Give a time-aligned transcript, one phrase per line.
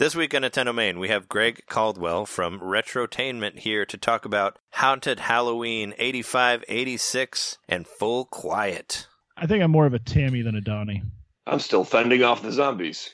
[0.00, 4.58] This week on Nintendo Main, we have Greg Caldwell from Retrotainment here to talk about
[4.72, 9.08] Haunted Halloween 85, 86, and Full Quiet.
[9.36, 11.02] I think I'm more of a Tammy than a Donnie.
[11.46, 13.10] I'm still fending off the zombies.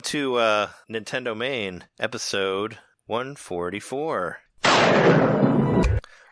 [0.00, 4.38] Welcome to uh, Nintendo Main, episode 144.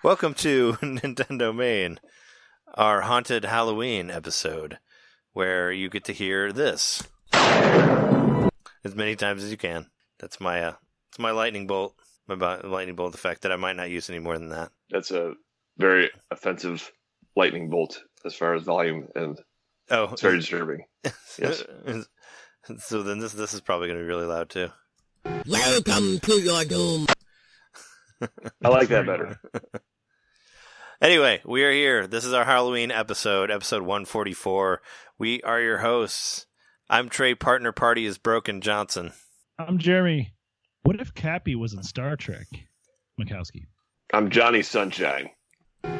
[0.03, 2.01] Welcome to Nintendo Main,
[2.73, 4.79] our Haunted Halloween episode,
[5.35, 7.03] where you get to hear this
[7.35, 9.91] as many times as you can.
[10.19, 10.75] That's my uh,
[11.11, 11.95] it's my lightning bolt,
[12.27, 14.71] my lightning bolt effect that I might not use any more than that.
[14.89, 15.35] That's a
[15.77, 16.91] very offensive
[17.37, 19.39] lightning bolt as far as volume, and
[19.91, 20.85] Oh, it's very disturbing.
[21.39, 21.63] Yes.
[22.77, 24.69] So then this this is probably going to be really loud too.
[25.47, 27.07] Welcome to your doom.
[28.63, 29.41] I like that better.
[31.01, 32.09] Anyway, we are here.
[32.09, 34.83] This is our Halloween episode, episode 144.
[35.17, 36.47] We are your hosts.
[36.91, 37.37] I'm Trey.
[37.37, 39.13] Partner party is Broken Johnson.
[39.61, 40.35] I'm Jeremy.
[40.83, 42.49] What if Cappy was in Star Trek?
[43.21, 43.67] Mikowski.
[44.13, 45.31] I'm Johnny Sunshine.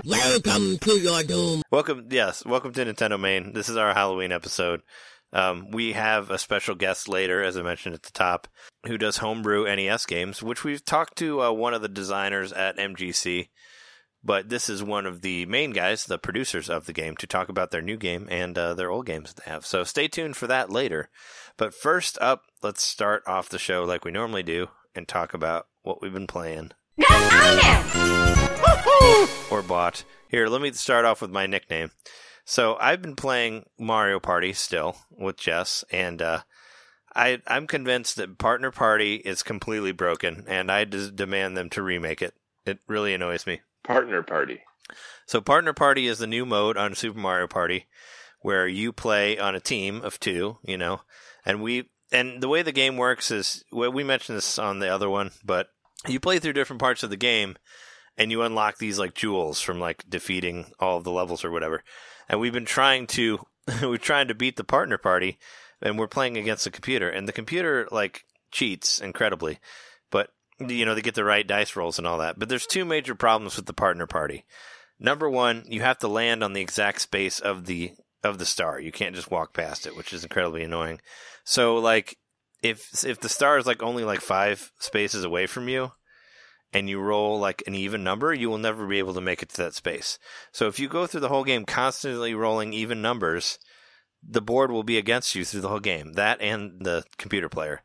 [0.05, 1.63] Welcome to your doom.
[1.71, 3.53] Welcome, yes, welcome to Nintendo Main.
[3.53, 4.83] This is our Halloween episode.
[5.33, 8.49] Um, we have a special guest later, as I mentioned at the top,
[8.87, 12.79] who does homebrew NES games, which we've talked to uh, one of the designers at
[12.79, 13.49] MGC.
[14.25, 17.49] But this is one of the main guys, the producers of the game, to talk
[17.49, 19.65] about their new game and uh, their old games that they have.
[19.65, 21.09] So stay tuned for that later.
[21.57, 25.69] But first up, let's start off the show like we normally do and talk about
[25.83, 26.73] what we've been playing
[29.51, 30.05] or bought.
[30.29, 31.91] Here, let me start off with my nickname.
[32.49, 36.41] So I've been playing Mario Party still with Jess, and uh,
[37.15, 41.83] I I'm convinced that Partner Party is completely broken, and I des- demand them to
[41.83, 42.33] remake it.
[42.65, 43.61] It really annoys me.
[43.85, 44.63] Partner party.
[45.27, 47.85] So Partner Party is the new mode on Super Mario Party
[48.41, 51.03] where you play on a team of two, you know,
[51.45, 54.89] and we and the way the game works is well, we mentioned this on the
[54.89, 55.69] other one, but
[56.07, 57.59] you play through different parts of the game
[58.17, 61.85] and you unlock these like jewels from like defeating all of the levels or whatever.
[62.29, 63.41] And we've been trying to
[63.83, 65.39] we're trying to beat the partner party
[65.81, 69.59] and we're playing against the computer and the computer like cheats incredibly.
[70.11, 72.39] But you know, they get the right dice rolls and all that.
[72.39, 74.45] But there's two major problems with the partner party.
[74.99, 77.93] Number one, you have to land on the exact space of the
[78.25, 78.81] of the star.
[78.81, 81.01] You can't just walk past it, which is incredibly annoying.
[81.45, 82.19] So like
[82.63, 85.93] if if the star is like only like five spaces away from you
[86.73, 89.49] and you roll like an even number, you will never be able to make it
[89.51, 90.19] to that space.
[90.53, 93.59] So if you go through the whole game constantly rolling even numbers,
[94.23, 96.15] the board will be against you through the whole game.
[96.15, 97.83] That and the computer player.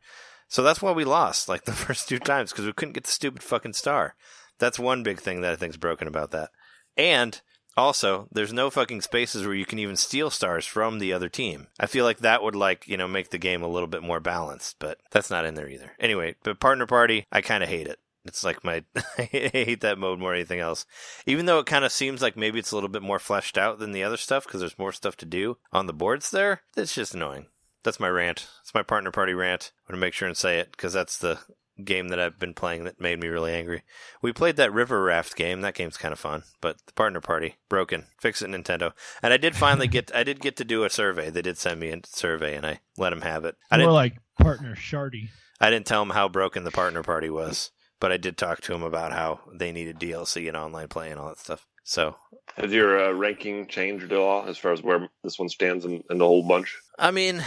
[0.48, 3.10] So that's why we lost like the first two times because we couldn't get the
[3.10, 4.14] stupid fucking star.
[4.58, 6.50] That's one big thing that I think's broken about that.
[6.96, 7.40] And
[7.76, 11.66] also, there's no fucking spaces where you can even steal stars from the other team.
[11.80, 14.20] I feel like that would like, you know, make the game a little bit more
[14.20, 15.92] balanced, but that's not in there either.
[15.98, 17.98] Anyway, but partner party, I kind of hate it.
[18.24, 18.84] It's like my
[19.18, 20.86] I hate that mode more than anything else.
[21.26, 23.78] Even though it kind of seems like maybe it's a little bit more fleshed out
[23.78, 26.62] than the other stuff because there's more stuff to do on the boards there.
[26.76, 27.46] It's just annoying.
[27.82, 28.48] That's my rant.
[28.62, 29.72] It's my partner party rant.
[29.88, 31.38] I'm to make sure and say it because that's the
[31.82, 33.82] game that I've been playing that made me really angry.
[34.22, 35.60] We played that river raft game.
[35.60, 38.06] That game's kind of fun, but the partner party broken.
[38.18, 38.92] Fix it, Nintendo.
[39.22, 40.14] And I did finally get.
[40.14, 41.30] I did get to do a survey.
[41.30, 43.56] They did send me a survey, and I let them have it.
[43.70, 43.94] I More didn't.
[43.94, 45.28] like partner Shardy.
[45.60, 47.70] I didn't tell them how broken the partner party was,
[48.04, 51.18] but I did talk to him about how they needed DLC and online play and
[51.18, 51.66] all that stuff.
[51.84, 52.14] So
[52.54, 56.04] Has your uh, ranking changed at all as far as where this one stands in,
[56.10, 56.78] in the whole bunch?
[56.98, 57.42] I mean,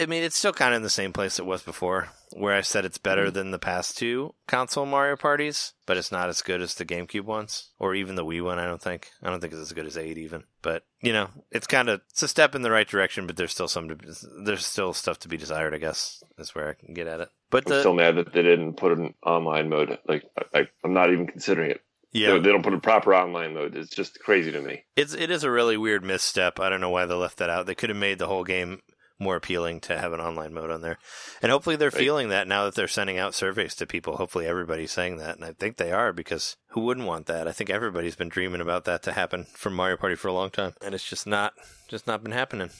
[0.00, 2.62] I mean, it's still kind of in the same place it was before, where I
[2.62, 3.34] said it's better mm-hmm.
[3.34, 7.24] than the past two console Mario parties, but it's not as good as the GameCube
[7.24, 8.58] ones, or even the Wii one.
[8.58, 9.10] I don't think.
[9.22, 10.44] I don't think it's as good as eight even.
[10.62, 13.52] But you know, it's kind of it's a step in the right direction, but there's
[13.52, 13.96] still some to,
[14.44, 15.74] there's still stuff to be desired.
[15.74, 17.28] I guess is where I can get at it.
[17.50, 19.98] But I'm the still mad that they didn't put an online mode.
[20.08, 20.24] Like
[20.54, 21.82] I, I'm not even considering it.
[22.12, 23.74] Yeah, They, they don't put a proper online mode.
[23.74, 24.84] It's just crazy to me.
[24.96, 26.60] it's it is a really weird misstep.
[26.60, 27.66] I don't know why they left that out.
[27.66, 28.82] They could have made the whole game
[29.18, 30.98] more appealing to have an online mode on there,
[31.40, 31.98] and hopefully they're Right.
[31.98, 34.16] feeling that now that they're sending out surveys to people.
[34.16, 37.46] Hopefully everybody's saying that, and I think they are because who wouldn't want that?
[37.48, 40.50] I think everybody's been dreaming about that to happen from Mario Party for a long
[40.50, 41.52] time, and it's just not
[41.88, 42.70] just not been happening.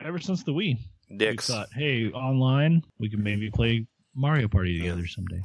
[0.00, 0.76] Ever since the Wii,
[1.16, 1.48] Dicks.
[1.48, 5.42] we thought, hey, online, we can maybe play Mario Party together someday.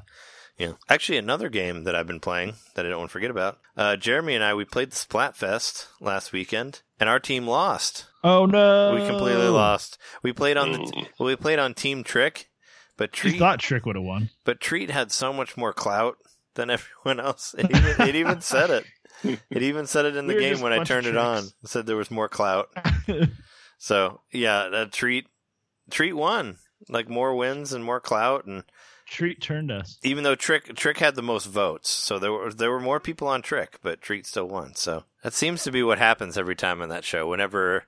[0.57, 0.73] Yeah.
[0.87, 3.59] Actually, another game that I've been playing that I don't want to forget about.
[3.75, 8.05] Uh, Jeremy and I, we played the Splatfest last weekend, and our team lost.
[8.23, 8.93] Oh no!
[8.95, 9.97] We completely lost.
[10.21, 11.07] We played on the Mm.
[11.17, 12.49] well, we played on Team Trick,
[12.97, 14.29] but You Treat thought Trick would have won.
[14.45, 16.17] but Treat had so much more clout
[16.53, 17.55] than everyone else.
[17.57, 18.85] It even, it even said it.
[19.49, 21.45] It even said it in the We game when I turned it on.
[21.63, 22.69] It said there was more clout.
[23.77, 25.27] So yeah, that Treat
[25.89, 26.57] Treat won.
[26.89, 28.63] Like more wins and more clout and
[29.07, 29.97] Treat turned us.
[30.03, 33.27] even though Trick Trick had the most votes, so there were there were more people
[33.27, 34.75] on Trick, but Treat still won.
[34.75, 37.27] So that seems to be what happens every time on that show.
[37.27, 37.85] Whenever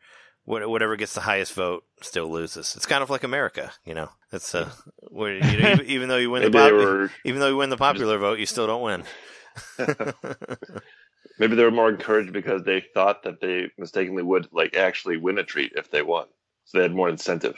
[0.47, 2.75] whatever gets the highest vote still loses.
[2.75, 4.09] It's kind of like America, you know.
[4.31, 4.69] It's uh,
[5.09, 7.57] where, you know, even, even though you win the Maybe pop- were even though you
[7.57, 9.03] win the popular vote, you still don't win.
[11.39, 15.38] maybe they were more encouraged because they thought that they mistakenly would like actually win
[15.38, 16.27] a treat if they won.
[16.65, 17.57] So they had more incentive.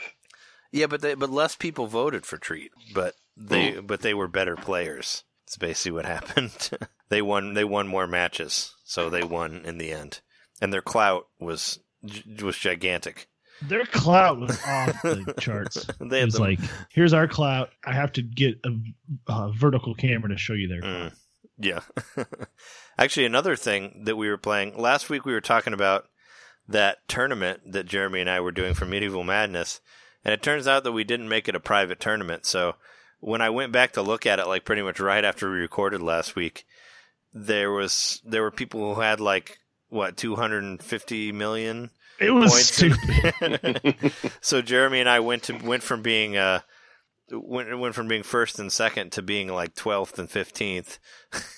[0.72, 4.56] yeah, but they, but less people voted for Treat, but they but they were better
[4.56, 5.24] players.
[5.46, 6.70] It's basically what happened.
[7.08, 10.20] they won they won more matches, so they won in the end,
[10.60, 11.78] and their clout was
[12.42, 13.28] was gigantic.
[13.62, 15.86] Their clout was off the charts.
[16.00, 17.70] They was the- like, here's our clout.
[17.84, 18.70] I have to get a,
[19.32, 21.12] a vertical camera to show you their clout.
[21.12, 21.16] Mm,
[21.58, 22.24] yeah.
[22.96, 26.04] Actually, another thing that we were playing last week, we were talking about
[26.68, 29.80] that tournament that Jeremy and I were doing for Medieval Madness,
[30.24, 32.46] and it turns out that we didn't make it a private tournament.
[32.46, 32.76] So
[33.20, 36.02] when I went back to look at it, like pretty much right after we recorded
[36.02, 36.64] last week,
[37.34, 42.74] there was there were people who had like what 250 million It was points.
[42.74, 44.12] stupid.
[44.40, 46.60] so Jeremy and I went to went from being uh
[47.30, 50.98] went went from being first and second to being like twelfth and fifteenth.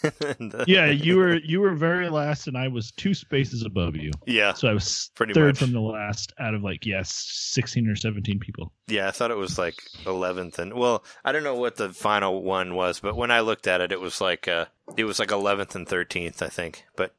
[0.67, 4.11] yeah, you were you were very last, and I was two spaces above you.
[4.27, 5.59] yeah, So I was Pretty third much.
[5.59, 8.73] from the last out of like yes, sixteen or seventeen people.
[8.89, 9.09] yeah.
[9.09, 9.77] I thought it was like
[10.07, 13.67] eleventh, and well, I don't know what the final one was, but when I looked
[13.67, 16.85] at it, it was like uh, it was like eleventh and thirteenth, I think.
[16.97, 17.15] But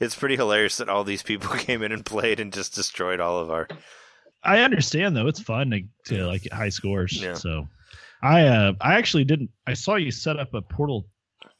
[0.00, 3.38] it's pretty hilarious that all these people came in and played and just destroyed all
[3.38, 3.68] of our.
[4.42, 5.82] I understand though; it's fun to,
[6.14, 7.20] to like high scores.
[7.22, 7.32] Yeah.
[7.34, 7.66] So,
[8.24, 9.50] I uh I actually didn't.
[9.66, 11.06] I saw you set up a portal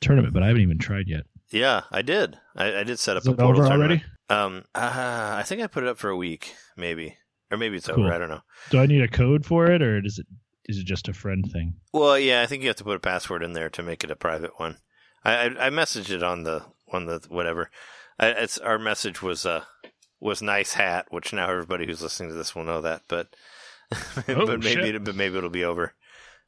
[0.00, 1.24] tournament, but I haven't even tried yet.
[1.50, 2.38] Yeah, I did.
[2.56, 4.02] I, I did set up Is a portal over tournament.
[4.30, 4.56] already?
[4.56, 7.16] Um, uh, I think I put it up for a week, maybe,
[7.50, 8.04] or maybe it's Cool.
[8.06, 8.12] over.
[8.12, 8.40] I don't know.
[8.70, 10.26] Do I need a code for it, or is it
[10.66, 11.74] is it just a friend thing?
[11.92, 14.10] Well, yeah, I think you have to put a password in there to make it
[14.10, 14.78] a private one.
[15.22, 17.70] I I, I messaged it on the on the whatever.
[18.18, 19.64] I, it's our message was uh
[20.20, 23.28] was nice hat, which now everybody who's listening to this will know that, but
[24.28, 24.94] Oh, but maybe shit.
[24.94, 25.92] it, but maybe it'll be over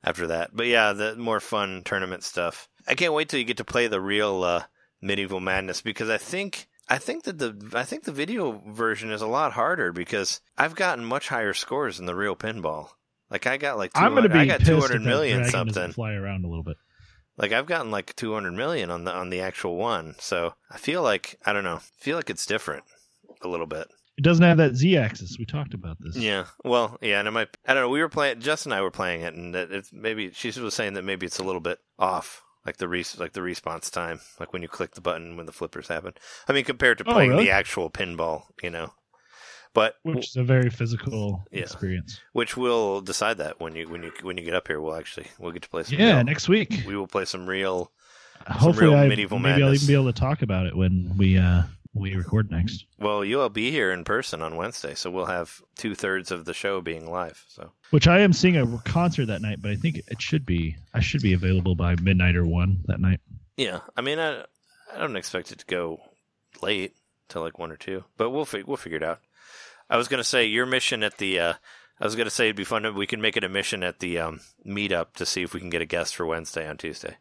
[0.05, 0.51] after that.
[0.53, 2.69] But yeah, the more fun tournament stuff.
[2.87, 4.65] I can't wait till you get to play the real uh,
[5.01, 9.23] medieval madness because I think I think that the I think the video version is
[9.23, 12.91] a lot harder because I've gotten much higher scores than the real pinball.
[13.31, 15.93] Like I got like I'm going to be I got two hundred million something.
[15.93, 16.77] fly around a little bit.
[17.37, 20.15] Like I've gotten like 200 million on the on the actual one.
[20.19, 21.77] So I feel like I don't know.
[21.77, 22.85] I feel like it's different
[23.43, 23.89] a little bit.
[24.19, 25.37] It doesn't have that z-axis.
[25.39, 26.17] We talked about this.
[26.17, 26.47] Yeah.
[26.65, 27.89] Well, yeah, and it might I don't know.
[27.91, 30.75] We were playing Jess and I were playing it and that it's maybe she was
[30.75, 32.43] saying that maybe it's a little bit off.
[32.65, 35.53] Like the res- like the response time, like when you click the button when the
[35.53, 36.15] flippers happen.
[36.49, 37.45] I mean, compared to Oh, playing really?
[37.45, 38.93] the actual pinball, you know.
[39.75, 41.61] But which is a very physical Yeah.
[41.61, 42.19] experience.
[42.33, 44.81] which we'll decide that when you when you when you get up here.
[44.81, 45.99] We'll actually we'll get to play some.
[45.99, 46.85] Yeah, real- next week.
[46.87, 47.93] we will play some real.
[48.49, 51.37] Hopefully, real I, medieval maybe I'll even be able to talk about it when we
[51.39, 51.63] uh
[51.97, 52.85] we record next.
[52.99, 56.55] Well, you'll be here in person on Wednesday, so we'll have two thirds of the
[56.55, 57.45] show being live.
[57.49, 60.77] So Which I am seeing a concert that night, but I think it should be
[60.95, 63.21] I should be available by midnight or one that night.
[63.57, 64.45] yeah, I mean, I
[64.95, 66.01] I don't expect it to go
[66.63, 66.95] late
[67.29, 69.21] till like one or two, but we'll fig- we'll figure it out.
[69.91, 71.39] I was gonna say your mission at the.
[71.41, 71.55] Uh,
[72.01, 74.01] I was gonna say it'd be fun if we can make it a mission at
[74.01, 77.17] the um, meetup to see if we can get a guest for Wednesday on Tuesday.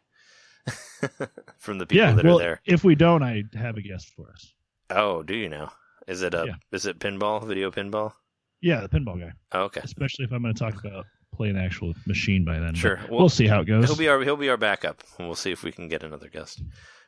[1.58, 2.60] From the people yeah, that well, are there.
[2.64, 4.52] if we don't, I have a guest for us.
[4.90, 5.70] Oh, do you know?
[6.06, 6.54] Is it a Yeah.
[6.72, 8.12] is it pinball video pinball?
[8.60, 9.32] Yeah, the pinball guy.
[9.52, 12.74] Oh, okay, Especially if I'm going to talk about playing the actual machine by then.
[12.74, 13.00] sure.
[13.10, 13.84] We'll, see how it goes.
[13.86, 16.28] He'll be our he'll be our backup, and we'll see if we can get another
[16.28, 16.62] guest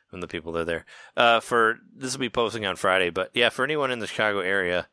[0.07, 0.85] from the people that are there.
[1.17, 4.39] Uh, for this will be posting on Friday, but yeah, for anyone in the Chicago
[4.39, 4.87] area,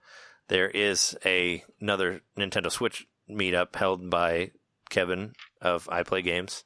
[0.49, 4.53] there is a another Nintendo Switch meetup held by
[4.89, 6.65] Kevin of I Play Games.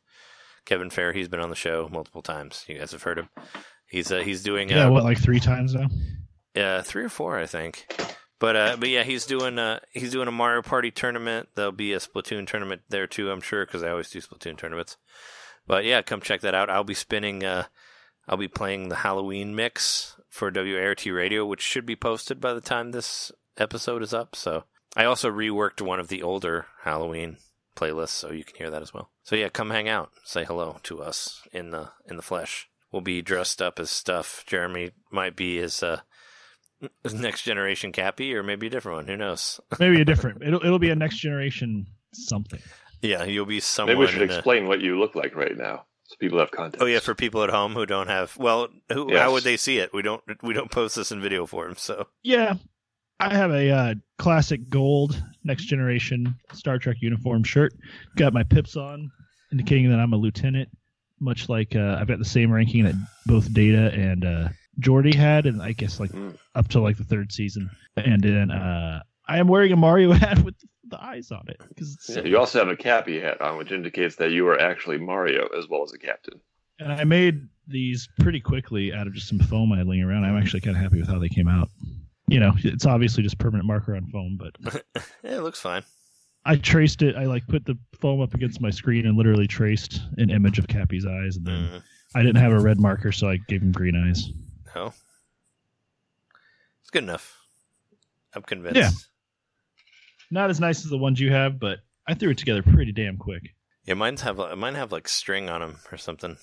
[0.67, 2.65] Kevin Fair, he's been on the show multiple times.
[2.69, 3.29] You guys have heard him.
[3.91, 5.89] He's uh, he's doing Yeah, uh, what like three times now?
[6.57, 7.87] uh, three or four, I think.
[8.39, 11.49] But uh, but yeah, he's doing uh, he's doing a Mario Party tournament.
[11.55, 14.97] There'll be a Splatoon tournament there too, I'm sure, because I always do Splatoon tournaments.
[15.67, 16.71] But yeah, come check that out.
[16.71, 17.45] I'll be spinning.
[17.45, 17.65] Uh,
[18.29, 22.61] I'll be playing the Halloween mix for WART Radio, which should be posted by the
[22.61, 24.35] time this episode is up.
[24.37, 24.65] So
[24.97, 27.37] I also reworked one of the older Halloween
[27.77, 29.11] playlists, so you can hear that as well.
[29.25, 32.70] So yeah, come hang out, say hello to us in the in the flesh.
[32.93, 34.45] We'll be dressed up as stuff.
[34.47, 36.01] Jeremy might be as uh,
[37.13, 39.07] next generation Cappy, or maybe a different one.
[39.07, 39.61] Who knows?
[39.79, 40.43] Maybe a different.
[40.43, 42.61] It'll it'll be a next generation something.
[43.03, 43.95] Yeah, you'll be someone.
[43.97, 46.51] Maybe we should in a- explain what you look like right now, so people have
[46.51, 46.83] context.
[46.83, 49.21] Oh yeah, for people at home who don't have well, who, Yes.
[49.23, 49.93] how would they see it?
[49.95, 52.55] We don't we don't post this in video form, so Yeah,
[53.21, 57.73] I have a uh, classic gold next generation Star Trek uniform shirt.
[58.17, 59.11] Got my pips on,
[59.53, 60.69] indicating that I'm a lieutenant.
[61.21, 62.95] Much like uh, I've got the same ranking that
[63.27, 64.49] both Data and uh,
[64.81, 66.37] Geordi had, and I guess like Mm.
[66.55, 67.71] up to like the third season.
[67.97, 70.55] And then uh, I am wearing a Mario hat with
[70.89, 73.71] the eyes on it because it's Yeah, you also have a cappy hat on, which
[73.71, 76.41] indicates that you are actually Mario as well as a captain.
[76.79, 80.25] And I made these pretty quickly out of just some foam I had laying around.
[80.25, 81.69] I'm actually kind of happy with how they came out.
[82.29, 84.83] You know, it's obviously just permanent marker on foam, but
[85.23, 85.83] it looks fine.
[86.45, 87.17] I traced it.
[87.17, 90.69] I like put the foam up against my screen and literally traced an image of
[90.69, 91.37] Cappy's eyes.
[91.37, 91.83] And then Mm,
[92.15, 94.31] I didn't have a red marker, so I gave him green eyes.
[94.75, 94.93] no,
[96.81, 97.37] it's good enough.
[98.35, 98.77] I'm convinced.
[98.79, 98.91] Yeah.
[100.31, 103.17] Not as nice as the ones you have, but I threw it together pretty damn
[103.17, 103.55] quick.
[103.85, 106.37] Yeah, mine's have mine have like string on them or something.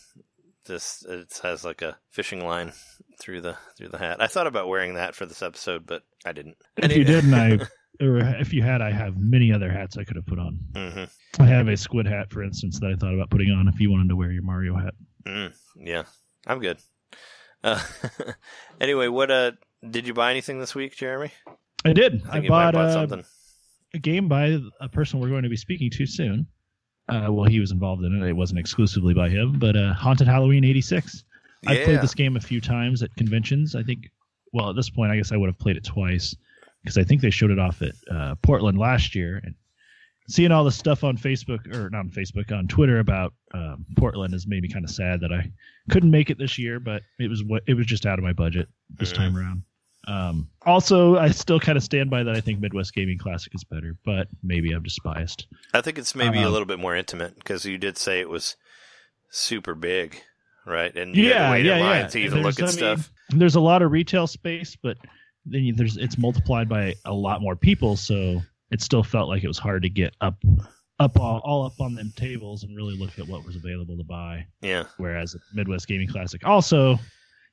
[0.66, 2.74] This it has like a fishing line
[3.20, 4.22] through the through the hat.
[4.22, 6.58] I thought about wearing that for this episode, but I didn't.
[6.76, 7.60] If you didn't, I
[8.02, 10.60] or if you had, I have many other hats I could have put on.
[10.76, 11.04] hmm
[11.40, 13.92] I have a squid hat, for instance, that I thought about putting on if you
[13.92, 14.94] wanted to wear your Mario hat.
[15.26, 16.04] Mm, yeah,
[16.48, 16.80] I'm good.
[17.64, 17.82] Uh,
[18.82, 19.52] anyway, what uh
[19.88, 21.32] did you buy anything this week, Jeremy?
[21.86, 22.24] I did.
[22.26, 23.26] I I, think you might bought bought uh, something.
[23.94, 26.48] a game by a person we're going to be speaking to soon.
[27.10, 28.28] Uh, well, he was involved in it.
[28.28, 31.24] It wasn't exclusively by him, but uh, Haunted Halloween '86.
[31.66, 33.76] I've played this game a few times at conventions.
[33.76, 34.10] I think,
[34.54, 36.36] well, at this point, I guess I would have played it twice
[36.88, 39.42] because I think they showed it off at uh, Portland last year.
[39.44, 39.54] And
[40.30, 44.32] seeing all the stuff on Facebook, or not on Facebook, on Twitter about um, Portland
[44.34, 45.52] has made me kind of sad that I
[45.90, 46.80] couldn't make it this year.
[46.80, 49.16] But it was what it was just out of my budget this Mhm.
[49.18, 49.64] time around.
[50.08, 52.34] Um, also, I still kind of stand by that.
[52.34, 55.48] I think Midwest Gaming Classic is better, but maybe I'm just biased.
[55.74, 58.30] I think it's maybe a Um, little bit more intimate because you did say it
[58.30, 58.56] was
[59.30, 60.22] super big,
[60.66, 60.96] right?
[60.96, 62.08] And Yeah, yeah, yeah.
[62.08, 63.12] to even look at I mean, stuff.
[63.32, 64.98] There's a lot of retail space, but
[65.50, 69.44] then you, there's it's multiplied by a lot more people, so it still felt like
[69.44, 70.36] it was hard to get up,
[71.00, 74.04] up all, all up on them tables and really look at what was available to
[74.04, 74.46] buy.
[74.62, 77.00] Yeah, Whereas Midwest Gaming Classic, also,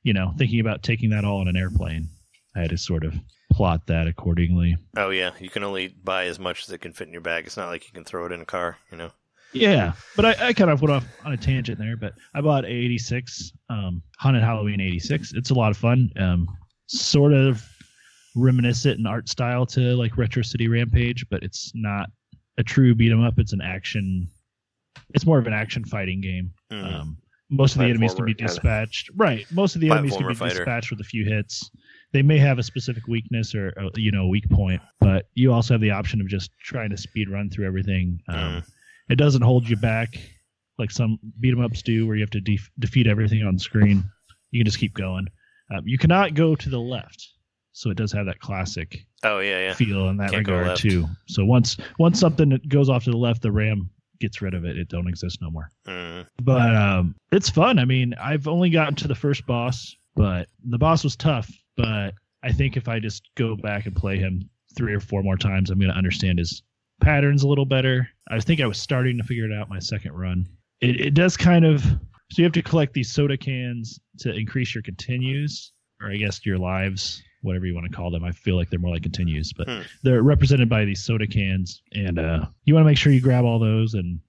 [0.03, 2.07] you know, thinking about taking that all on an airplane,
[2.55, 3.15] I had to sort of
[3.51, 4.75] plot that accordingly.
[4.97, 7.45] Oh yeah, you can only buy as much as it can fit in your bag.
[7.45, 9.11] It's not like you can throw it in a car, you know.
[9.53, 11.95] Yeah, but I, I kind of went off on a tangent there.
[11.95, 15.33] But I bought a 86, um, Haunted Halloween 86.
[15.33, 16.09] It's a lot of fun.
[16.19, 16.47] Um,
[16.87, 17.63] sort of
[18.35, 22.09] reminiscent in art style to like Retro City Rampage, but it's not
[22.57, 23.39] a true beat 'em up.
[23.39, 24.27] It's an action.
[25.13, 26.51] It's more of an action fighting game.
[26.71, 26.93] Mhm.
[26.93, 27.17] Um,
[27.49, 28.47] most of the enemies can be Platformer kinda.
[28.53, 29.09] dispatched.
[29.15, 29.45] Right.
[29.51, 30.55] Most of the enemies can be fighter.
[30.55, 31.69] dispatched with a few hits.
[32.11, 35.51] They may have a specific weakness or uh, you know a weak point, but you
[35.53, 38.21] also have the option of just trying to speed run through everything.
[38.27, 38.69] Um, Mhm.
[39.09, 40.17] It doesn't hold you back
[40.79, 44.03] like some beat 'em ups do, where you have to def- defeat everything on screen.
[44.51, 45.27] You can just keep going.
[45.71, 47.27] Um, you cannot go to the left,
[47.75, 49.73] so it does have that classic Oh yeah, yeah.
[49.73, 51.07] feel in that Can't regard too.
[51.27, 53.89] So once once something goes off to the left, the RAM
[54.19, 54.77] gets rid of it.
[54.77, 55.69] It don't exist no more.
[55.87, 56.27] Mm.
[56.41, 57.79] But um, it's fun.
[57.79, 61.51] I mean, I've only gotten to the first boss, but the boss was tough.
[61.75, 62.13] But
[62.43, 65.69] I think if I just go back and play him three or four more times,
[65.69, 66.61] I'm going to understand his
[67.01, 68.07] patterns a little better.
[68.29, 70.47] I think I was starting to figure it out my second run.
[70.81, 71.83] It, it does kind of.
[72.31, 76.45] So you have to collect these soda cans to increase your continues, or I guess
[76.45, 78.23] your lives, whatever you want to call them.
[78.23, 79.81] I feel like they're more like continues, but Hmm.
[80.03, 83.45] they're represented by these soda cans, and uh, you want to make sure you grab
[83.45, 84.19] all those and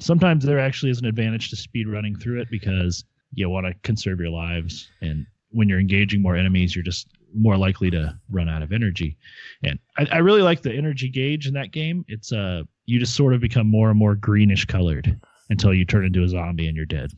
[0.00, 3.74] sometimes there actually is an advantage to speed running through it because you want to
[3.82, 8.48] conserve your lives and when you're engaging more enemies you're just more likely to run
[8.48, 9.16] out of energy
[9.62, 13.14] and i, I really like the energy gauge in that game it's uh you just
[13.14, 15.16] sort of become more and more greenish colored
[15.50, 17.12] until you turn into a zombie and you're dead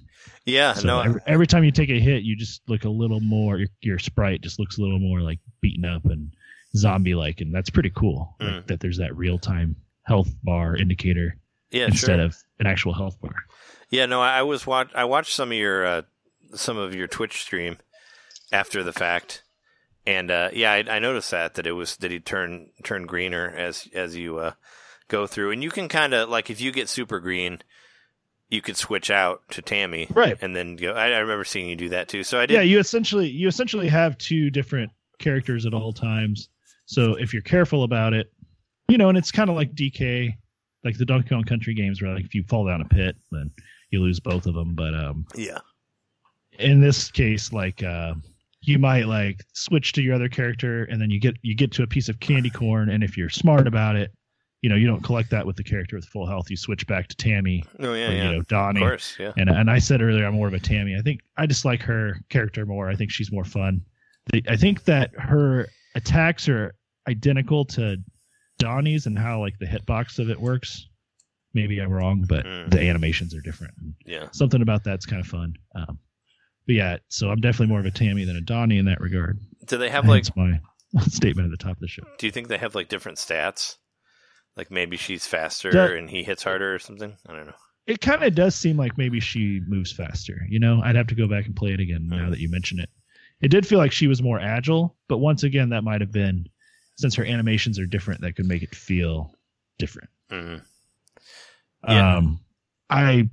[0.44, 3.20] Yeah, so no, every, every time you take a hit you just look a little
[3.20, 6.30] more your, your sprite just looks a little more like beaten up and
[6.76, 8.66] zombie like and that's pretty cool like, Mm.
[8.68, 11.36] that there's that real-time health bar indicator
[11.70, 12.24] yeah, instead sure.
[12.26, 13.34] of an actual health bar
[13.90, 14.90] Yeah, no, I, I was watch.
[14.94, 16.02] I watched some of your uh,
[16.54, 17.78] some of your Twitch stream
[18.52, 19.42] after the fact,
[20.06, 23.48] and uh, yeah, I, I noticed that that it was that he turn turn greener
[23.56, 24.52] as as you uh,
[25.08, 27.62] go through, and you can kind of like if you get super green,
[28.48, 30.36] you could switch out to Tammy, Right.
[30.40, 30.92] and then go.
[30.92, 32.22] I, I remember seeing you do that too.
[32.22, 32.54] So I did.
[32.54, 36.48] Yeah, you essentially you essentially have two different characters at all times.
[36.86, 38.32] So if you're careful about it,
[38.88, 40.32] you know, and it's kind of like DK,
[40.84, 43.50] like the Donkey Kong Country games, where like if you fall down a pit, then
[43.90, 44.74] you lose both of them.
[44.74, 45.58] But um, yeah.
[46.58, 48.14] in this case, like uh,
[48.62, 51.82] you might like switch to your other character, and then you get you get to
[51.82, 54.12] a piece of candy corn, and if you're smart about it,
[54.62, 56.50] you know, you don't collect that with the character with full health.
[56.50, 58.24] You switch back to Tammy Oh yeah, or yeah.
[58.24, 58.80] you know Donnie.
[58.82, 59.32] of course, yeah.
[59.36, 60.96] And and I said earlier I'm more of a Tammy.
[60.98, 62.88] I think I just like her character more.
[62.88, 63.82] I think she's more fun.
[64.32, 66.74] The, I think that her attacks are
[67.08, 67.96] identical to
[68.58, 70.88] Donnie's and how like the hitbox of it works.
[71.54, 72.70] Maybe I'm wrong, but Mm.
[72.70, 73.72] the animations are different.
[74.04, 74.28] Yeah.
[74.32, 75.54] Something about that's kind of fun.
[75.74, 75.98] Um,
[76.66, 79.38] but yeah, so I'm definitely more of a Tammy than a Donnie in that regard.
[79.66, 80.24] Do they have like?
[80.36, 80.60] My
[81.08, 82.02] statement at the top of the show.
[82.18, 83.76] Do you think they have like different stats?
[84.56, 87.16] Like maybe she's faster That- and he hits harder or something.
[87.28, 87.52] I don't know.
[87.86, 90.44] It kind of does seem like maybe she moves faster.
[90.48, 92.30] You know, I'd have to go back and play it again now Mm.
[92.30, 92.88] that you mention it.
[93.42, 96.48] It did feel like she was more agile, but once again, that might have been
[96.96, 99.32] since her animations are different, that could make it feel
[99.78, 100.08] different.
[100.30, 100.56] hmm
[101.86, 102.16] Yeah.
[102.16, 102.40] Um,
[102.90, 103.28] I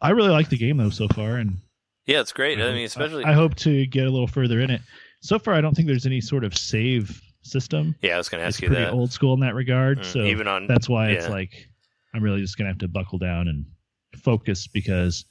[0.00, 1.58] I really like the game though so far, and
[2.06, 2.58] Yeah, it's great.
[2.60, 3.24] I mean, especially.
[3.24, 4.80] I, I hope to get a little further in it.
[5.20, 7.94] So far, I don't think there's any sort of save system.
[8.02, 8.92] yeah, I was going to It's ask you pretty that.
[8.92, 9.98] old school in that regard.
[10.00, 11.68] Mm, So even on that's why it's like
[12.14, 13.64] I'm really just gonna have to buckle down and
[14.22, 15.24] focus because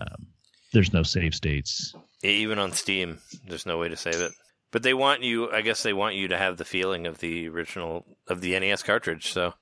[0.00, 0.26] um,
[0.72, 1.94] there's no save states.
[2.22, 4.32] Even on Steam, there's no way to save it.
[4.70, 5.50] But they want you.
[5.50, 8.82] I guess they want you to have the feeling of the original of the NES
[8.82, 9.32] cartridge.
[9.32, 9.54] So,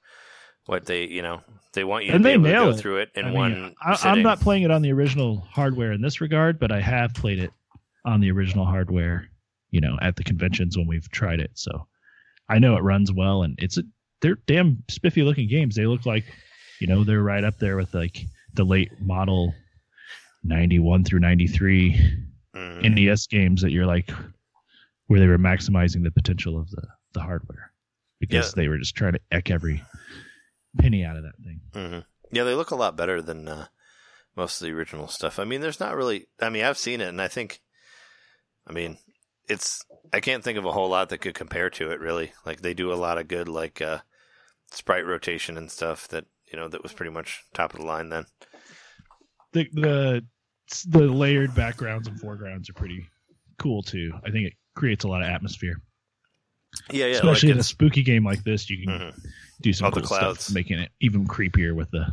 [0.65, 1.43] what they, you know,
[1.75, 2.79] they want you And to they to nail go it.
[2.79, 3.75] through it in I mean, one.
[3.81, 7.15] I, I'm not playing it on the original hardware in this regard, but I have
[7.15, 7.53] played it
[8.05, 9.29] on the original hardware.
[9.76, 11.87] You know, at the conventions when we've tried it, so
[12.49, 13.83] I know it runs well, and it's a
[14.23, 15.75] they're damn spiffy looking games.
[15.76, 16.25] They look like,
[16.80, 19.52] you know, they're right up there with like the late model
[20.42, 21.94] 91 through 93
[22.55, 22.94] Mhm.
[22.94, 24.11] NES games that you're like
[25.09, 27.70] where they were maximizing the potential of the the hardware
[28.18, 28.53] because Yeah.
[28.62, 29.83] they were just trying to eck every
[30.79, 31.61] penny out of that thing.
[31.74, 31.98] hmm
[32.35, 33.66] Yeah, they look a lot better than uh,
[34.35, 35.38] most of the original stuff.
[35.38, 36.29] I mean, there's not really.
[36.40, 37.61] I mean, I've seen it, and I think,
[38.66, 38.98] I mean,
[39.48, 39.85] it's.
[40.12, 42.00] I can't think of a whole lot that could compare to it.
[42.00, 43.98] Really, like they do a lot of good, like uh,
[44.70, 48.09] sprite rotation and stuff that you know that was pretty much top of the line
[48.09, 48.26] then.
[49.52, 50.24] the the
[50.88, 53.06] the layered backgrounds and foregrounds are pretty
[53.59, 54.12] cool too.
[54.24, 55.80] I think it creates a lot of atmosphere,
[56.90, 58.68] Yeah, yeah, especially like in a spooky game like this.
[58.68, 59.26] You can mhm.
[59.62, 60.44] do some All the cool clouds.
[60.44, 62.06] stuff, making it even creepier with the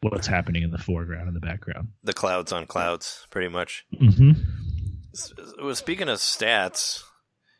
[0.00, 1.88] what's happening in the foreground and the background.
[2.04, 3.84] the clouds on clouds, pretty much.
[4.00, 4.32] Mm-hmm.
[5.74, 7.02] Speaking of stats,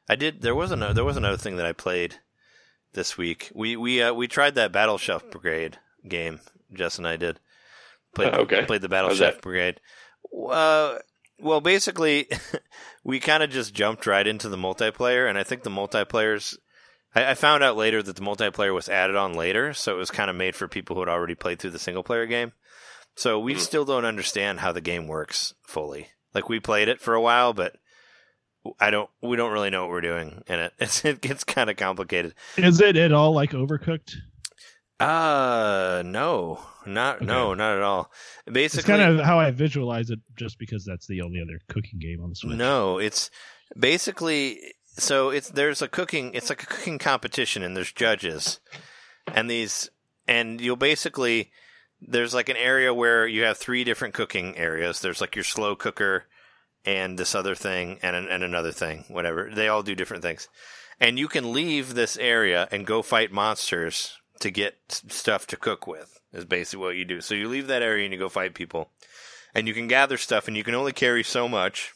[0.08, 0.42] I did.
[0.42, 0.94] There was another.
[0.94, 2.16] There was another thing that I played
[2.92, 3.50] this week.
[3.54, 6.40] We we uh, we tried that Battle Chef Brigade game.
[6.72, 7.40] Jess and I did.
[8.14, 8.64] Played, Oh, okay.
[8.64, 9.42] Played the Battle How's Chef that?
[9.42, 9.80] Brigade.
[10.50, 10.98] Uh,
[11.38, 12.28] well, basically,
[13.04, 16.56] we kind of just jumped right into the multiplayer, and I think the multiplayers.
[17.14, 20.10] I, I found out later that the multiplayer was added on later, so it was
[20.10, 22.52] kind of made for people who had already played through the single player game.
[23.14, 23.60] So we Mhm.
[23.60, 26.08] still don't understand how the game works fully.
[26.36, 27.76] Like we played it for a while, but
[28.78, 29.08] I don't.
[29.22, 30.74] We don't really know what we're doing in it.
[30.78, 32.34] It's, it gets kind of complicated.
[32.58, 34.16] Is it at all like Overcooked?
[35.00, 38.12] Uh no, not no, not at all.
[38.44, 41.98] Basically, It's kind of how I visualize it, just because that's the only other cooking
[41.98, 42.54] game on the Switch.
[42.54, 43.30] No, it's
[43.78, 48.60] basically so it's there's a cooking it's like a cooking competition and there's judges.
[49.34, 49.88] And these
[50.28, 51.50] and you'll basically
[52.00, 55.00] there's like an area where you have three different cooking areas.
[55.00, 56.24] There's like your slow cooker
[56.84, 59.50] and this other thing and an- and another thing, whatever.
[59.52, 60.48] They all do different things.
[61.00, 65.86] And you can leave this area and go fight monsters to get stuff to cook
[65.86, 66.18] with.
[66.32, 67.20] Is basically what you do.
[67.20, 68.90] So you leave that area and you go fight people.
[69.54, 71.92] And you can gather stuff and you can only carry so much.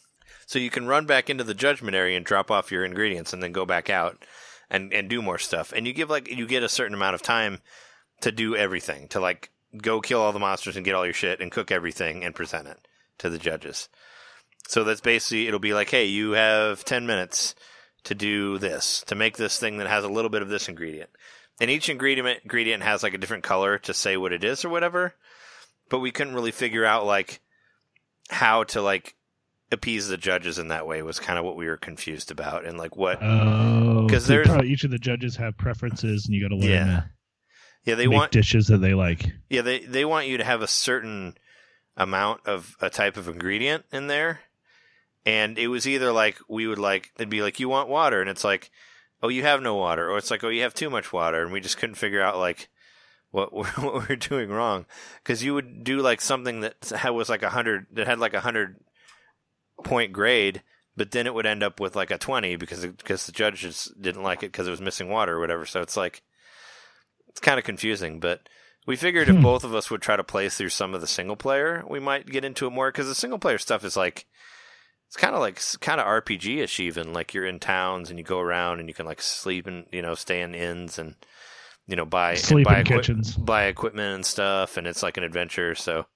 [0.47, 3.43] So you can run back into the judgment area and drop off your ingredients and
[3.43, 4.25] then go back out
[4.71, 5.73] and, and do more stuff.
[5.73, 7.61] And you give like you get a certain amount of time
[8.23, 9.09] to do everything.
[9.09, 12.25] To like go kill all the monsters and get all your shit and cook everything
[12.25, 12.79] and present it
[13.19, 13.89] to the judges.
[14.69, 17.55] So that's basically it'll be like, hey, you have ten minutes
[18.05, 21.11] to do this, to make this thing that has a little bit of this ingredient.
[21.61, 24.69] And each ingredient ingredient has like a different color to say what it is or
[24.71, 25.15] whatever.
[25.91, 27.41] But we couldn't really figure out like
[28.31, 29.15] how to like
[29.73, 32.79] appease the judges in that way was kind of what we were confused about and
[32.79, 36.41] like what Oh, 'Cause so there's- probably each of the judges have preferences, and you
[36.43, 37.03] got to learn Yeah.
[37.85, 39.27] Yeah they want dishes that they like.
[39.49, 41.35] yeah they they want you to have a certain
[42.01, 44.41] amount of a type of ingredient in there.
[45.27, 48.31] And it was either like we would like it'd be like you want water, and
[48.31, 48.71] it's like,
[49.23, 51.53] oh you have no water, or it's like oh you have too much water, and
[51.53, 52.71] we just couldn't figure out like
[53.31, 54.87] what we're, what we're doing wrong.
[55.23, 58.41] Because you would do like something that was like a hundred that had like a
[58.41, 58.81] hundred
[59.85, 60.63] point grade,
[60.97, 64.23] but then it would end up with like a twenty because because the judges didn't
[64.23, 65.67] like it because it was missing water or whatever.
[65.67, 66.23] So it's like
[67.31, 68.49] it's kind of confusing, but.
[68.87, 69.43] We figured if Hmm.
[69.43, 72.27] both of us would try to play through some of the single player, we might
[72.27, 74.27] get into it more because the single player stuff is like
[75.07, 77.13] it's kind of like kind of RPG ish even.
[77.13, 80.01] Like you're in towns and you go around and you can like sleep and you
[80.01, 81.15] know stay in inns and
[81.87, 83.37] you know buy Sleep buy in equi- kitchens.
[83.37, 85.75] buy equipment and stuff, and it's like an adventure.
[85.75, 86.07] So,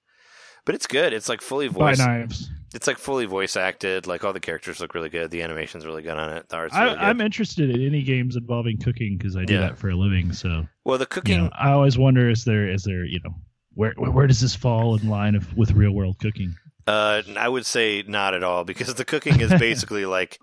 [0.64, 1.12] but it's good.
[1.12, 2.48] It's like fully Buy knives.
[2.74, 4.06] It's like fully voice acted.
[4.06, 5.30] Like all the characters look really good.
[5.30, 6.48] The animation's really good on it.
[6.48, 7.04] The art's I, really good.
[7.04, 9.60] I'm interested in any games involving cooking because I do Yeah.
[9.60, 10.32] that for a living.
[10.32, 11.44] So well, the you cooking.
[11.44, 13.34] know, I always wonder is there is there you know
[13.74, 16.54] where where, where does this fall in line of with real world cooking?
[16.86, 20.38] Uh, I would say not at all because the cooking is basically like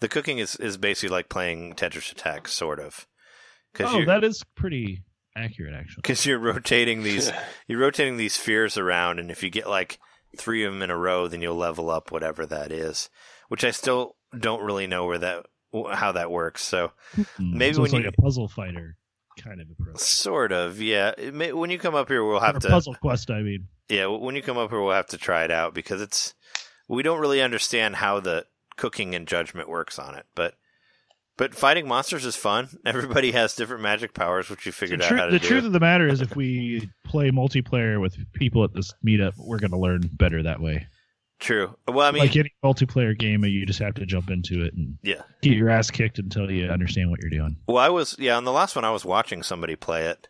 [0.00, 3.06] the cooking is is basically like playing Tetris Attack, sort of.
[3.72, 5.02] Because Oh, that is pretty
[5.36, 6.00] accurate actually.
[6.02, 7.30] because you're rotating these
[7.68, 9.98] you're rotating these spheres around, and if you get like
[10.36, 13.08] three of them in a row, then you'll level up whatever that is.
[13.48, 15.46] Which I still don't really know where that
[15.92, 16.62] how that works.
[16.62, 17.22] So Hmm,
[17.58, 18.96] Maybe so when like you- a puzzle fighter
[19.42, 19.98] kind of approach.
[19.98, 21.12] sort of, yeah.
[21.32, 23.30] May, when you come up here, we'll have a to puzzle quest.
[23.30, 26.00] I mean, Yeah, when you come up here, we'll have to try it out because
[26.00, 26.34] it's
[26.88, 30.26] we don't really understand how the cooking and judgment works on it.
[30.34, 30.54] But
[31.38, 32.68] but fighting monsters is fun.
[32.84, 35.48] Everybody has different magic powers, which you the, figured out how to the do.
[35.48, 39.58] truth of the matter is, if we play multiplayer with people at this meetup, we're
[39.58, 40.86] going to learn better that way.
[41.38, 41.76] True.
[41.86, 44.98] Well, I mean, like any multiplayer game, you just have to jump into it and
[45.02, 45.22] yeah.
[45.40, 47.56] get your ass kicked until you understand what you're doing.
[47.68, 48.84] Well, I was yeah on the last one.
[48.84, 50.28] I was watching somebody play it,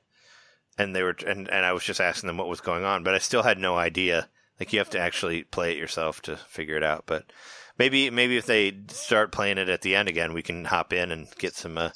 [0.76, 3.14] and they were and and I was just asking them what was going on, but
[3.14, 4.28] I still had no idea.
[4.60, 7.04] Like you have to actually play it yourself to figure it out.
[7.06, 7.32] But
[7.78, 11.10] maybe maybe if they start playing it at the end again, we can hop in
[11.10, 11.78] and get some.
[11.78, 11.90] Uh,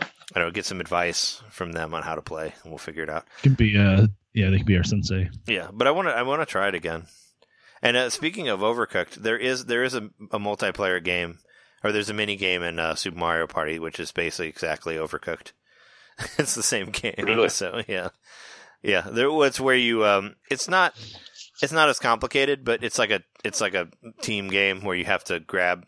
[0.00, 3.02] I don't know, get some advice from them on how to play, and we'll figure
[3.02, 3.26] it out.
[3.42, 5.30] Can be, uh, yeah, they can be our sensei.
[5.46, 7.06] Yeah, but I want to I want to try it again.
[7.82, 11.38] And uh, speaking of Overcooked, there is there is a, a multiplayer game,
[11.82, 15.52] or there's a mini game in uh, Super Mario Party, which is basically exactly Overcooked.
[16.38, 17.14] it's the same game.
[17.18, 17.48] Really?
[17.48, 18.10] So yeah,
[18.82, 19.02] yeah.
[19.02, 20.94] There, it's where you um, it's not
[21.62, 23.88] it's not as complicated, but it's like a it's like a
[24.22, 25.84] team game where you have to grab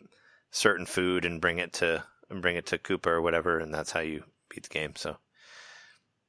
[0.51, 3.91] certain food and bring it to and bring it to Koopa or whatever, and that's
[3.91, 4.95] how you beat the game.
[4.95, 5.17] So.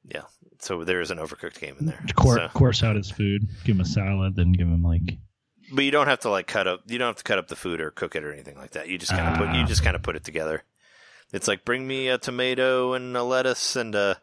[0.05, 0.23] Yeah,
[0.59, 2.03] so there is an overcooked game in there.
[2.17, 5.17] Cour- So- Course out his food, give him a salad, then give him like
[5.73, 6.81] But you don't have to like cut up.
[6.87, 8.89] You don't have to cut up the food or cook it or anything like that.
[8.89, 9.55] You just kind of put.
[9.55, 9.65] You Ah.
[9.65, 10.63] just kind of put it together.
[11.31, 14.15] It's like bring me a tomato and a lettuce and uh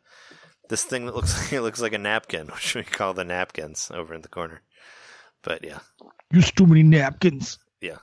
[0.69, 3.91] this thing that looks like it looks like a napkin, which we call the napkins
[3.95, 4.61] over in the corner.
[5.43, 5.79] But yeah,
[6.33, 7.59] use too many napkins.
[7.81, 7.99] Yeah,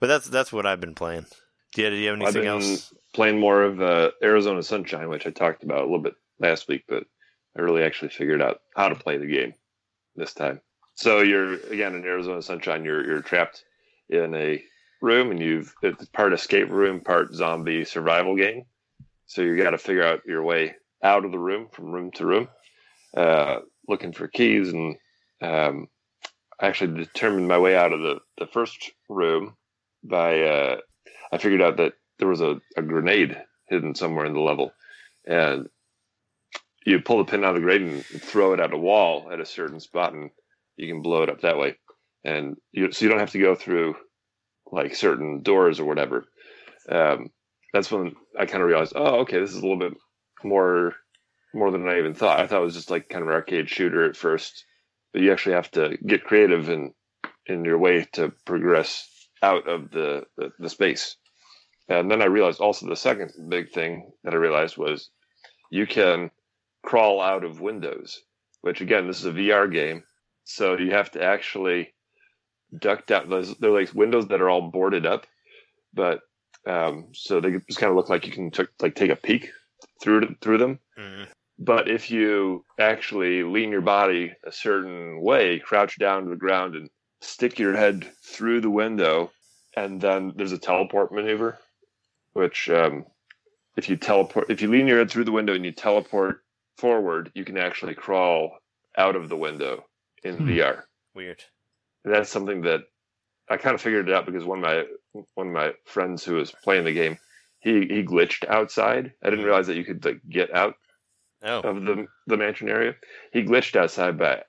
[0.00, 1.26] but that's that's what I've been playing.
[1.74, 2.94] Do you, do you have I've anything been else?
[3.14, 6.84] playing more of uh, Arizona Sunshine, which I talked about a little bit last week,
[6.88, 7.04] but
[7.56, 9.54] I really actually figured out how to play the game
[10.14, 10.60] this time.
[10.94, 12.84] So you're again in Arizona Sunshine.
[12.84, 13.64] You're you're trapped
[14.08, 14.62] in a
[15.02, 18.64] room, and you've it's part escape room, part zombie survival game.
[19.26, 22.26] So you got to figure out your way out of the room from room to
[22.26, 22.48] room,
[23.16, 24.96] uh, looking for keys, and
[25.42, 25.95] um, I
[26.60, 29.56] actually determined my way out of the the first room
[30.02, 30.76] by uh,
[31.32, 33.36] I figured out that there was a, a grenade
[33.68, 34.72] hidden somewhere in the level,
[35.26, 35.68] and
[36.84, 39.40] you pull the pin out of the grenade and throw it at a wall at
[39.40, 40.30] a certain spot, and
[40.76, 41.76] you can blow it up that way.
[42.24, 43.96] And you, so you don't have to go through
[44.70, 46.24] like certain doors or whatever.
[46.88, 47.30] Um,
[47.72, 49.94] that's when I kind of realized, oh, okay, this is a little bit
[50.44, 50.94] more
[51.54, 52.38] more than I even thought.
[52.38, 54.64] I thought it was just like kind of an arcade shooter at first,
[55.20, 56.92] you actually have to get creative in
[57.46, 59.08] in your way to progress
[59.42, 61.16] out of the, the, the space.
[61.88, 65.10] And then I realized also the second big thing that I realized was
[65.70, 66.30] you can
[66.84, 68.20] crawl out of windows,
[68.62, 70.02] which again, this is a VR game.
[70.44, 71.94] So you have to actually
[72.76, 73.30] duck down.
[73.30, 75.26] Those, they're like windows that are all boarded up,
[75.94, 76.20] but
[76.66, 79.50] um, so they just kind of look like you can took like take a peek
[80.02, 80.80] through through them.
[80.98, 81.28] Mhm.
[81.58, 86.74] But if you actually lean your body a certain way, crouch down to the ground
[86.74, 86.90] and
[87.20, 89.30] stick your head through the window,
[89.74, 91.58] and then there's a teleport maneuver,
[92.34, 93.06] which um,
[93.76, 96.42] if you teleport, if you lean your head through the window and you teleport
[96.76, 98.58] forward, you can actually crawl
[98.96, 99.84] out of the window
[100.22, 100.48] in Hmm.
[100.48, 100.82] VR.
[101.14, 101.42] Weird.
[102.04, 102.82] That's something that
[103.48, 104.84] I kind of figured it out because one of my
[105.34, 107.18] one of my friends who was playing the game,
[107.60, 109.12] he he glitched outside.
[109.22, 110.74] I didn't realize that you could like get out
[111.46, 112.94] Oh, of the the mansion area.
[113.32, 114.42] He glitched outside by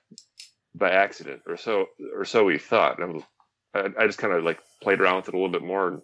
[0.74, 3.00] by accident, or so or so he thought.
[3.00, 3.22] And
[3.74, 6.02] I, I just kind of like played around with it a little bit more and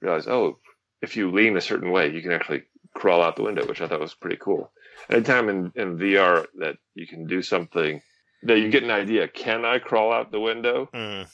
[0.00, 0.58] realized, oh,
[1.02, 2.62] if you lean a certain way, you can actually
[2.94, 4.72] crawl out the window, which I thought was pretty cool.
[5.10, 8.00] Anytime in, in VR that you can do something
[8.44, 10.88] that you get an idea, can I crawl out the window?
[10.94, 11.28] Mm.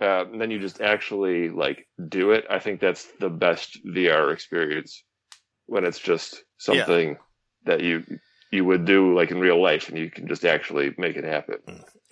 [0.00, 2.44] Uh, and then you just actually like do it.
[2.50, 5.02] I think that's the best VR experience
[5.66, 7.16] when it's just something
[7.64, 8.04] that you
[8.50, 11.58] you would do like in real life and you can just actually make it happen.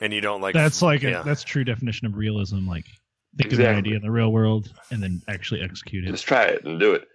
[0.00, 2.66] And you don't like That's like a, that's true definition of realism.
[2.66, 2.86] Like
[3.36, 6.10] think of an idea in the real world and then actually execute it.
[6.10, 7.08] just try it and do it.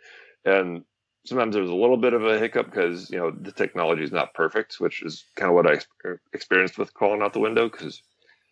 [0.45, 0.83] And
[1.25, 4.33] sometimes there's a little bit of a hiccup because you know the technology is not
[4.33, 8.01] perfect, which is kind of what I er, experienced with crawling out the window because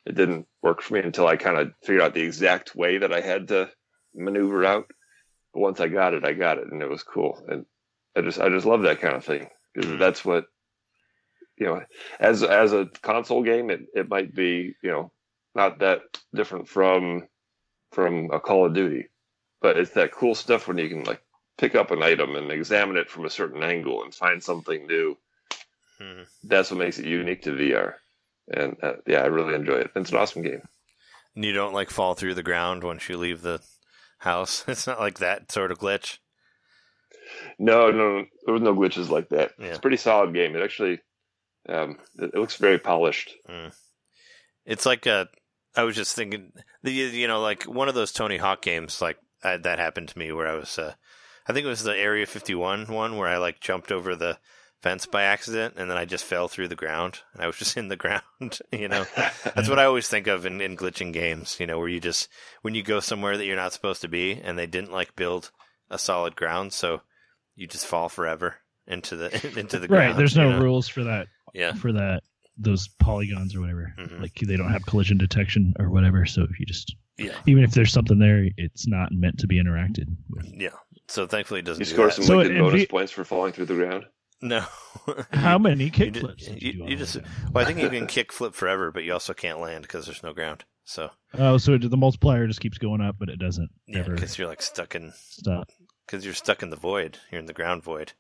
[0.06, 3.13] it didn't work for me until I kind of figured out the exact way that
[3.13, 3.69] I had to
[4.15, 4.86] maneuver out.
[5.53, 7.43] But once I got it, I got it, and it was cool.
[7.47, 7.65] And
[8.15, 9.99] I just I just love that kind of thing because mm.
[9.99, 10.45] that's what
[11.57, 11.81] you know.
[12.19, 15.11] As as a console game, it it might be you know
[15.55, 16.01] not that
[16.33, 17.27] different from
[17.91, 19.07] from a Call of Duty,
[19.61, 21.21] but it's that cool stuff when you can like
[21.57, 25.17] pick up an item and examine it from a certain angle and find something new.
[25.99, 26.27] Mhm.
[26.43, 27.95] That's what makes it unique to VR.
[28.49, 29.91] And uh, yeah, I really enjoy it.
[29.95, 30.61] It's an awesome game.
[31.35, 33.61] And you don't like fall through the ground once you leave the
[34.19, 34.63] house.
[34.67, 36.19] It's not like that sort of glitch.
[37.59, 39.51] No, no, there was no glitches like that.
[39.59, 39.67] Yeah.
[39.67, 40.55] It's a pretty solid game.
[40.55, 40.99] It actually,
[41.69, 43.36] um, it, it looks very polished.
[44.65, 45.27] It's like a.
[45.75, 46.51] I was just thinking,
[46.84, 50.19] the you know, like one of those Tony Hawk games, like uh, that happened to
[50.19, 50.77] me where I was.
[50.77, 50.93] Uh,
[51.47, 54.38] I think it was the Area 51 one where I like jumped over the
[54.82, 57.77] fence by accident and then I just fell through the ground and I was just
[57.77, 58.23] in the ground.
[58.71, 59.06] You know,
[59.56, 61.58] that's what I always think of in, in glitching games.
[61.60, 62.30] You know, where you just
[62.62, 65.51] when you go somewhere that you're not supposed to be and they didn't like build
[65.89, 67.01] a solid ground, so
[67.56, 70.10] you just fall forever into the into the ground.
[70.10, 70.17] right.
[70.17, 70.63] There's you no know?
[70.63, 71.73] rules for that Yeah.
[71.73, 72.23] for that
[72.59, 73.93] those polygons or whatever.
[73.99, 74.19] Mhm.
[74.21, 76.25] Like they don't have collision detection or whatever.
[76.25, 77.35] So if you just Yeah.
[77.45, 80.51] even if there's something there, it's not meant to be interacted with.
[80.53, 80.69] Yeah.
[81.07, 82.13] So thankfully it doesn't You do score that.
[82.15, 84.05] some So wicked in bonus V- points for falling through the ground.
[84.41, 84.65] No.
[85.31, 86.37] How many You, kickflips?
[86.37, 87.25] ju- did you, do you just that?
[87.53, 90.21] well, I think you can kick flip forever, but you also can't land because there's
[90.23, 90.63] no ground.
[90.83, 94.47] So Oh, so the multiplier just keeps going up, but it doesn't yeah, because you're
[94.47, 95.69] like stuck in stop.
[96.05, 97.17] because you're stuck in the void.
[97.31, 98.13] You're in the ground void.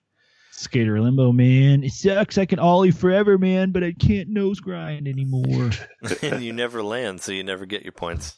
[0.57, 1.83] Skater limbo, man.
[1.83, 2.37] It sucks.
[2.37, 5.69] I can ollie forever, man, but I can't nose grind anymore.
[6.23, 8.37] and you never land, so you never get your points.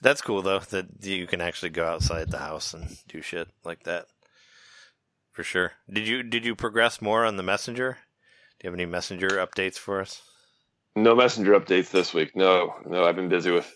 [0.00, 3.84] That's cool though that you can actually go outside the house and do shit like
[3.84, 4.06] that.
[5.32, 5.72] For sure.
[5.92, 7.98] Did you did you progress more on the messenger?
[8.58, 10.22] Do you have any messenger updates for us?
[10.96, 12.36] No messenger updates this week.
[12.36, 13.70] No, no, I've been busy with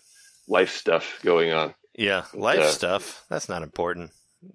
[0.47, 1.75] life stuff going on.
[1.95, 3.25] Yeah, life Uh, stuff.
[3.29, 4.11] That's not important.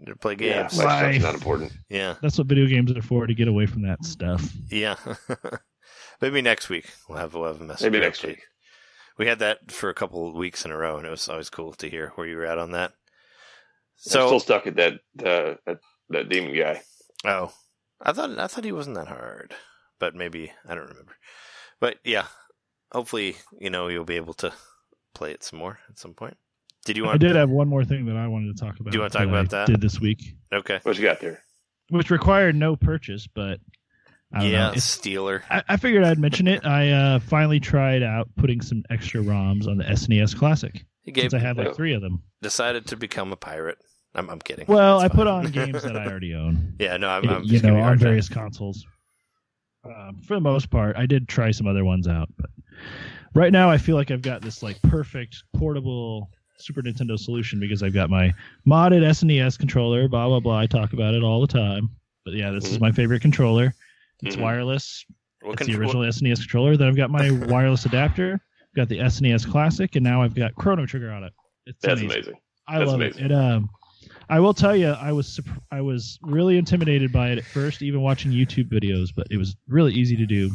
[0.07, 0.77] To play games.
[0.79, 1.15] life Life.
[1.15, 1.73] stuff's not important.
[1.91, 2.15] Yeah.
[2.23, 4.51] That's what video games are for to get away from that stuff.
[4.71, 4.97] Yeah.
[6.23, 8.29] Maybe next week we'll have, we'll have a messenger Maybe next update.
[8.29, 8.43] week.
[9.19, 11.51] We had that for a couple of weeks in a row, and it was always
[11.51, 12.91] cool to hear where you were at on that.
[12.91, 16.83] I'm still stuck at that uh, that, that demon guy.
[17.25, 17.53] oh,
[18.01, 19.55] I thought I thought he wasn't that hard,
[20.01, 21.15] but maybe I don't remember.
[21.79, 22.27] But yeah,
[22.91, 24.53] hopefully you know you'll be able to
[25.15, 26.37] play it some more at some point.
[26.85, 27.15] Did you want?
[27.15, 28.93] I did have one more thing that I wanted to talk about.
[28.93, 29.67] Do you wanna talk that I about that?
[29.69, 30.81] Did this week, Okay.
[30.83, 31.43] What you got there?
[31.91, 33.61] which required no purchase, but
[34.33, 34.73] I don't Yeah, know.
[34.75, 35.43] Steeler.
[35.51, 36.65] I, I figured I'd mention it.
[36.65, 41.25] I uh, finally tried out putting some extra ROMs on the SNES Classic He gave
[41.31, 41.73] since I have like Yeah.
[41.75, 42.23] three of them.
[42.43, 43.79] decided to become a pirate.
[44.15, 44.65] I'm, I'm kidding.
[44.67, 46.75] Well, It's I put on games that I already own.
[46.79, 48.09] yeah, no, I'm, I'm you just know, giving on hard time.
[48.09, 48.85] various consoles.
[49.85, 52.49] Um, for the most part, I did try some other ones out, but
[53.35, 57.83] right now I feel like I've got this like perfect portable Super Nintendo solution because
[57.83, 58.33] I've got my
[58.67, 60.09] modded SNES controller.
[60.09, 60.59] Blah blah blah.
[60.59, 61.91] I talk about it all the time.
[62.25, 62.83] But yeah, this is Mhm.
[62.83, 63.75] my favorite controller.
[64.23, 64.41] It's Mhm.
[64.43, 65.05] wireless.
[65.43, 66.77] What It's the original SNES controller.
[66.77, 68.41] Then I've got my wireless adapter.
[68.63, 71.33] I've got the SNES Classic, and now I've got Chrono Trigger on it.
[71.67, 72.11] It's That's amazing.
[72.23, 72.35] amazing.
[72.67, 73.25] I That's love amazing.
[73.27, 73.31] it.
[73.31, 73.69] It um,
[74.31, 75.39] I will tell you, I was
[75.71, 79.55] I was really intimidated by it at first, even watching YouTube videos, but it was
[79.69, 80.51] really easy to do.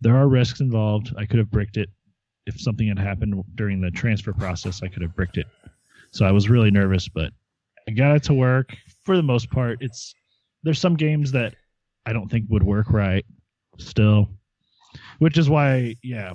[0.00, 1.12] There are risks involved.
[1.18, 1.88] I could have bricked it
[2.46, 4.82] if something had happened during the transfer process.
[4.82, 5.46] I could have bricked it,
[6.10, 7.32] so I was really nervous, but
[7.88, 9.78] I got it to work for the most part.
[9.80, 10.14] It's
[10.62, 11.54] there's some games that
[12.06, 13.24] I don't think would work right
[13.78, 14.28] still,
[15.18, 16.34] which is why yeah,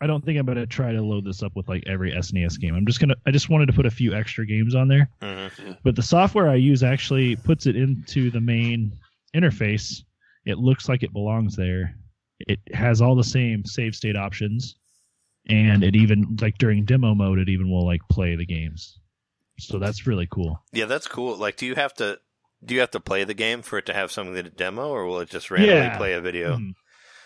[0.00, 2.74] I don't think I'm gonna try to load this up with like every SNES game.
[2.74, 5.08] I'm just gonna I just wanted to put a few extra games on there.
[5.22, 5.78] Mhm.
[5.82, 8.92] But the software I use actually puts it into the main
[9.34, 10.02] interface.
[10.44, 11.96] It looks like it belongs there.
[12.40, 14.76] It has all the same save state options,
[15.48, 18.98] and it even like during demo mode, it even will like play the games.
[19.58, 20.62] So that's really cool.
[20.72, 21.36] Yeah, that's cool.
[21.36, 22.18] Like, do you have to
[22.64, 25.06] do you have to play the game for it to have something to demo, or
[25.06, 25.96] will it just randomly Yeah.
[25.96, 26.56] play a video?
[26.56, 26.72] Mhm.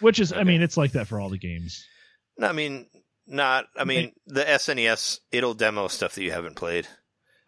[0.01, 1.85] Which is, I mean, it's like that for all the games.
[2.39, 2.87] No, I mean,
[3.27, 3.67] not.
[3.77, 6.87] I mean, the SNES it'll demo stuff that you haven't played.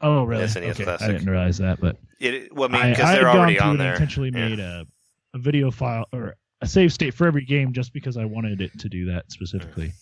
[0.00, 0.44] Oh, really?
[0.44, 0.84] SNES okay.
[0.84, 1.08] Classic.
[1.08, 2.52] I didn't realize that, but It.
[2.54, 3.92] Well, I mean, because they're already on there.
[3.92, 4.48] intentionally Yeah.
[4.48, 4.86] made a,
[5.34, 8.78] a video file or a save state for every game just because I wanted it
[8.78, 9.92] to do that specifically.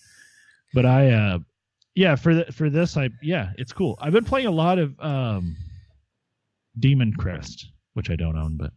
[0.73, 1.39] But I, uh,
[1.97, 3.99] yeah, for the, for this, I yeah, it's cool.
[4.01, 5.57] I've been playing a lot of um,
[6.79, 8.71] Demon Crest, which I don't own, but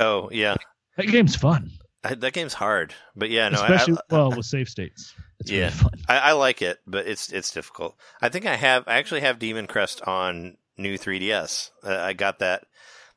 [0.00, 0.56] Oh yeah,
[0.96, 1.70] that game's fun,
[2.04, 5.14] I, that game's hard, but yeah, no, I, especially I, well with save states.
[5.40, 5.58] It's Yeah.
[5.60, 5.92] really fun.
[6.08, 7.96] I, I like it, but it's it's difficult.
[8.20, 11.70] I think I have I actually have Demon Crest on new 3DS.
[11.82, 12.64] Uh, I got that.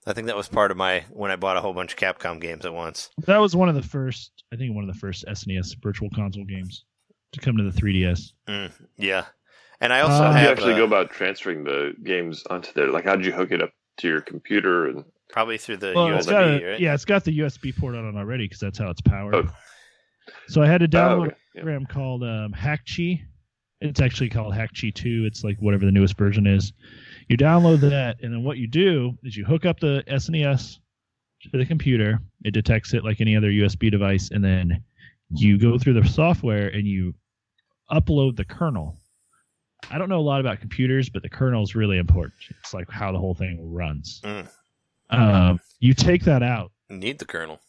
[0.07, 2.41] I think that was part of my when I bought a whole bunch of Capcom
[2.41, 3.09] games at once.
[3.27, 6.45] That was one of the first, I think, one of the first SNES virtual console
[6.45, 6.85] games
[7.33, 8.33] to come to the 3DS.
[8.47, 9.25] Mm, yeah,
[9.79, 12.71] and I also Uh, How do you actually uh, go about transferring the games onto
[12.73, 12.87] there?
[12.87, 14.87] Like, how did you hook it up to your computer?
[14.87, 16.79] And probably through the Well, it's USB, got a- right?
[16.79, 19.35] Yeah, it's got the USB port on it already because that's how it's powered.
[19.35, 19.47] Oh.
[20.47, 21.35] So I had to Oh, download okay.
[21.35, 21.61] a Yeah.
[21.63, 23.21] program called um, Hakchi.
[23.81, 25.25] It's actually called Hakchi 2.
[25.25, 26.73] It's like whatever the newest version is.
[27.31, 30.79] You download that, and then what you do is you hook up the SNES
[31.43, 32.19] to the computer.
[32.43, 34.83] It detects it like any other USB device, and then
[35.29, 37.13] you go through the software and you
[37.89, 38.97] upload the kernel.
[39.89, 42.33] I don't know a lot about computers, but the kernel is really important.
[42.59, 44.19] It's like how the whole thing runs.
[44.25, 44.49] Mm.
[45.09, 47.61] Um, you take that out Need the kernel.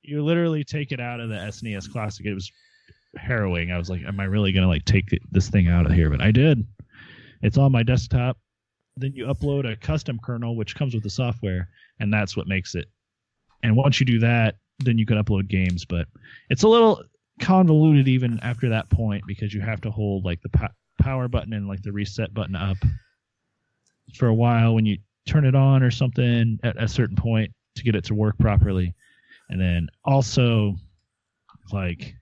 [0.00, 2.24] you literally take it out of the SNES Classic.
[2.24, 2.50] It was
[3.18, 3.72] harrowing.
[3.72, 6.22] I was like, "Am I really gonna like take this thing out of here?" But
[6.22, 6.66] I did.
[7.42, 8.38] It's on my desktop.
[8.96, 12.74] Then you upload a custom kernel, which comes with the software, and that's what makes
[12.74, 12.86] it.
[13.62, 15.84] And once you do that, then you can upload games.
[15.84, 16.06] But
[16.50, 17.02] it's a little
[17.40, 20.68] convoluted even after that point because you have to hold like the po-
[21.00, 22.76] power button and like the reset button up
[24.14, 27.82] for a while when you turn it on or something at a certain point to
[27.82, 28.94] get it to work properly.
[29.48, 30.76] And then also,
[31.72, 32.14] like,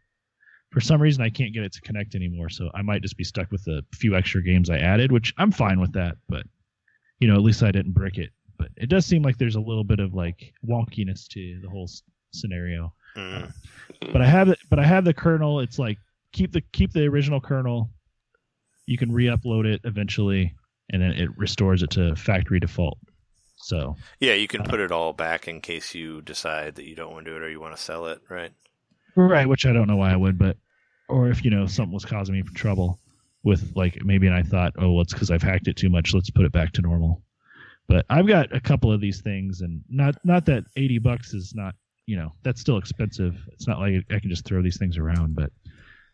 [0.70, 2.48] for some reason, I can't get it to connect anymore.
[2.48, 5.50] So I might just be stuck with the few extra games I added, which I'm
[5.50, 6.16] fine with that.
[6.28, 6.44] But,
[7.20, 8.30] you know, at least I didn't brick it.
[8.58, 11.84] But it does seem like there's a little bit of like wonkiness to the whole
[11.84, 12.02] s-
[12.32, 12.92] scenario.
[13.16, 13.52] Mm.
[14.12, 14.58] But I have it.
[14.68, 15.60] But I have the kernel.
[15.60, 15.98] It's like
[16.32, 17.90] keep the keep the original kernel.
[18.86, 20.54] You can re-upload it eventually,
[20.90, 22.98] and then it restores it to factory default.
[23.56, 27.12] So Yeah, you can put it all back in case you decide that you don't
[27.12, 28.52] want to do it or you want to sell it, right?
[29.16, 30.56] Right, which I don't know why I would, but
[31.08, 33.00] or if you know something was causing me trouble
[33.42, 36.14] with like maybe and I thought, oh, well, it's because I've hacked it too much.
[36.14, 37.22] Let's put it back to normal.
[37.88, 41.54] But I've got a couple of these things, and not not that eighty bucks is
[41.54, 41.74] not
[42.06, 43.36] you know that's still expensive.
[43.52, 45.50] It's not like I can just throw these things around, but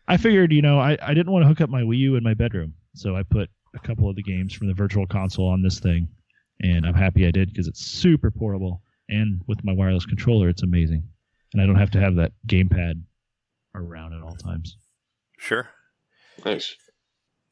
[0.07, 2.23] I figured you know I I didn't want to hook up my Wii U in
[2.23, 5.61] my bedroom, so I put a couple of the games from the Virtual Console on
[5.61, 6.07] this thing,
[6.61, 10.63] and I'm happy I did because it's super portable, and with my wireless controller, it's
[10.63, 11.03] amazing
[11.53, 13.01] and I don't have to have that gamepad
[13.75, 14.77] around at all times.
[15.37, 15.69] Sure.
[16.45, 16.75] Nice.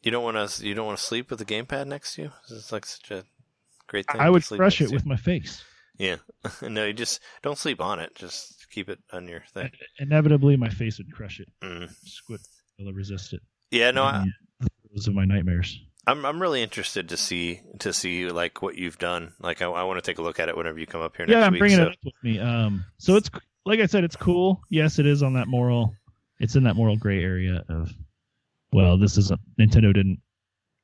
[0.06, 0.66] You don't want to.
[0.66, 2.32] You don't want to sleep with the gamepad next to you.
[2.50, 3.24] It's like such a
[3.88, 4.22] great thing.
[4.22, 5.64] I would crush it with my face.
[5.98, 6.18] Yeah.
[6.62, 8.14] no, you just don't sleep on it.
[8.16, 9.72] Just keep it on your thing.
[10.00, 11.48] Inevitably, my face would crush it.
[11.64, 11.90] Mm.
[12.06, 12.40] Squid
[12.80, 13.42] will resist it.
[13.72, 13.92] Yeah.
[13.92, 14.26] No, I,
[14.94, 15.78] those are my nightmares.
[16.08, 19.34] I'm I'm really interested to see to see like what you've done.
[19.40, 21.26] Like I, I want to take a look at it whenever you come up here
[21.26, 21.60] next Yeah, I'm week.
[21.62, 22.40] bringing so- it up with me.
[22.40, 23.32] Um, so it's
[23.66, 24.62] like I said, it's cool.
[24.70, 25.96] Yes, it is on that moral.
[26.40, 27.92] It's in that moral gray area of,
[28.76, 30.20] well, this isn't Nintendo didn't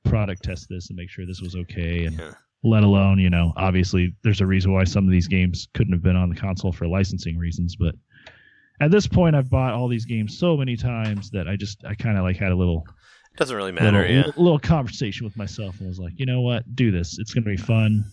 [0.06, 2.34] product test this and make sure this was okay, and Yeah.
[2.64, 6.02] let alone you know obviously there's a reason why some of these games couldn't have
[6.04, 7.96] been on the console for licensing reasons, but
[8.80, 11.94] at this point I've bought all these games so many times that I just I
[11.96, 12.84] kind of like had a little
[13.34, 14.00] it Doesn't really matter.
[14.02, 14.26] little, yeah.
[14.26, 17.18] little, little conversation with myself and was like, you know what, do this.
[17.18, 18.04] It's going to be fun.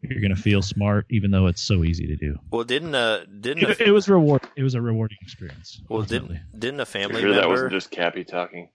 [0.00, 2.36] You're going to feel smart, even though it's so easy to do.
[2.50, 4.42] Well, didn't uh didn't It, a, it was reward.
[4.56, 5.82] It was a rewarding experience.
[5.88, 6.36] well ultimately.
[6.52, 8.68] didn't didn't a family sure that wasn't just Cappy talking?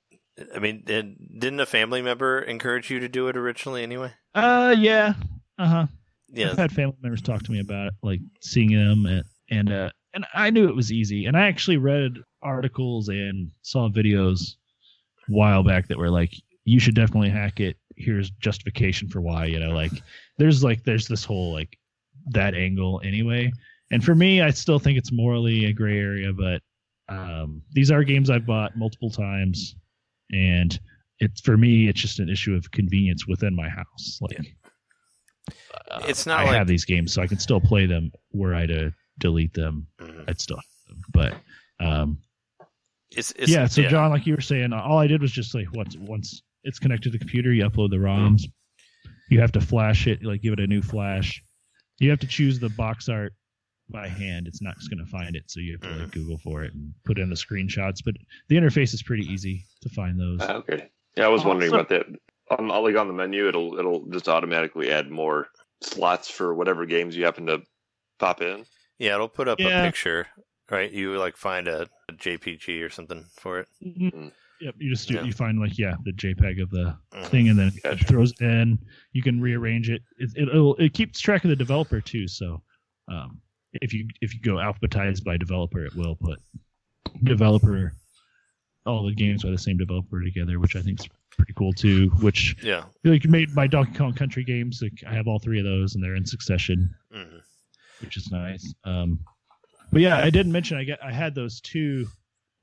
[0.55, 3.83] I mean, did, didn't a family member encourage you to do it originally?
[3.83, 4.11] Anyway.
[4.33, 5.13] Uh, yeah.
[5.57, 5.87] Uh huh.
[6.29, 6.51] Yeah.
[6.51, 9.89] I've had family members talk to me about it, like seeing them, and and uh,
[10.13, 11.25] and I knew it was easy.
[11.25, 14.55] And I actually read articles and saw videos
[15.27, 16.33] a while back that were like,
[16.65, 17.77] you should definitely hack it.
[17.97, 19.45] Here's justification for why.
[19.45, 19.91] You know, like
[20.37, 21.77] there's like there's this whole like
[22.27, 23.51] that angle anyway.
[23.91, 26.61] And for me, I still think it's morally a gray area, but
[27.09, 29.75] um, these are games I've bought multiple times,
[30.31, 30.79] and
[31.19, 34.19] it's for me, it's just an issue of convenience within my house.
[34.21, 34.55] Like,
[35.91, 38.11] uh, It's not I like- have these games, so I can still play them.
[38.31, 40.25] Were I to delete them, Mhm.
[40.29, 41.01] I'd still have them.
[41.13, 42.19] But um,
[43.11, 45.71] It's, it's yeah, so John, like you were saying, all I did was just like
[45.73, 48.43] once once it's connected to the computer, you upload the ROMs.
[49.29, 51.41] You have to flash it, like give it a new flash.
[51.99, 53.33] You have to choose the box art
[53.89, 54.47] by hand.
[54.47, 56.73] It's not just going to find it, so you have to like Google for it
[56.73, 57.99] and put in the screenshots.
[58.03, 58.15] But
[58.47, 60.39] the interface is pretty easy to find those.
[60.41, 60.89] Ah, okay.
[61.17, 62.19] Yeah, I was wondering Also- about that.
[62.57, 65.49] On like on the menu, it'll it'll just automatically add more
[65.81, 67.61] slots for whatever games you happen to
[68.17, 68.65] pop in.
[68.97, 69.83] Yeah, it'll put up Yeah.
[69.83, 70.25] a picture,
[70.71, 70.91] right?
[70.91, 73.67] You like find a, a JPG or something for it.
[73.85, 74.31] Mhm.
[74.61, 75.23] Yep, you just do, Yeah.
[75.25, 77.25] you find like yeah the JPEG of the Mhm.
[77.27, 78.01] thing, and then Gotcha.
[78.03, 78.79] it throws it in.
[79.13, 80.01] You can rearrange it.
[80.17, 82.27] It it it'll, it keeps track of the developer too.
[82.27, 82.63] So
[83.07, 83.39] um,
[83.73, 86.39] if you if you go alphabetized by developer, it will put
[87.23, 87.93] developer
[88.85, 92.09] all the games by the same developer together, which I think is pretty cool too.
[92.21, 92.85] Which Yeah.
[93.03, 94.81] like made my Donkey Kong Country games.
[94.81, 96.93] Like I have all three of those, and they're in succession.
[97.11, 97.37] hmm
[98.01, 98.73] which is nice.
[98.85, 99.19] Um,
[99.91, 102.07] but yeah, I didn't mention I get I had those two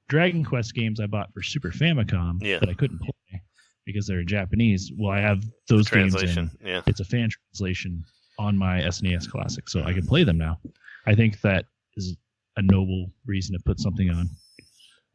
[0.08, 2.58] Dragon Quest games I bought for Super Famicom Yeah.
[2.58, 3.42] that I couldn't play
[3.84, 4.90] because they're in Japanese.
[4.96, 6.50] Well, I have those games Translation.
[6.62, 6.82] in Yeah.
[6.86, 8.02] it's a fan translation
[8.38, 10.58] on my SNES Classic, so I can play them now.
[11.06, 12.16] I think that is
[12.56, 14.28] a noble reason to put something on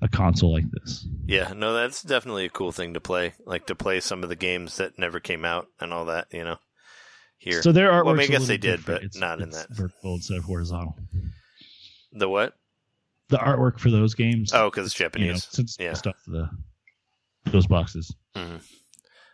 [0.02, 1.08] a console like this.
[1.26, 1.54] Yeah.
[1.56, 3.34] No, that's definitely a cool thing to play.
[3.46, 6.28] Like to play some of the games that never came out and all that.
[6.32, 6.58] You know.
[7.38, 7.64] Here.
[7.64, 8.06] So their artwork.
[8.06, 9.68] Well, I mean, I guess they did, but not in that.
[9.72, 10.96] vertical instead of horizontal.
[12.12, 12.54] the what?
[13.30, 14.52] The artwork for those games.
[14.54, 15.48] Oh, because it's you know, Japanese.
[15.50, 15.94] since Yeah.
[15.94, 16.50] stuff the
[17.46, 18.14] those boxes.
[18.36, 18.58] hmm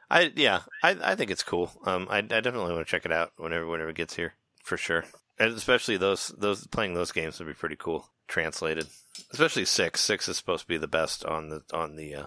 [0.10, 1.72] I yeah, I I think it's cool.
[1.86, 4.78] Um, I, I definitely want to check it out whenever whenever it gets here for
[4.78, 5.04] sure.
[5.40, 8.88] And especially those those playing those games would be pretty cool translated.
[9.32, 10.02] Especially six.
[10.02, 12.26] Six is supposed to be the best on the on the uh,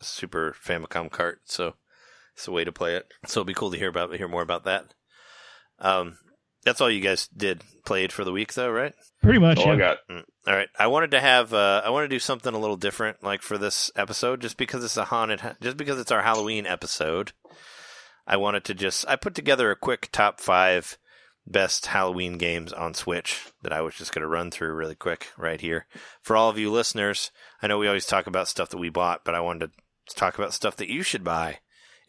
[0.00, 1.40] Super Famicom cart.
[1.44, 1.74] So
[2.34, 3.06] it's the way to play it.
[3.26, 4.94] So it'll be cool to hear about hear more about that.
[5.78, 6.18] Um,
[6.64, 8.94] that's all you guys did played for the week though, right?
[9.22, 9.58] Pretty much.
[9.58, 9.98] All I got.
[10.10, 10.24] Mm.
[10.46, 10.68] All right.
[10.78, 13.58] I wanted to have uh, I want to do something a little different, like for
[13.58, 17.32] this episode, just because it's a haunted, just because it's our Halloween episode.
[18.26, 20.98] I wanted to just I put together a quick top five
[21.46, 25.28] best Halloween games on Switch that I was just going to run through really quick
[25.36, 25.86] right here
[26.22, 27.30] for all of you listeners.
[27.62, 29.70] I know we always talk about stuff that we bought, but I wanted
[30.08, 31.58] to talk about stuff that you should buy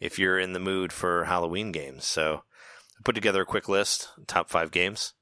[0.00, 2.04] if you're in the mood for Halloween games.
[2.04, 2.42] So
[2.98, 5.12] I put together a quick list, top five games.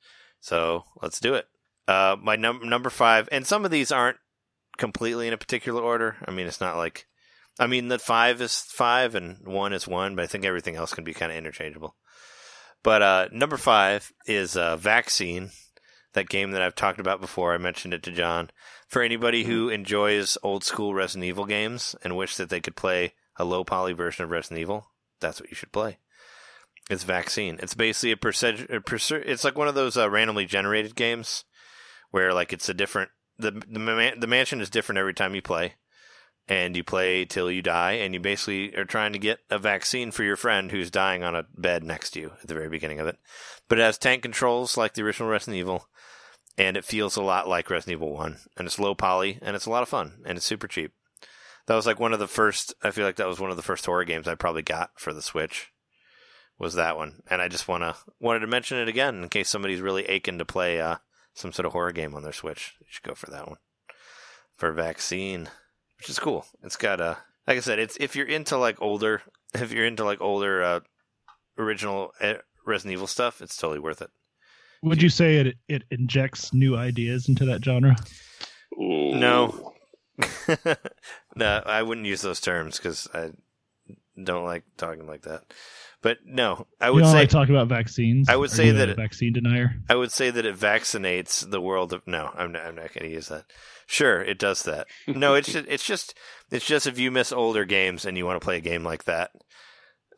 [0.40, 1.46] So let's do it.
[1.86, 4.18] Uh, my num- number five, and some of these aren't
[4.78, 6.16] completely in a particular order.
[6.26, 7.06] I mean, it's not like,
[7.58, 10.94] I mean, the five is five and one is one, but I think everything else
[10.94, 11.96] can be kind of interchangeable.
[12.84, 15.50] But uh, number five is uh, Vaccine,
[16.12, 17.54] that game that I've talked about before.
[17.54, 18.50] I mentioned it to John.
[18.86, 23.14] For anybody who enjoys old school Resident Evil games and wish that they could play
[23.36, 25.98] a low poly version of Resident Evil, that's what you should play.
[26.90, 27.58] It's Vaccine.
[27.62, 28.68] It's basically a percent.
[28.68, 31.44] It's like one of those uh, randomly generated games
[32.10, 35.40] where like it's a different the the, man, the mansion is different every time you
[35.40, 35.74] play,
[36.48, 40.10] and you play till you die, and you basically are trying to get a vaccine
[40.10, 43.00] for your friend who's dying on a bed next to you at the very beginning
[43.00, 43.18] of it.
[43.68, 45.88] But it has tank controls like the original Resident Evil,
[46.58, 49.66] and it feels a lot like Resident Evil One, and it's low poly, and it's
[49.66, 50.92] a lot of fun, and it's super cheap.
[51.66, 52.74] That was like one of the first.
[52.82, 55.14] I feel like that was one of the first horror games I probably got for
[55.14, 55.70] the Switch.
[56.58, 59.80] Was that one, and I just wanna wanted to mention it again in case somebody's
[59.80, 60.96] really aching to play uh,
[61.32, 62.74] some sort of horror game on their Switch.
[62.80, 63.58] You should go for that one.
[64.56, 65.48] For vaccine,
[65.98, 66.46] which is cool.
[66.62, 69.22] It's got a like I said, it's if you're into like older,
[69.54, 70.80] if you're into like older uh,
[71.58, 72.34] original uh,
[72.66, 74.10] Resident Evil stuff, it's totally worth it.
[74.82, 77.96] Would you say it it injects new ideas into that genre?
[78.76, 79.72] No.
[81.36, 83.30] no, I wouldn't use those terms because I
[84.22, 85.42] don't like talking like that.
[86.04, 88.28] But no, I would you know, say I talk about vaccines.
[88.28, 89.76] I would say that it- vaccine denier.
[89.88, 92.06] I would say that it vaccinates the world of.
[92.06, 92.66] No, I'm not.
[92.66, 93.46] I'm not going to use that.
[93.86, 94.86] Sure, it does that.
[95.08, 96.14] No, it's just, it's just
[96.50, 99.04] it's just if you miss older games and you want to play a game like
[99.04, 99.30] that,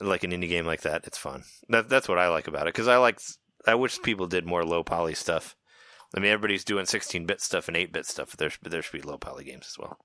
[0.00, 1.44] like an indie game like that, it's fun.
[1.68, 3.20] That that's what I like about it because I like.
[3.64, 5.54] I wish people did more low poly stuff.
[6.16, 8.30] I mean, everybody's doing 16 bit stuff and 8 bit stuff.
[8.30, 9.98] But there, but there should be low poly games as well.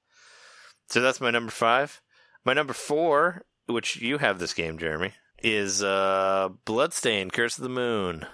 [0.90, 2.02] So that's my number five.
[2.46, 5.14] My number four, which you have this game, Jeremy,
[5.44, 8.26] is uh, Bloodstained: Curse of the Moon.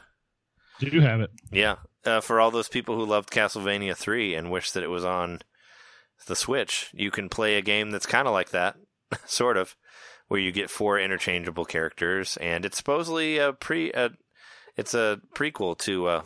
[0.79, 1.31] Do you have it?
[1.51, 5.03] Yeah, uh, for all those people who loved Castlevania 3 and wish that it was
[5.03, 5.39] on
[6.27, 8.75] the Switch, you can play a game that's kind of like that,
[9.25, 9.75] sort of,
[10.27, 14.09] where you get four interchangeable characters, and it's supposedly a pre, uh,
[14.75, 16.21] it's a prequel to uh,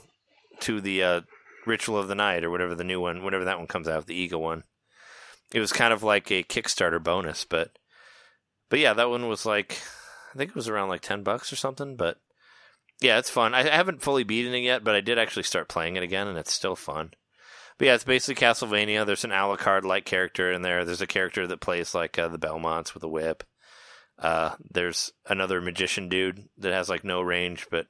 [0.60, 1.22] to the uh,
[1.66, 4.16] Ritual of the Night or whatever the new one, whatever that one comes out, the
[4.16, 4.64] Eagle one.
[5.54, 7.78] It was kind of like a Kickstarter bonus, but
[8.70, 9.80] but yeah, that one was like
[10.34, 12.18] I think it was around like ten bucks or something, but
[13.02, 13.54] yeah, it's fun.
[13.54, 16.38] I haven't fully beaten it yet, but I did actually start playing it again, and
[16.38, 17.12] it's still fun.
[17.78, 19.06] But yeah, it's basically Castlevania.
[19.06, 20.86] There's an Alucard like character in there.
[20.86, 23.44] There's a character that plays like uh, the Belmonts with a whip.
[24.20, 27.88] Uh, there's another magician dude that has like no range, but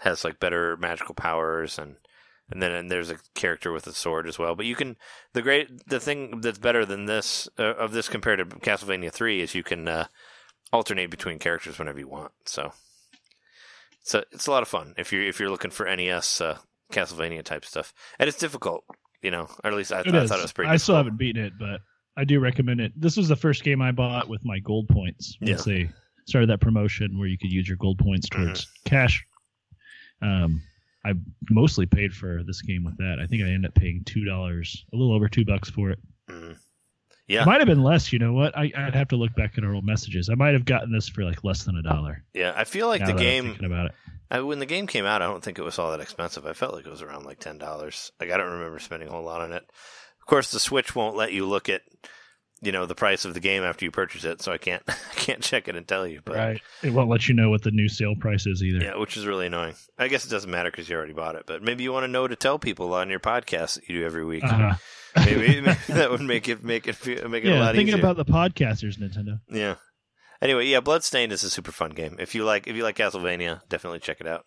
[0.00, 1.96] has like better magical powers, and
[2.50, 4.54] and then and there's a character with a sword as well.
[4.54, 4.96] But you can
[5.32, 9.40] the great the thing that's better than this uh, of this compared to Castlevania Three
[9.40, 10.06] is you can uh,
[10.72, 12.32] alternate between characters whenever you want.
[12.46, 12.72] So
[14.00, 16.58] it's a it's a lot of fun if you're if you're looking for NES uh,
[16.92, 18.84] Castlevania type stuff, and it's difficult,
[19.22, 20.70] you know, or at least I, It I thought it was pretty.
[20.70, 21.80] I still haven't beaten it, but
[22.16, 22.92] I do recommend it.
[22.96, 25.36] This was the first game I bought with my gold points.
[25.40, 25.90] Once they
[26.26, 28.88] started that promotion where you could use your gold points towards Mm-hmm.
[28.88, 29.26] cash.
[30.22, 30.62] Um,
[31.04, 31.12] I
[31.50, 33.18] mostly paid for this game with that.
[33.20, 35.98] I think I ended up paying two dollars, a little over two bucks for it.
[37.26, 38.12] Yeah, It might have been less.
[38.12, 38.56] You know what?
[38.56, 40.28] I, I'd have to look back at our old messages.
[40.28, 42.22] I might have gotten this for like less than a dollar.
[42.34, 42.52] yeah.
[42.54, 43.92] I feel like the game thinking about it.
[44.30, 46.44] I, when the game came out, I don't think it was all that expensive.
[46.46, 48.10] I felt like it was around like ten dollars.
[48.20, 49.62] Like I don't remember spending a whole lot on it.
[50.20, 51.82] Of course, the Switch won't let you look at,
[52.62, 55.14] you know, the price of the game after you purchase it, so I can't I
[55.14, 56.20] can't check it and tell you.
[56.24, 56.60] But right.
[56.82, 58.82] It won't let you know what the new sale price is either.
[58.84, 59.74] yeah, which is really annoying.
[59.98, 61.44] I guess it doesn't matter because you already bought it.
[61.46, 64.06] But maybe you want to know to tell people on your podcast that you do
[64.06, 64.44] every week.
[64.44, 64.74] Uh-huh.
[65.16, 67.94] Maybe, maybe that would make it make it feel, make it a Yeah, lot thinking
[67.94, 68.00] easier.
[68.00, 69.40] about the podcasters, Nintendo.
[69.50, 69.76] Yeah.
[70.42, 72.16] Anyway, yeah, Bloodstained is a super fun game.
[72.18, 74.44] If you like, if you like Castlevania, definitely check it out.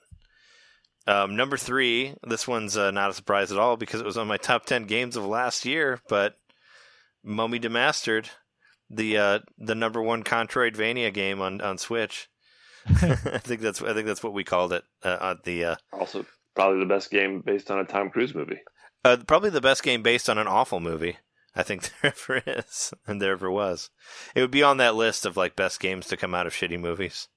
[1.08, 4.28] Um, number three, this one's uh, not a surprise at all because it was on
[4.28, 6.00] my top ten games of last year.
[6.10, 6.36] But
[7.24, 8.28] Mummy Demastered,
[8.90, 12.28] the uh, the number one Controidvania game on on Switch.
[12.90, 16.26] I think that's I think that's what we called it uh, at the uh, Also,
[16.56, 18.60] probably the best game based on a Tom Cruise movie.
[19.08, 21.18] Uh, probably the best game based on an awful movie.
[21.56, 23.90] I think there ever is and there ever was.
[24.36, 26.80] It would be on that list of like best games to come out of shitty
[26.80, 27.28] movies.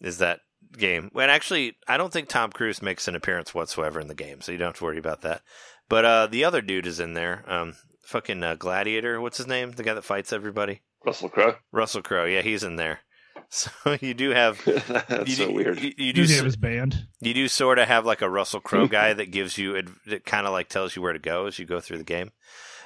[0.00, 0.40] Is that
[0.76, 1.10] game?
[1.14, 4.52] And actually, I don't think Tom Cruise makes an appearance whatsoever in the game, so
[4.52, 5.42] you don't have to worry about that.
[5.88, 7.44] But uh, the other dude is in there.
[7.46, 9.20] Um, fucking uh, Gladiator.
[9.20, 9.72] What's his name?
[9.72, 10.82] The guy that fights everybody.
[11.04, 11.56] Russell Crowe.
[11.72, 12.24] Russell Crowe.
[12.24, 13.00] Yeah, he's in there.
[13.50, 14.62] So you do have.
[15.08, 15.80] That's you so do, weird.
[15.80, 16.22] You, you do.
[16.22, 17.06] His s- name is banned.
[17.20, 20.24] you do sort of have like a Russell Crowe guy that gives you ad- that
[20.24, 22.32] kind of like tells you where to go as you go through the game.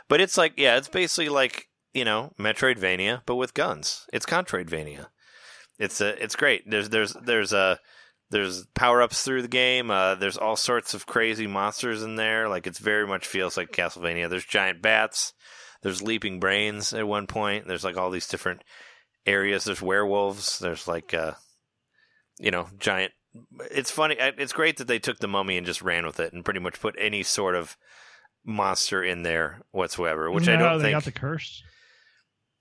[0.08, 4.06] But it's like yeah, it's basically like you know Metroidvania but with guns.
[4.12, 5.06] It's Controidvania.
[5.78, 6.68] It's a it's great.
[6.70, 7.80] There's there's there's a
[8.30, 9.90] there's power ups through the game.
[9.90, 12.48] Uh, there's all sorts of crazy monsters in there.
[12.48, 14.28] Like it's very much feels like Castlevania.
[14.28, 15.32] There's giant bats.
[15.82, 17.66] There's leaping brains at one point.
[17.66, 18.62] There's like all these different
[19.26, 19.64] areas.
[19.64, 20.58] There's werewolves.
[20.58, 21.32] There's like uh,
[22.38, 23.12] you know giant
[23.70, 24.16] it's funny.
[24.18, 26.80] It's great that they took the mummy and just ran with it and pretty much
[26.80, 27.76] put any sort of
[28.44, 30.94] monster in there whatsoever, which I don't they think.
[30.94, 31.62] got the curse.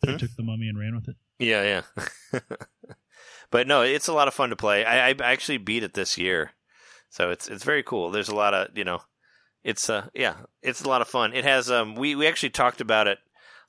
[0.02, 0.18] They Hmm?
[0.18, 1.16] took the mummy and ran with it.
[1.40, 1.82] Yeah,
[2.32, 2.40] yeah.
[3.52, 4.86] but no, it's a lot of fun to play.
[4.86, 6.52] I, I actually beat it this year,
[7.10, 8.12] so it's it's very cool.
[8.12, 9.00] There's a lot of you know,
[9.64, 11.34] it's uh yeah, it's a lot of fun.
[11.34, 13.18] It has um we we actually talked about it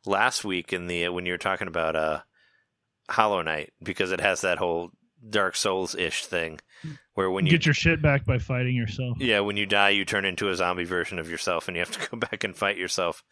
[0.04, 2.20] last week in the when you were talking about uh
[3.10, 4.90] Hollow Knight because it has that whole
[5.28, 6.60] Dark Souls ish thing
[7.14, 9.18] where when you Get your shit back by fighting yourself.
[9.20, 11.90] Yeah, when you die, you turn into a zombie version of yourself, and you have
[11.90, 13.22] to go back and fight yourself.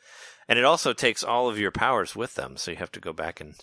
[0.48, 3.12] And it also takes all of your powers with them, so you have to go
[3.12, 3.54] back and,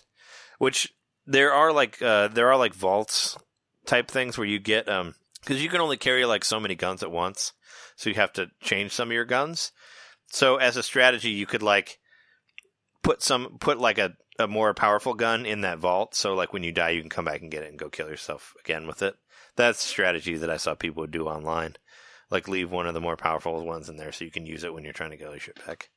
[0.58, 0.92] which
[1.26, 3.36] there are like uh, there are like vaults
[3.84, 7.02] type things where you get um because you can only carry like so many guns
[7.02, 7.52] at once,
[7.96, 9.72] so you have to change some of your guns.
[10.28, 11.98] So as a strategy, you could like
[13.02, 16.62] put some put like a a more powerful gun in that vault, so like when
[16.62, 19.02] you die, you can come back and get it and go kill yourself again with
[19.02, 19.16] it.
[19.56, 21.76] That's strategy that I saw people do online
[22.30, 24.74] like leave one of the more powerful ones in there so you can use it
[24.74, 25.90] when you're trying to get your shit back.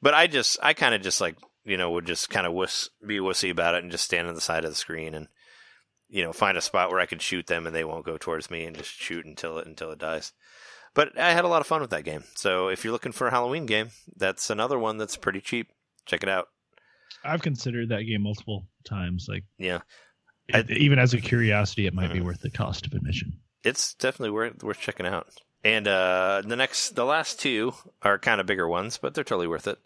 [0.00, 2.90] But I just, I kind of just like, you know, would just kind of wuss,
[3.06, 5.28] be wussy about it and just stand on the side of the screen and,
[6.08, 8.50] you know, find a spot where I could shoot them and they won't go towards
[8.50, 10.32] me and just shoot until it until it dies.
[10.94, 12.24] But I had a lot of fun with that game.
[12.34, 15.68] So if you're looking for a Halloween game, that's another one that's pretty cheap.
[16.04, 16.48] Check it out.
[17.24, 19.26] I've considered that game multiple times.
[19.28, 19.80] Like Yeah,
[20.48, 22.24] it- even as a curiosity, it might be Mhm.
[22.24, 23.38] worth the cost of admission.
[23.64, 25.28] it's definitely worth worth checking out.
[25.64, 29.46] And uh, the next, the last two are kind of bigger ones, but they're totally
[29.46, 29.78] worth it.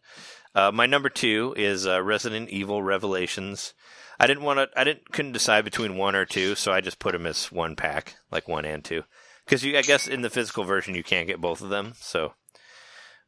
[0.54, 3.74] Uh, my number two is uh, Resident Evil Revelations.
[4.18, 6.98] I didn't want to, I didn't couldn't decide between one or two, so I just
[6.98, 9.02] put them as one pack, like one and two,
[9.44, 11.92] because you, I guess, in the physical version you can't get both of them.
[12.00, 12.32] So,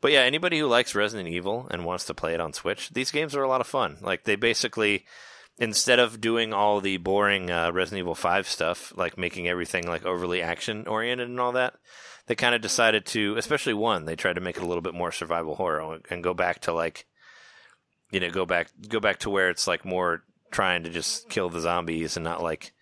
[0.01, 3.11] but yeah, anybody who likes Resident Evil and wants to play it on Switch, these
[3.11, 3.99] games are a lot of fun.
[4.01, 5.05] Like they basically
[5.59, 10.07] instead of doing all the boring uh, Resident Evil 5 stuff, like making everything like
[10.07, 11.75] overly action oriented and all that,
[12.27, 14.95] they kind of decided to, especially one, they tried to make it a little bit
[14.95, 17.07] more survival horror and go back to like,
[18.11, 21.51] you know, go back go back to where it's like more trying to just kill
[21.51, 22.73] the zombies and not like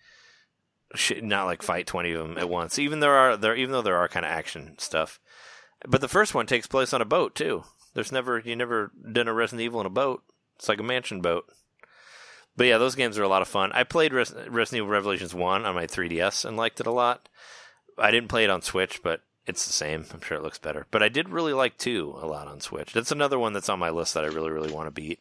[1.21, 2.79] not like fight 20 of them at once.
[2.79, 5.19] Even there are there even though there are kind of action stuff.
[5.85, 7.63] But the first one takes place on a boat too.
[7.93, 10.23] There's never you never done a Resident Evil in a boat.
[10.55, 11.45] It's like a mansion boat.
[12.55, 13.71] But yeah, those games are a lot of fun.
[13.73, 17.29] I played Res- Resident Evil Revelations 1 on my 3DS and liked it a lot.
[17.99, 20.05] I didn't play it on Switch, but it's the same.
[20.11, 20.87] I'm sure it looks better.
[20.89, 22.93] But I did really like 2 a lot on Switch.
[22.93, 25.19] That's another one that's on my list that I really, really want to beat.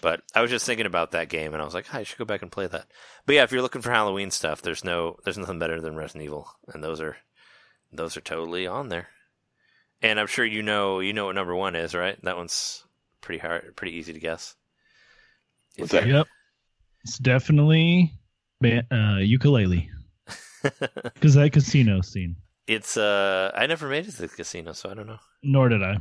[0.00, 2.18] But I was just thinking about that game, and I was like, ah, I should
[2.18, 2.86] go back and play that.
[3.24, 6.24] But yeah, if you're looking for Halloween stuff, there's no, there's nothing better than Resident
[6.24, 7.18] Evil, and those are,
[7.92, 9.08] those are totally on there.
[10.02, 12.20] And I'm sure you know, you know what number one is, right?
[12.24, 12.84] That one's
[13.20, 14.56] pretty hard, pretty easy to guess.
[15.76, 16.06] What's that?
[16.06, 16.26] Yep.
[17.04, 18.12] It's definitely
[18.62, 19.88] uh, Yooka-Laylee
[21.14, 22.36] because that casino scene.
[22.66, 25.18] it's uh, I never made it to the casino, so I don't know.
[25.42, 25.98] Nor did I.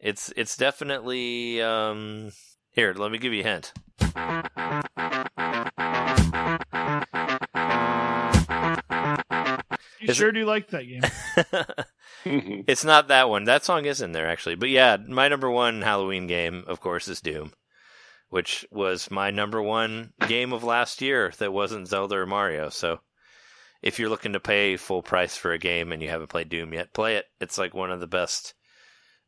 [0.00, 2.32] It's it's definitely um.
[2.70, 3.72] Here, let me give you a hint.
[10.00, 11.02] You Is sure do like that game.
[12.24, 12.62] Mm-hmm.
[12.66, 13.44] it's not that one.
[13.44, 14.56] That song is in there actually.
[14.56, 17.52] But yeah, my number one Halloween game, of course, is Doom,
[18.28, 22.70] which was my number one game of last year that wasn't Zelda or Mario.
[22.70, 22.98] So
[23.82, 26.74] if you're looking to pay full price for a game and you haven't played Doom
[26.74, 27.26] yet, play it.
[27.40, 28.52] It's like one of the best.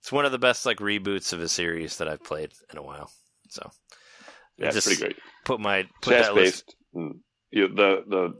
[0.01, 2.83] It's one of the best like reboots of a series that I've played in a
[2.83, 3.11] while.
[3.51, 3.71] So
[4.59, 5.17] yeah, it's Just pretty great.
[5.45, 6.65] put my put Fast that list.
[6.67, 6.77] based.
[6.97, 7.21] Mm,
[7.53, 8.35] you the the what-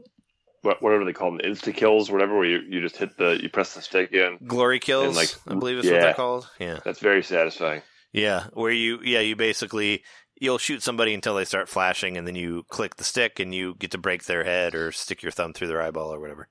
[0.61, 3.73] whatever they call them, insta kills, whatever, where you, you just hit the you press
[3.73, 4.37] the stick in.
[4.45, 6.01] Glory kills, like, I believe is what yeah.
[6.01, 6.49] they're called.
[6.59, 6.79] Yeah.
[6.83, 7.81] That's very satisfying.
[8.13, 10.03] Yeah, where you yeah you basically
[10.39, 13.75] you'll shoot somebody until they start flashing, and then you click the stick and you
[13.75, 16.49] get to break their head or stick your thumb through their eyeball or whatever.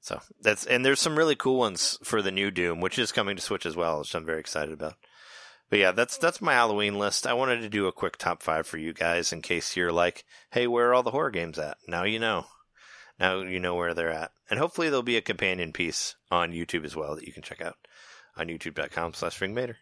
[0.00, 3.36] So that's and there's some really cool ones for the new Doom, which is coming
[3.36, 4.94] to Switch as well, which I'm very excited about.
[5.70, 7.26] But yeah, that's that's my Halloween list.
[7.26, 10.24] I wanted to do a quick top five for you guys in case you're like,
[10.52, 11.78] hey, where are all the horror games at?
[11.88, 12.46] Now you know.
[13.18, 14.32] Now you know where they're at.
[14.50, 17.60] And hopefully there'll be a companion piece on YouTube as well that you can check
[17.60, 17.76] out
[18.36, 19.76] on youtube.com slash ringmater.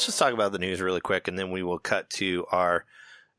[0.00, 2.86] Let's just talk about the news really quick, and then we will cut to our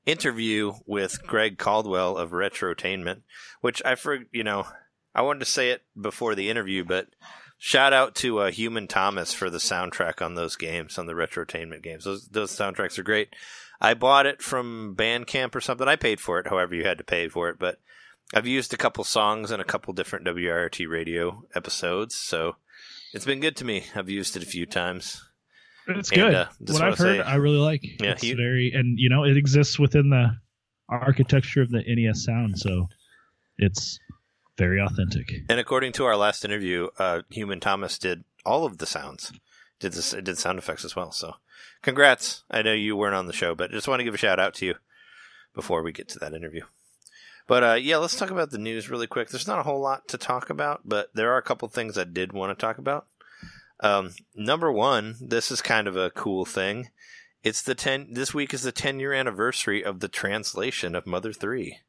[0.06, 3.24] interview with Greg Caldwell of Retrotainment,
[3.62, 4.68] which I for you know
[5.16, 7.08] I wanted to say it before the interview, but
[7.58, 11.82] shout out to uh, Human Thomas for the soundtrack on those games on the Retrotainment
[11.82, 12.04] games.
[12.04, 13.36] Those those soundtracks are great.
[13.80, 15.88] I bought it from Bandcamp or something.
[15.88, 17.80] I paid for it, however you had to pay for it, but
[18.36, 22.58] I've used a couple songs in a couple different WRT radio episodes, so
[23.16, 23.86] it's been good to me.
[23.96, 25.24] I've used it a few times.
[26.00, 26.34] It's And, good.
[26.34, 27.84] uh, what I've heard, I really like.
[28.02, 30.38] Yeah, it's he- very and you know it exists within the
[30.90, 32.90] architecture of the NES sound, so
[33.58, 34.00] it's
[34.58, 35.32] very authentic.
[35.50, 39.32] And according to our last interview, uh, Human Thomas did all of the sounds,
[39.80, 41.12] did this, did sound effects as well.
[41.12, 41.36] So,
[41.82, 42.44] congrats!
[42.52, 44.54] I know you weren't on the show, but just want to give a shout out
[44.56, 44.76] to you
[45.56, 46.64] before we get to that interview.
[47.48, 49.30] But uh, yeah, let's talk about the news really quick.
[49.30, 52.04] There's not a whole lot to talk about, but there are a couple things I
[52.04, 53.08] did want to talk about.
[53.82, 56.90] Um, number one, this is kind of a cool thing.
[57.44, 58.14] It's the ten.
[58.14, 61.80] This week is the ten year anniversary of the translation of Mother Three.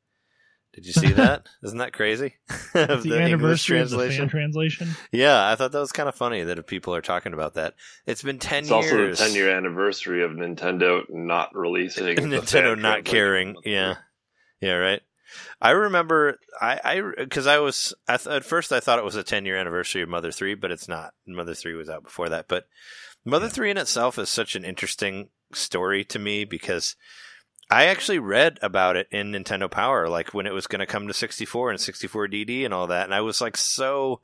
[0.72, 1.47] Did you see that?
[1.62, 2.36] Isn't that crazy?
[2.74, 4.88] of the, anniversary of the fan translation.
[5.12, 7.74] yeah, I thought that was kind of funny that if people are talking about that.
[8.07, 8.82] It's been 10 It's years.
[8.84, 13.57] also the 10 year anniversary of Nintendo not releasing Nintendo not caring.
[13.64, 13.97] Yeah.
[14.62, 15.03] Yeah, right.
[15.61, 19.16] I remember I I cuz I was I th- at first I thought it was
[19.16, 21.14] a 10 year anniversary of Mother 3, but it's not.
[21.26, 22.66] Mother 3 was out before that, but
[23.24, 26.97] Mother 3 in itself is such an interesting story to me because
[27.70, 31.07] I actually read about it in Nintendo Power, like when it was going to come
[31.07, 34.20] to 64 and 64 DD and all that, and I was like so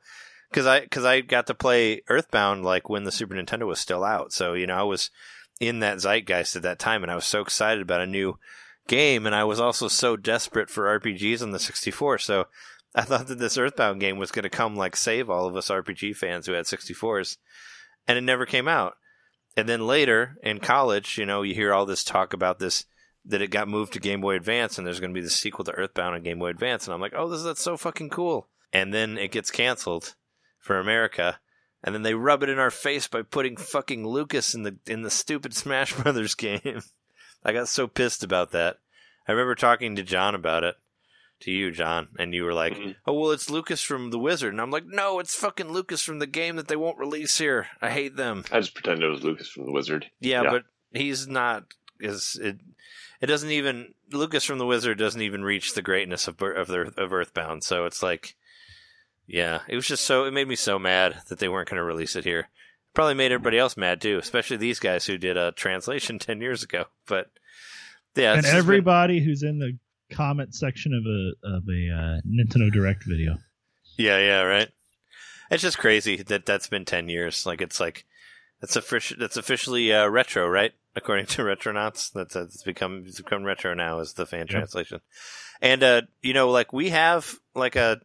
[0.49, 4.03] because I because I got to play Earthbound like when the Super Nintendo was still
[4.03, 5.09] out, so you know I was
[5.59, 8.37] in that zeitgeist at that time, and I was so excited about a new
[8.89, 12.47] game, and I was also so desperate for RPGs on the 64, so
[12.93, 15.69] I thought that this Earthbound game was going to come like save all of us
[15.69, 17.37] RPG fans who had 64s,
[18.07, 18.95] and it never came out.
[19.55, 22.85] And then later in college, you know, you hear all this talk about this
[23.25, 25.65] that it got moved to Game Boy Advance and there's going to be the sequel
[25.65, 28.09] to Earthbound on Game Boy Advance and I'm like, "Oh, this is that's so fucking
[28.09, 30.15] cool." And then it gets canceled
[30.59, 31.39] for America.
[31.83, 35.01] And then they rub it in our face by putting fucking Lucas in the in
[35.01, 36.81] the stupid Smash Brothers game.
[37.43, 38.79] I got so pissed about that.
[39.27, 40.75] I remember talking to John about it.
[41.43, 42.97] To you, John, and you were like, Mhm.
[43.07, 46.19] "Oh well, it's Lucas from The Wizard," and I'm like, "No, it's fucking Lucas from
[46.19, 47.69] the game that they won't release here.
[47.81, 50.11] I hate them." I just pretend it was Lucas from the Wizard.
[50.19, 50.49] Yeah, Yeah.
[50.51, 51.63] but he's not
[51.97, 52.57] is it.
[53.21, 56.87] It doesn't even Lucas from the Wizard doesn't even reach the greatness of of, their,
[56.97, 57.63] of Earthbound.
[57.63, 58.35] So it's like,
[59.25, 61.83] yeah, it was just so it made me so mad that they weren't going to
[61.85, 62.49] release it here.
[62.93, 66.63] Probably made everybody else mad too, especially these guys who did a translation ten years
[66.63, 66.85] ago.
[67.07, 67.29] But
[68.15, 69.77] yeah, and just been- everybody who's in the
[70.15, 73.37] comment section of a of a uh, Nintendo Direct video.
[73.97, 74.69] Yeah, yeah, right.
[75.51, 77.45] It's just crazy that that's been ten years.
[77.45, 78.05] Like it's like
[78.61, 79.17] that's official.
[79.19, 80.73] That's officially uh, retro, right?
[80.95, 84.49] According to Retronauts, that's uh, it's become it's become retro now is the fan Yep.
[84.49, 85.01] translation.
[85.61, 88.01] And uh, you know, like we have like a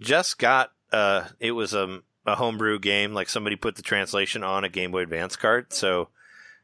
[0.00, 3.12] just got uh, it was um, a homebrew game.
[3.14, 6.08] Like somebody put the translation on a Game Boy Advance card, so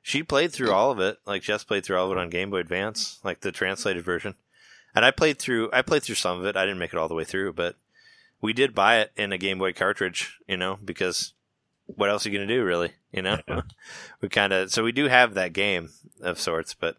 [0.02, 1.18] she played through all of it.
[1.26, 4.34] Like Jess played through all of it on Game Boy Advance, like the translated version.
[4.94, 6.56] And I played through I played through some of it.
[6.56, 7.76] I didn't make it all the way through, but
[8.40, 11.32] we did buy it in a Game Boy cartridge, you know, because
[11.86, 12.92] what else are you going to do, really?
[13.12, 13.62] You know, Yeah.
[14.20, 15.90] we kind of so we do have that game
[16.20, 16.96] of sorts, but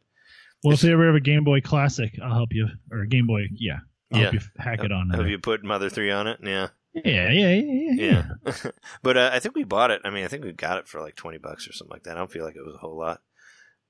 [0.64, 2.68] Well, if they ever have a Game Boy Classic, I'll help you.
[2.92, 3.80] Or a Game Boy, yeah,
[4.12, 4.40] I'll help Yeah.
[4.40, 5.10] you hack it on.
[5.12, 6.40] have you put Mother Three on it?
[6.44, 8.24] Yeah, Yeah, yeah, yeah, yeah.
[8.46, 8.54] yeah.
[9.04, 10.02] but uh, I think we bought it.
[10.04, 12.16] I mean, I think we got it for like twenty bucks or something like that.
[12.16, 13.22] I don't feel like it was a whole lot,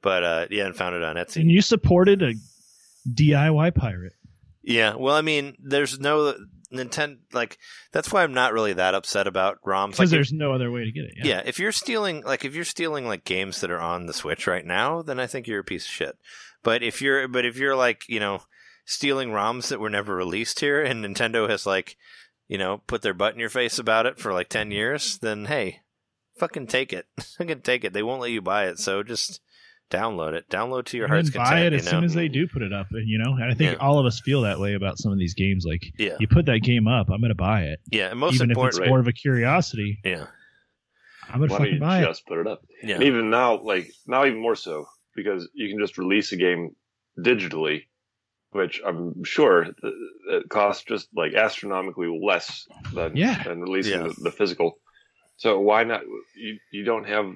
[0.01, 1.37] but uh, yeah, and found it on Etsy.
[1.41, 2.33] And you supported a
[3.09, 4.13] DIY pirate.
[4.61, 6.35] Yeah, well, I mean, there's no
[6.73, 7.57] Nintendo like
[7.91, 9.91] that's why I'm not really that upset about ROMs.
[9.91, 11.13] Because Like, if- there's no other way to get it.
[11.17, 11.27] yeah.
[11.27, 11.41] Yeah.
[11.45, 14.65] if you're stealing like if you're stealing like games that are on the Switch right
[14.65, 16.17] now, then I think you're a piece of shit.
[16.63, 18.41] But if you're but if you're like, you know,
[18.85, 21.95] stealing ROMs that were never released here and Nintendo has like,
[22.49, 25.45] you know, put their butt in your face about it for like 10 years, then
[25.45, 25.79] hey,
[26.37, 27.05] fucking take it.
[27.37, 27.93] fucking take it.
[27.93, 29.39] They won't let you buy it, so just
[29.89, 30.49] download it.
[30.49, 31.91] Download to your and heart's then buy content, it as know?
[31.91, 32.87] soon as they do put it up.
[32.91, 33.77] And you know, and I think Yeah.
[33.79, 35.63] all of us feel that way about some of these games.
[35.65, 36.17] Like yeah.
[36.19, 37.79] you put that game up, I'm gonna buy it.
[37.91, 38.89] Yeah, and most Even if it's right.
[38.89, 40.27] more of a curiosity, yeah.
[41.31, 42.05] I'm gonna fucking you buy it.
[42.05, 42.61] just put it up?
[42.83, 42.95] Yeah.
[42.95, 44.85] And even now, like now, even more so
[45.15, 46.75] because you can just release a game
[47.19, 47.83] digitally,
[48.51, 49.93] which I'm sure th-
[50.31, 53.43] it costs just like astronomically less than Yeah.
[53.43, 54.07] than releasing Yeah.
[54.07, 54.79] the, the physical.
[55.37, 56.01] So why not?
[56.35, 57.31] You you don't have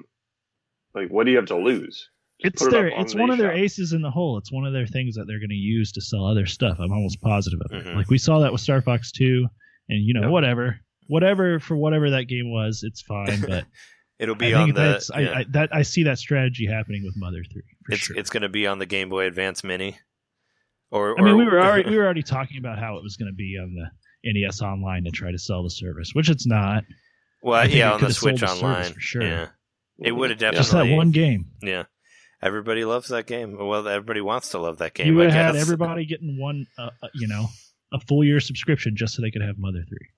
[0.94, 2.08] like what do you have to lose?
[2.42, 4.38] Just It's put it their it's the one of their aces in the hole.
[4.38, 6.78] It's one of their things that they're going to use to sell other stuff.
[6.80, 7.84] I'm almost positive of it.
[7.86, 7.96] Mhm.
[7.96, 9.46] Like we saw that with Star Fox 2
[9.88, 10.30] and you know Yep.
[10.30, 10.80] whatever.
[11.06, 13.64] Whatever for whatever that game was, it's fine, but
[14.18, 15.16] It'll I be on the yeah.
[15.16, 18.16] I, I that I see that strategy happening with Mother 3 for it's sure.
[18.16, 19.98] it's going to be on the Game Boy Advance Mini.
[20.90, 23.30] Or, I mean, we were already we were already talking about how it was going
[23.30, 26.84] to be on the NES Online to try to sell the service, which it's not.
[27.42, 29.22] well, yeah, on the could've Switch the Online for sure.
[29.22, 29.48] Yeah,
[29.98, 31.46] it would have definitely Just that one game.
[31.62, 31.84] Yeah,
[32.42, 33.56] everybody loves that game.
[33.58, 35.08] Well, everybody wants to love that game.
[35.08, 37.48] you would have had everybody getting one, uh, uh, you know,
[37.92, 40.08] a full year subscription just so they could have Mother Three.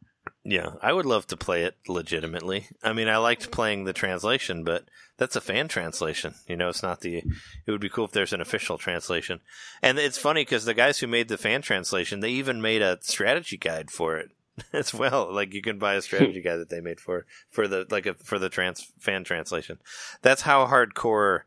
[0.48, 2.68] Yeah, I would love to play it legitimately.
[2.80, 4.84] I mean, I liked playing the translation, but
[5.16, 6.34] that's a fan translation.
[6.46, 7.24] You know, it's not the.
[7.66, 9.40] It would be cool if there's an official translation.
[9.82, 12.98] And it's funny because the guys who made the fan translation, they even made a
[13.00, 14.30] strategy guide for it
[14.72, 15.34] as well.
[15.34, 18.14] Like you can buy a strategy guide that they made for for the like a,
[18.14, 19.78] for the trans fan translation.
[20.22, 21.40] That's how hardcore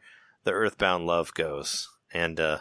[0.43, 1.88] the Earthbound love goes.
[2.14, 2.58] And uh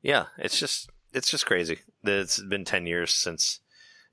[0.00, 3.59] yeah, it's just it's just crazy it's been ten years since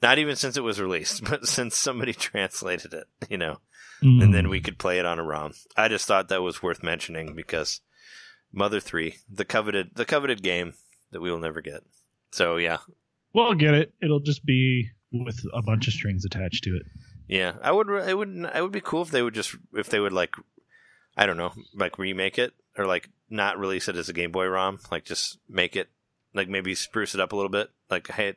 [0.02, 3.58] not even since it was released, but since somebody translated it, you know,
[4.02, 4.32] and Mm.
[4.32, 5.54] then we could play it on a ROM.
[5.76, 7.82] I just thought that was worth mentioning because
[8.54, 10.74] Mother 3, the coveted the coveted game
[11.12, 11.84] that we will never get.
[12.32, 12.78] So yeah.
[13.34, 13.93] Well, I'll get it.
[14.02, 16.84] It'll just be with a bunch of strings attached to it.
[17.28, 20.00] Yeah, I would it would it would be cool if they would just if they
[20.00, 20.36] would like
[21.18, 24.45] I don't know, like remake it or like not release it as a Game Boy
[24.48, 25.89] ROM, like just make it
[26.36, 28.36] like maybe spruce it up a little bit, like hey,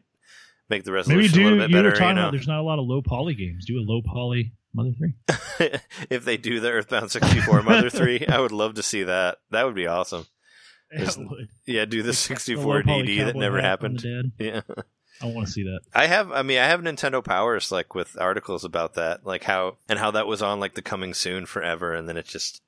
[0.70, 2.20] make the Maybe resolution do a little bit were better, talking you know.
[2.22, 3.66] about there's not a lot of low poly games.
[3.66, 5.14] Do a low poly Mother Three.
[6.10, 9.38] if they do the Earthbound 64 Mother 3, I would love to see that.
[9.50, 10.26] That would be awesome.
[11.66, 14.04] Yeah, do the 64 DD that never happened.
[14.38, 14.62] Yeah.
[15.22, 15.80] I want to see that.
[15.94, 19.76] I have I mean I have Nintendo Powers like with articles about that, like how
[19.88, 22.62] and how that was on like the coming soon forever and then it just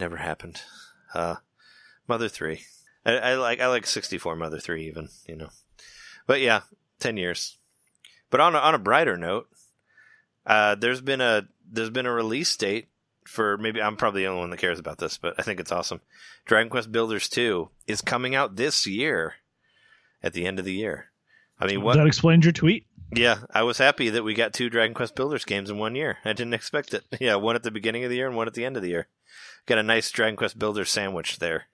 [0.00, 0.62] never happened.
[1.14, 1.36] Uh
[2.08, 2.60] Mother 3.
[3.06, 5.50] I, I like I like 64 Mother 3 even, you know.
[6.26, 6.62] But yeah,
[7.04, 7.56] 10 years.
[8.30, 9.46] But on a, on a brighter note,
[10.46, 12.88] uh there's been a there's been a release date
[13.26, 15.72] for maybe I'm probably the only one that cares about this, but I think it's
[15.72, 16.00] awesome.
[16.44, 19.34] Dragon Quest Builders 2 is coming out this year
[20.22, 21.06] at the end of the year.
[21.58, 22.86] I mean, what That explains your tweet.
[23.14, 26.18] yeah, I was happy that we got two Dragon Quest Builders games in one year.
[26.24, 27.04] I didn't expect it.
[27.20, 28.88] Yeah, one at the beginning of the year and one at the end of the
[28.90, 29.06] year.
[29.66, 31.64] Got a nice Dragon Quest Builders sandwich there.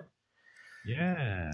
[0.87, 1.51] Yeah.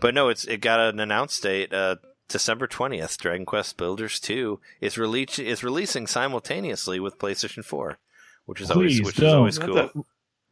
[0.00, 1.96] But no, it's it got an announced date, uh,
[2.30, 3.18] December twentieth.
[3.18, 7.98] Dragon Quest Builders Two is release is releasing simultaneously with PlayStation Four,
[8.46, 9.36] which is always which is don't.
[9.36, 9.78] always cool.
[9.78, 9.90] a-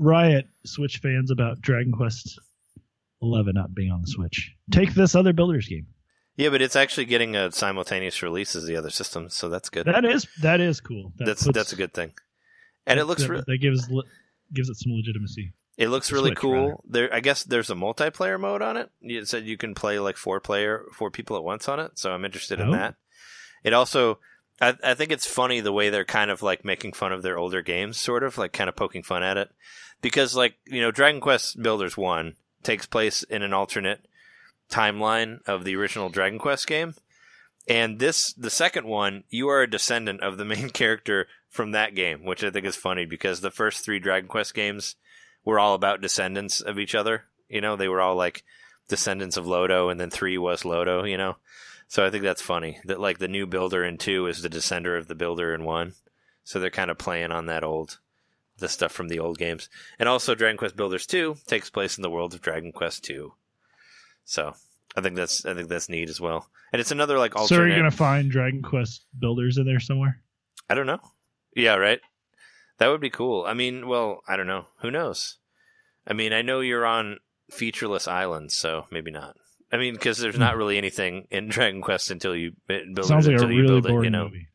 [0.01, 2.39] Riot Switch fans about Dragon Quest
[3.20, 4.55] 11 not being on the Switch.
[4.70, 5.87] Take this other builders game.
[6.37, 9.87] Yeah, but it's actually getting a simultaneous release as the other systems, so that's good.
[9.87, 11.12] That is that is cool.
[11.16, 12.12] That that's puts- that's a good thing.
[12.87, 13.89] And it looks that, re- that gives
[14.55, 15.53] gives it some legitimacy.
[15.79, 16.85] It looks really Switch, cool.
[16.87, 18.91] There, I guess there's a multiplayer mode on it.
[19.01, 21.93] You said you can play like four player, four people at once on it.
[21.99, 22.72] So I'm interested in Oh.
[22.72, 22.97] that.
[23.64, 24.18] It also,
[24.61, 27.39] I, I think it's funny the way they're kind of like making fun of their
[27.39, 29.51] older games, sort of like kind of poking fun at it,
[30.03, 34.05] because like you know, Dragon Quest Builders One takes place in an alternate
[34.70, 36.95] timeline of the original Dragon Quest game.
[37.68, 41.95] And this, the second one, you are a descendant of the main character from that
[41.95, 44.97] game, which I think is funny because the first three Dragon Quest games
[45.49, 47.24] were all about descendants of each other.
[47.49, 48.44] You know, they were all like
[48.86, 51.36] descendants of Loto, and then three was Loto, you know?
[51.88, 54.99] So I think that's funny that like the new builder in two is the descender
[54.99, 55.94] of the builder in one.
[56.44, 57.99] So they're kind of playing on that old,
[58.59, 59.70] the stuff from the old games.
[59.99, 63.32] And also Dragon Quest Builders 2 takes place in the world of Dragon Quest 2.
[64.26, 64.53] So
[64.94, 66.51] I think that's, I think that's neat as well.
[66.74, 67.57] And it's another like alternate.
[67.57, 70.20] So are you gonna find Dragon Quest builders in there somewhere?
[70.68, 71.01] I don't know.
[71.57, 72.01] Yeah, right.
[72.76, 73.46] That would be cool.
[73.46, 74.66] I mean, well, I don't know.
[74.82, 75.38] Who knows?
[76.09, 77.18] I mean, I know you're on
[77.50, 79.36] featureless islands, so maybe not.
[79.70, 83.32] I mean, because there's not really anything in Dragon Quest until you build Sounds it,
[83.32, 83.88] like a you really build it.
[83.90, 84.48] boring You know, movie.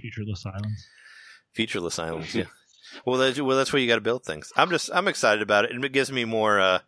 [0.00, 0.86] Featureless Islands.
[1.54, 2.34] featureless islands.
[2.34, 2.44] Yeah.
[3.04, 4.52] well, that's, well, that's where you got to build things.
[4.56, 6.80] I'm just I'm excited about it, and it gives me more uh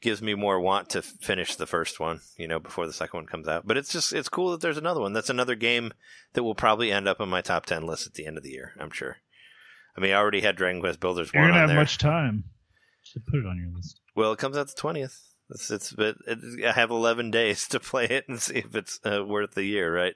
[0.00, 2.20] gives me more want to finish the first one.
[2.36, 3.66] You know, before the second one comes out.
[3.66, 5.12] But it's just it's cool that there's another one.
[5.12, 5.92] That's another game
[6.34, 8.50] that will probably end up on my top ten list at the end of the
[8.50, 8.74] year.
[8.78, 9.16] I'm sure.
[9.96, 11.76] I mean, I already had Dragon Quest Builders You're gonna have there.
[11.78, 12.44] much time
[13.14, 14.00] to put it on your list.
[14.14, 15.20] Well, it comes out the twentieth.
[15.50, 19.00] It's it's but it, I have eleven days to play it and see if it's
[19.04, 20.14] uh, worth the year, right?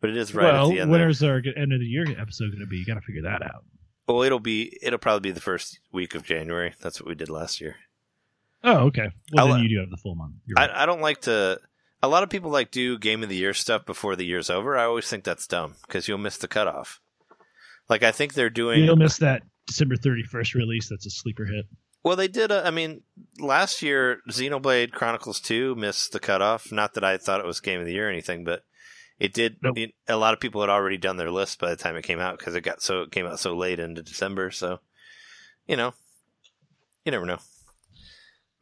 [0.00, 0.90] But it is right well, at the end.
[0.90, 1.08] when there.
[1.08, 2.78] is our end of the year episode going to be?
[2.78, 3.64] You got to figure that out.
[4.06, 6.74] Well, it'll be it'll probably be the first week of January.
[6.80, 7.76] That's what we did last year.
[8.64, 9.10] Oh, okay.
[9.32, 10.34] Well, I'll- then you do have the full month.
[10.56, 10.70] Right.
[10.70, 11.60] I, I don't like to.
[12.02, 14.76] A lot of people like do game of the year stuff before the year's over.
[14.76, 16.98] I always think that's dumb because you'll miss the cutoff.
[17.90, 18.82] Like I think they're doing.
[18.82, 20.88] You'll miss that December 31st release.
[20.88, 21.66] That's a sleeper hit.
[22.02, 22.50] Well, they did.
[22.50, 23.02] A, I mean,
[23.38, 26.72] last year Xenoblade Chronicles Two missed the cutoff.
[26.72, 28.64] Not that I thought it was game of the year or anything, but
[29.18, 29.56] it did.
[29.62, 29.78] Nope.
[29.78, 32.18] it- a lot of people had already done their list by the time it came
[32.20, 34.50] out because it got so it came out so late into December.
[34.50, 34.80] So,
[35.66, 35.92] you know,
[37.04, 37.38] you never know.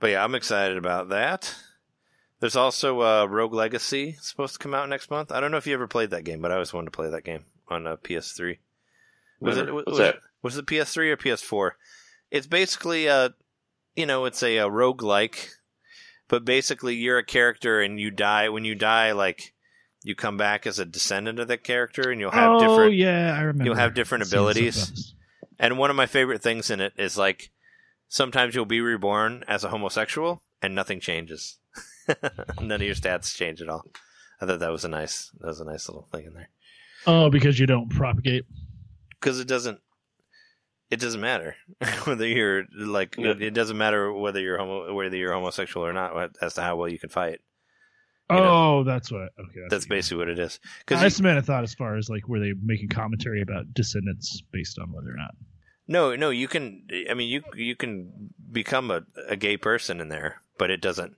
[0.01, 1.55] But yeah, I'm excited about that.
[2.41, 5.33] There's also uh, Rogue Legacy supposed to come out next month.
[5.33, 7.11] I don't know if you ever played that game, but I always wanted to play
[7.11, 8.59] that game on uh, PS3.
[9.41, 10.17] Was it What's was, that?
[10.43, 11.71] was it PS3 or PS4?
[12.31, 13.35] It's basically a,
[13.97, 15.51] you know, it's a, a rogue like,
[16.29, 18.49] but basically you're a character and you die.
[18.49, 19.55] When you die, like
[20.05, 22.95] you come back as a descendant of that character, and you'll have oh, different.
[22.95, 23.65] yeah, I remember.
[23.65, 25.15] you'll have different abilities.
[25.59, 27.51] And one of my favorite things in it is like
[28.09, 31.57] sometimes you'll be reborn as a homosexual and nothing changes.
[32.61, 33.85] None of your stats change at all.
[34.41, 36.49] I thought that was a nice that was a nice little thing in there
[37.07, 38.45] Oh, because you don't propagate.
[39.19, 39.81] because it doesn't
[40.91, 41.55] it doesn't matter
[42.05, 43.35] whether you're like Yeah.
[43.39, 46.89] it doesn't matter whether you're homo whether you're homosexual or not as to how well
[46.89, 47.41] you can fight.
[48.31, 48.45] You know.
[48.81, 49.31] Oh, that's what.
[49.41, 50.61] Okay, That's you basically what it is.
[50.91, 50.99] mean.
[50.99, 54.43] I just meant a thought as far as like were they making commentary about descendants
[54.53, 55.35] based on whether or not.
[55.87, 56.87] no, no, you can.
[57.09, 61.15] I mean, you you can become a, a gay person in there, but it doesn't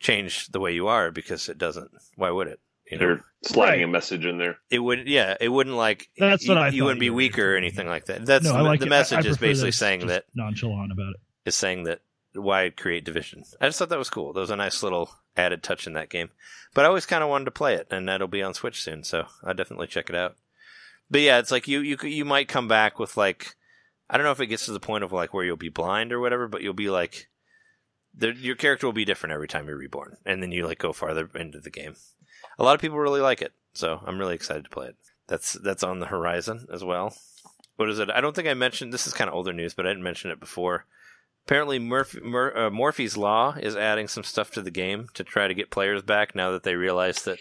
[0.00, 1.92] change the way you are because it doesn't.
[2.16, 2.58] Why would it?
[2.90, 3.84] You know, They're sliding Right.
[3.84, 4.58] a message in there.
[4.70, 5.06] it would.
[5.06, 6.08] Yeah, it wouldn't like.
[6.18, 8.24] That's you, what I You wouldn't be you weaker or anything like that.
[8.24, 8.92] That's no, the, I like the it.
[8.92, 11.20] I- message I is basically saying that nonchalant about it.
[11.44, 12.00] is saying that
[12.34, 13.44] why create division.
[13.60, 14.32] I just thought that was cool.
[14.32, 16.30] That was a nice little added touch in that game.
[16.74, 19.02] But I always kind of wanted to play it, and that'll be on Switch soon,
[19.04, 20.36] so I'll definitely check it out.
[21.10, 23.56] But yeah, it's like you you you might come back with like
[24.10, 26.12] I don't know if it gets to the point of like where you'll be blind
[26.12, 27.28] or whatever, but you'll be like
[28.14, 30.92] the, your character will be different every time you're reborn, and then you like go
[30.92, 31.94] farther into the game.
[32.58, 34.96] A lot of people really like it, so I'm really excited to play it.
[35.28, 37.14] That's that's on the horizon as well.
[37.76, 38.10] What is it?
[38.10, 40.30] I don't think I mentioned this is kind of older news, but I didn't mention
[40.30, 40.86] it before.
[41.46, 45.48] Apparently, Murphy, Mur, uh, Morphies Law is adding some stuff to the game to try
[45.48, 47.38] to get players back now that they realize that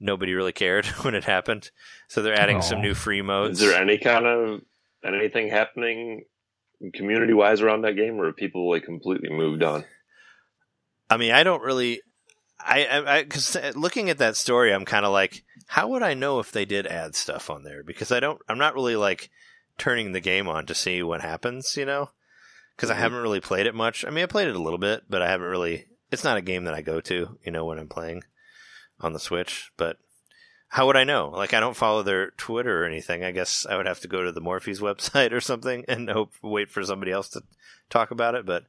[0.00, 1.70] nobody really cared when it happened.
[2.08, 3.60] So they're adding some new free modes.
[3.60, 4.62] Is there any kind of
[5.04, 6.24] anything happening
[6.94, 9.84] community wise around that game, or have people like completely moved on?
[11.10, 12.00] I mean, I don't really.
[12.68, 16.40] I, I, because looking at that story, I'm kind of like, how would I know
[16.40, 17.82] if they did add stuff on there?
[17.82, 19.30] Because I don't, I'm not really like
[19.78, 22.10] turning the game on to see what happens, you know?
[22.74, 22.98] Because I Mhm.
[22.98, 24.04] haven't really played it much.
[24.04, 25.86] I mean, I played it a little bit, but I haven't really.
[26.10, 28.22] It's not a game that I go to, you know, when I'm playing
[29.00, 29.70] on the Switch.
[29.76, 29.98] But
[30.68, 31.28] how would I know?
[31.30, 33.24] Like, I don't follow their Twitter or anything.
[33.24, 36.32] I guess I would have to go to the Morphies website or something and hope
[36.42, 37.42] wait for somebody else to
[37.90, 38.44] talk about it.
[38.46, 38.64] But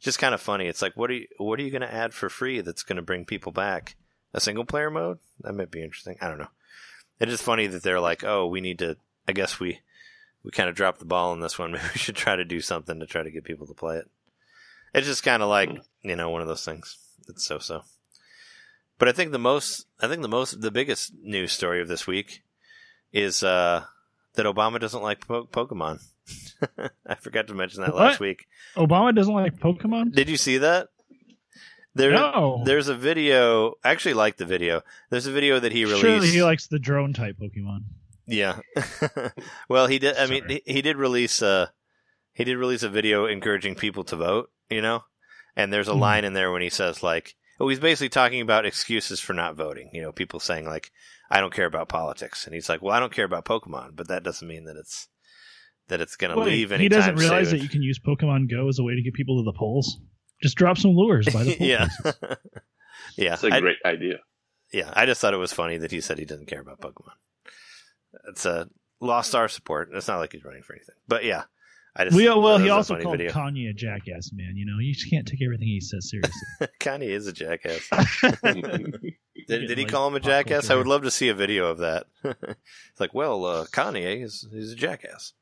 [0.00, 0.66] just kind of funny.
[0.66, 2.96] It's like, what are you what are you going to add for free that's going
[2.96, 3.96] to bring people back?
[4.32, 6.16] A single player mode that might be interesting.
[6.20, 6.48] I don't know.
[7.20, 8.96] It is funny that they're like, oh, we need to.
[9.28, 9.80] I guess we
[10.42, 11.72] we kind of dropped the ball on this one.
[11.72, 14.10] Maybe we should try to do something to try to get people to play it.
[14.92, 15.70] It's just kind of like
[16.02, 16.98] you know one of those things.
[17.28, 17.82] It's so so.
[18.98, 22.06] But I think the most, I think the most, the biggest news story of this
[22.06, 22.42] week
[23.12, 23.84] is uh,
[24.34, 26.00] that Obama doesn't like po- Pokemon.
[27.06, 28.02] I forgot to mention that What?
[28.02, 28.46] last week.
[28.76, 30.12] Obama doesn't like Pokemon.
[30.14, 30.88] Did you see that?
[31.94, 32.62] There, No.
[32.64, 33.74] there's a video.
[33.84, 34.82] I actually like the video.
[35.10, 36.00] There's a video that he released.
[36.00, 37.82] Surely he likes the drone type Pokemon.
[38.26, 38.58] Yeah.
[39.68, 40.16] well, he did.
[40.16, 40.62] I mean, Sorry.
[40.66, 41.72] he, he did release a
[42.32, 44.50] he did release a video encouraging people to vote.
[44.70, 45.04] You know,
[45.54, 46.00] and there's a Hmm.
[46.00, 49.54] line in there when he says like, oh, he's basically talking about excuses for not
[49.56, 49.90] voting.
[49.92, 50.90] You know, people saying like,
[51.30, 54.08] I don't care about politics, and he's like, well, I don't care about Pokemon, but
[54.08, 55.08] that doesn't mean that it's
[55.88, 57.58] that it's going to Wait, leave he doesn't realize soon.
[57.58, 59.98] that you can use Pokemon Go as a way to get people to the polls.
[60.42, 61.68] Just drop some lures by the polls.
[61.68, 61.88] yeah.
[63.16, 63.34] yeah.
[63.34, 64.18] It's a I- great idea.
[64.72, 67.12] yeah, I just thought it was funny that he said he doesn't care about Pokemon.
[68.28, 68.68] It's a
[69.00, 69.90] lost our support.
[69.92, 71.44] It's not like he's running for anything, but yeah,
[71.96, 73.32] I just We, well, he also called video.
[73.32, 74.54] Kanye a jackass, man.
[74.56, 76.32] You know, you just can't take everything he says seriously.
[76.80, 77.88] Kanye is a jackass.
[79.46, 80.70] Did, did he like, call him a pop jackass?
[80.70, 82.06] I would love to see a video of that.
[82.24, 85.32] it's like, well, uh, Kanye is he's a jackass.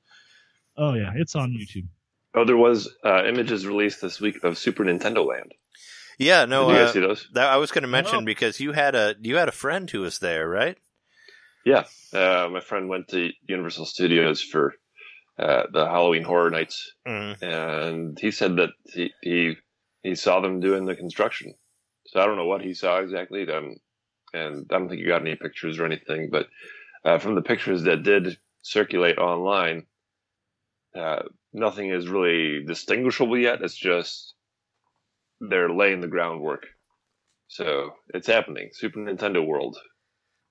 [0.77, 1.87] Oh yeah, it's on YouTube.
[2.35, 5.53] Oh, there was uh, images released this week of Super Nintendo Land.
[6.18, 7.29] Yeah, no, Did you guys uh, see those?
[7.35, 8.25] that I was going to mention No.
[8.25, 10.79] because you had a you had a friend who was there, right?
[11.64, 14.75] Yeah, uh, my friend went to Universal Studios for
[15.39, 17.43] uh, the Halloween Horror Nights, Mm.
[17.43, 19.57] and he said that he, he
[20.03, 21.55] he saw them doing the construction.
[22.07, 23.77] So I don't know what he saw exactly, um,
[24.35, 26.31] and I don't think he got any pictures or anything.
[26.31, 26.49] But
[27.05, 29.87] uh, from the pictures that did circulate online,
[30.95, 31.22] uh,
[31.53, 33.62] nothing is really distinguishable yet.
[33.62, 34.34] It's just
[35.40, 36.66] they're laying the groundwork.
[37.49, 38.70] So it's happening.
[38.72, 39.76] Super Nintendo World.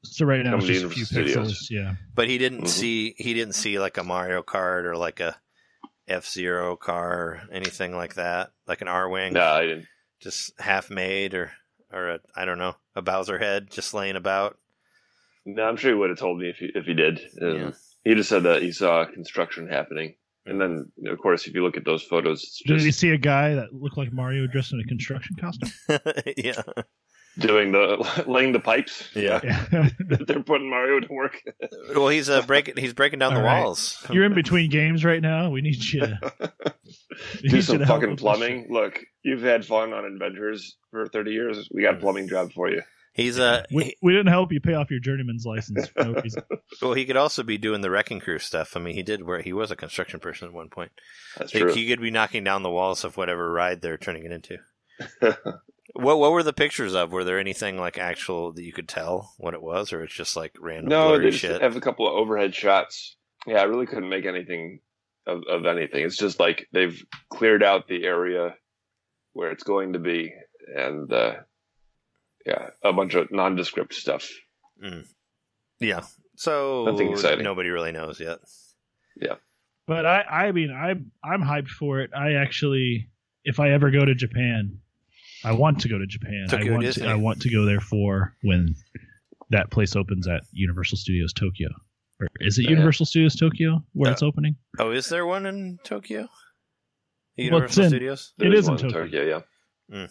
[0.04, 1.56] So right now Come it's to just a few Universal pixels.
[1.56, 1.68] Studios.
[1.72, 1.96] Yeah.
[2.16, 2.68] But he didn't Mhm.
[2.70, 5.36] see he didn't see like a Mario Kart or like a
[6.08, 9.88] F Zero car, or anything like that, like an Arwing, No, I didn't.
[10.20, 11.52] just half made or
[11.92, 14.58] or a I don't know a Bowser head just laying about.
[15.46, 17.20] No, I'm sure he would have told me if he if he did.
[17.42, 17.72] Um, Yeah.
[18.04, 20.16] He just said that he saw construction happening,
[20.46, 23.10] and then of course, if you look at those photos, it's Did just you see
[23.12, 25.72] a guy that looked like Mario dressed in a construction costume?
[26.38, 26.62] yeah,
[27.38, 29.10] doing the laying the pipes.
[29.16, 29.40] Yeah.
[29.44, 29.90] Yeah.
[30.28, 31.42] they're putting Mario to work.
[31.96, 33.64] well, he's uh, breaking he's breaking down the All right.
[33.64, 34.06] walls.
[34.10, 35.50] You're in between games right now.
[35.50, 36.02] We need you.
[36.02, 36.48] To, we
[37.44, 38.68] need Do you some to fucking plumbing.
[38.70, 41.70] Look, you've had fun on adventures for 30 years.
[41.74, 42.82] We got a plumbing job for you.
[43.14, 43.66] He's a.
[43.74, 45.88] We, we didn't help you pay off your journeyman's license.
[45.90, 46.44] For no reason.
[46.82, 48.78] well, he could also be doing the wrecking crew stuff.
[48.78, 50.92] I mean, he did where he was a construction person at one point.
[51.38, 51.74] That's Like, true.
[51.74, 54.58] he could be knocking down the walls of whatever ride they're turning it into.
[55.94, 57.12] What what were the pictures of?
[57.12, 60.38] Were there anything like actual that you could tell what it was, or it's just
[60.38, 61.62] like random no, blurry they just shit?
[61.62, 63.18] have a couple of overhead shots.
[63.46, 64.80] Yeah, I really couldn't make anything
[65.28, 66.06] of, of anything.
[66.06, 66.98] It's just like they've
[67.30, 68.56] cleared out the area
[69.34, 70.32] where it's going to be,
[70.74, 71.34] and uh,
[72.46, 74.30] yeah, a bunch of nondescript stuff.
[75.80, 76.02] Yeah.
[76.36, 77.44] So Nothing exciting.
[77.44, 78.40] nobody really knows yet.
[79.20, 79.36] Yeah.
[79.88, 82.12] But I, I mean, I'm I'm hyped for it.
[82.16, 83.10] I actually,
[83.44, 84.80] if I ever go to Japan,
[85.44, 86.46] I want to go to Japan.
[86.50, 87.04] Tokyo I want Disney.
[87.04, 88.76] to, I want to go there for when
[89.50, 91.70] that place opens at Universal Studios Tokyo.
[92.20, 92.70] Or is it Yeah.
[92.72, 94.56] Universal Studios Tokyo where Uh, it's opening?
[94.80, 96.28] Oh, is there one in Tokyo?
[97.36, 98.34] Universal it's in- Studios.
[98.38, 99.42] It There is in one Tokyo.
[99.90, 100.08] yeah.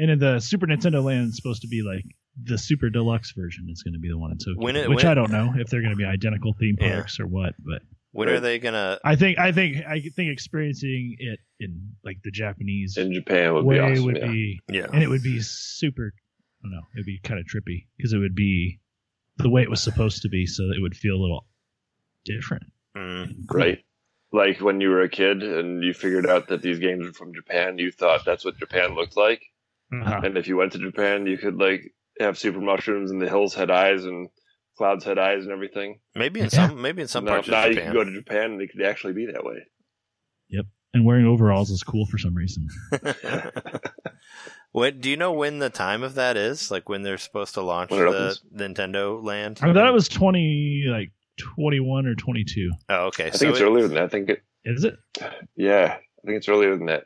[0.00, 2.04] And in the Super Nintendo Land is supposed to be like
[2.42, 4.98] the Super Deluxe version is going to be the one in Tokyo, When it- which
[5.04, 6.94] when- I don't know if they're going to be identical theme Yeah.
[6.94, 7.54] parks or what.
[7.58, 7.82] But
[8.12, 8.98] When are they gonna?
[9.04, 13.64] I think I think I think experiencing it in like the Japanese In Japan would
[13.64, 14.04] way be awesome.
[14.06, 14.26] would yeah.
[14.26, 14.86] be Yeah.
[14.92, 18.18] and it would be super I don't know, it'd be kind of trippy because it
[18.18, 18.80] would be
[19.36, 21.46] the way it was supposed to be, so it would feel a little
[22.24, 22.64] different.
[22.96, 23.22] Mm.
[23.22, 23.60] and cool.
[23.60, 23.84] Right.
[24.32, 27.32] Like when you were a kid and you figured out that these games were from
[27.34, 29.42] Japan, you thought that's what Japan looked like.
[29.92, 30.20] Uh-huh.
[30.24, 33.54] And if you went to Japan, you could like have super mushrooms and the hills
[33.54, 34.28] had eyes and
[34.78, 36.00] clouds had eyes and everything.
[36.14, 36.68] Maybe in Yeah.
[36.68, 37.92] some maybe in some now parts now of you Japan.
[37.92, 39.56] can go to Japan and it could actually be that way.
[40.50, 40.66] Yep.
[40.94, 42.66] And wearing overalls is cool for some reason.
[44.72, 46.70] what do you know when the time of that is?
[46.70, 48.36] Like when they're supposed to launch the?
[48.54, 49.58] Nintendo Land?
[49.62, 52.70] I thought it was twenty like twenty one or twenty two.
[52.88, 53.26] Oh, okay.
[53.26, 54.04] I so think it's it- earlier than that.
[54.04, 54.96] I think it, Is it?
[55.56, 57.04] yeah, I think it's earlier than that.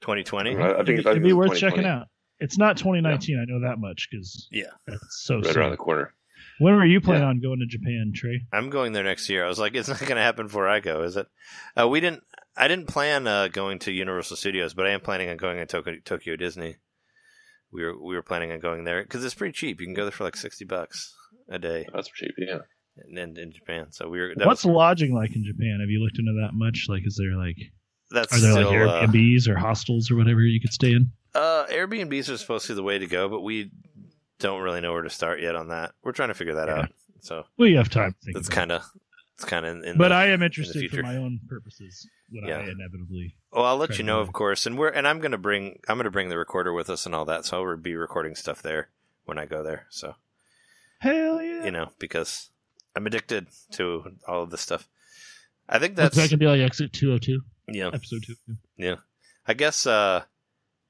[0.00, 0.56] 2020.
[0.56, 2.06] I, I think It'd, it'd be worth checking out.
[2.38, 3.38] It's not twenty nineteen.
[3.38, 4.64] I know that much because Yeah.
[4.86, 5.56] that's so Right soon.
[5.58, 6.14] around the corner.
[6.58, 7.28] When were you planning Yeah.
[7.28, 8.42] on going to Japan, Trey?
[8.52, 9.44] I'm going there next year.
[9.44, 11.26] I was like, it's not going to happen before I go, is it?
[11.78, 12.22] Uh, we didn't.
[12.56, 15.66] I didn't plan uh, going to Universal Studios, but I am planning on going to
[15.66, 16.76] Tokyo, Tokyo Disney.
[17.72, 19.80] We were we were planning on going there because it's pretty cheap.
[19.80, 21.14] You can go there for like sixty bucks
[21.48, 22.32] a day, That's cheap.
[22.38, 22.58] Yeah.
[22.96, 23.92] And in, in Japan.
[23.92, 24.32] So we were.
[24.36, 25.78] What's was, lodging like in Japan?
[25.80, 26.86] Have you looked into that much?
[26.88, 27.56] Like, is there like
[28.10, 31.10] that's are there like still, uh, Airbnbs or hostels or whatever you could stay in?
[31.34, 33.70] Uh, Airbnbs are supposed to be the way to go, but we
[34.38, 35.92] don't really know where to start yet on that.
[36.02, 36.74] We're trying to figure that Yeah.
[36.80, 36.92] out.
[37.20, 38.14] So Well, you have time.
[38.26, 38.82] It's kind of
[39.34, 39.98] it's kind of in, in.
[39.98, 40.96] But the, I am interested future.
[40.98, 42.58] for my own purposes when Yeah.
[42.58, 43.36] I inevitably.
[43.52, 46.10] Well, I'll let you know, of course, and we're and I'm gonna bring I'm gonna
[46.10, 48.88] bring the recorder with us and all that, so I'll be recording stuff there
[49.24, 49.86] when I go there.
[49.90, 50.14] So
[50.98, 51.64] Hell yeah!
[51.64, 52.50] you know, because
[52.96, 54.88] I'm addicted to all of this stuff.
[55.68, 57.90] I think That's that's that could be like Exit 202, yeah.
[57.92, 58.34] episode two.
[58.76, 58.96] Yeah,
[59.46, 59.86] I guess.
[59.86, 60.24] Uh,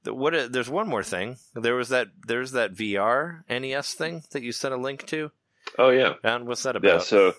[0.02, 0.52] the, what?
[0.52, 1.36] There's one more thing.
[1.54, 2.08] There was that.
[2.26, 5.30] There's that VR NES thing that you sent a link to.
[5.78, 6.14] Oh yeah.
[6.22, 6.88] Don, what's that about?
[6.88, 6.98] Yeah.
[6.98, 7.34] So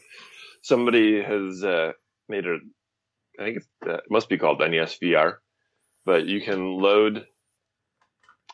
[0.62, 1.94] somebody has uh,
[2.30, 2.58] made a.
[3.40, 5.36] I think it's, uh, it must be called NES VR,
[6.06, 7.26] but you can load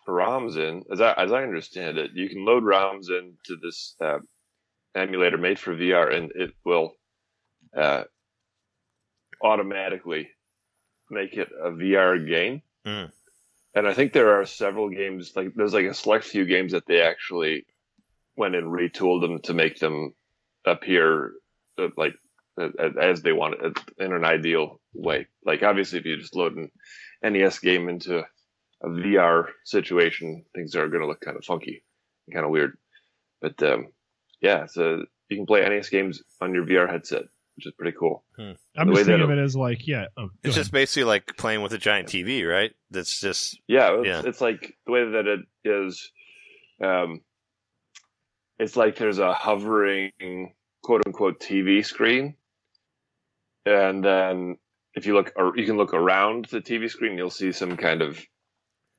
[0.08, 0.84] ROMs in.
[0.92, 4.20] As I as I understand it, you can load ROMs into this uh,
[4.96, 6.94] emulator made for VR, and it will
[7.76, 8.04] uh,
[9.44, 10.30] automatically
[11.10, 12.62] make it a VR game.
[12.86, 13.12] Mm.
[13.76, 16.86] And I think there are several games like there's like a select few games that
[16.88, 17.66] they actually
[18.36, 20.14] went and retooled them to make them
[20.66, 21.34] appear
[21.78, 22.16] uh, like
[22.60, 25.28] uh, as they want it in an ideal way.
[25.46, 26.72] Like obviously, if you just load an
[27.24, 28.24] NES game into
[28.82, 31.84] a VR situation, things are going to look kind of funky,
[32.34, 32.78] kind of weird.
[33.42, 33.88] But um,
[34.42, 37.24] yeah, so you can play NES games on your VR headset,
[37.58, 38.24] which is pretty cool.
[38.38, 40.06] I'm The way just thinking that of it as like, yeah.
[40.16, 40.56] Oh, It's ahead.
[40.56, 42.72] just basically like playing with a giant TV, right?
[42.92, 44.22] That's just Yeah, it's, Yeah.
[44.26, 46.12] it's like the way that it is.
[46.82, 47.22] Um,
[48.60, 50.54] it's like there's a hovering
[50.84, 52.36] quote unquote TV screen,
[53.66, 54.58] and then
[54.94, 58.02] if you look, or you can look around the TV screen, you'll see some kind
[58.04, 58.20] of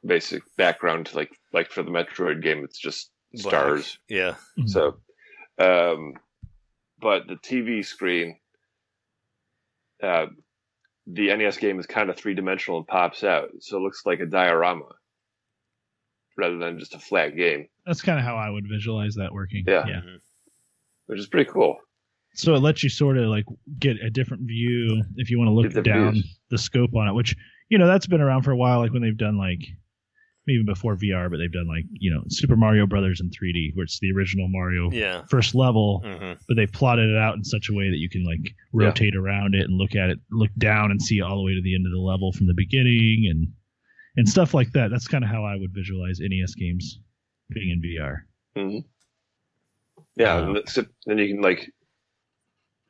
[0.04, 3.52] basic background, like like for the Metroid game, it's just black.
[3.54, 3.98] stars.
[4.08, 4.68] Yeah, Mhm.
[4.68, 4.98] So,
[5.58, 6.14] um,
[7.00, 8.38] but the TV screen,
[10.02, 10.26] uh,
[11.06, 14.20] the NES game is kind of three dimensional and pops out, so it looks like
[14.20, 14.84] a diorama
[16.36, 19.64] rather than just a flat game, That's kind of how I would visualize that working.
[19.66, 19.84] Yeah.
[19.88, 20.00] yeah.
[20.00, 20.18] Mhm.
[21.06, 21.76] which is pretty cool.
[22.34, 23.44] So it lets you sort of like
[23.80, 26.38] get a different view if you want to look down views.
[26.50, 27.34] the scope on it, which
[27.68, 28.78] you know that's been around for a while.
[28.78, 29.60] Like when they've done like
[30.50, 33.84] even before VR, but they've done like you know Super Mario Brothers in 3D, where
[33.84, 35.22] it's the original Mario yeah.
[35.30, 38.24] first level, hmm but they plotted it out in such a way that you can
[38.24, 41.54] like rotate around it and look at it, look down and see all the way
[41.54, 43.48] to the end of the level from the beginning and
[44.16, 44.90] and stuff like that.
[44.90, 46.98] That's kind of how I would visualize NES games
[47.50, 48.16] being in VR.
[48.54, 48.78] hmm
[50.16, 51.70] Yeah, and except, then you can like,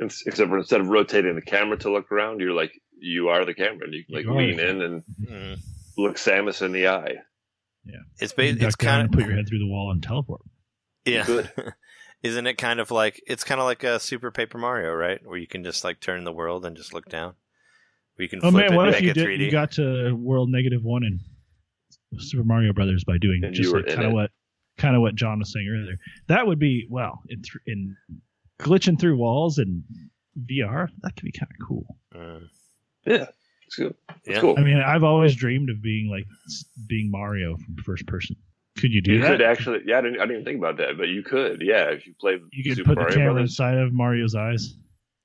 [0.01, 3.55] except for instead of rotating the camera to look around, you're like you are the
[3.55, 5.55] camera, and you can like You lean in and hmm
[5.97, 7.17] look Samus in the eye.
[8.21, 10.43] It's You it's kind of put your head through the wall and teleport.
[11.05, 11.25] yeah.
[11.27, 11.51] Good.
[12.23, 15.21] Isn't it kind of like it's kind of like a Super Paper Mario, right?
[15.25, 17.35] Where you can just like turn the world and just look down.
[18.17, 19.27] Where you can Oh flip man, it what and if you did?
[19.27, 19.39] 3D.
[19.39, 21.21] You got to world negative one in
[22.19, 24.31] Super Mario Brothers by doing And just like kind of what
[24.79, 25.97] kind of what John was saying earlier.
[26.27, 27.97] That would be well in th- in
[28.61, 29.85] glitching through walls and
[30.51, 30.89] VR.
[31.03, 31.97] That could be kind of cool.
[32.15, 32.49] Mm.
[33.07, 33.27] Yeah,
[33.69, 33.95] it's good.
[34.25, 34.41] It's Yeah.
[34.41, 34.55] cool.
[34.59, 36.27] I mean, I've always dreamed of being like
[36.87, 38.37] being Mario from first person.
[38.79, 39.29] Could you do you that?
[39.31, 41.91] could actually, yeah, I didn't, I didn't even think about that, but you could, yeah,
[41.91, 44.75] if you play you could Super put the Mario camera Brothers, inside of Mario's eyes.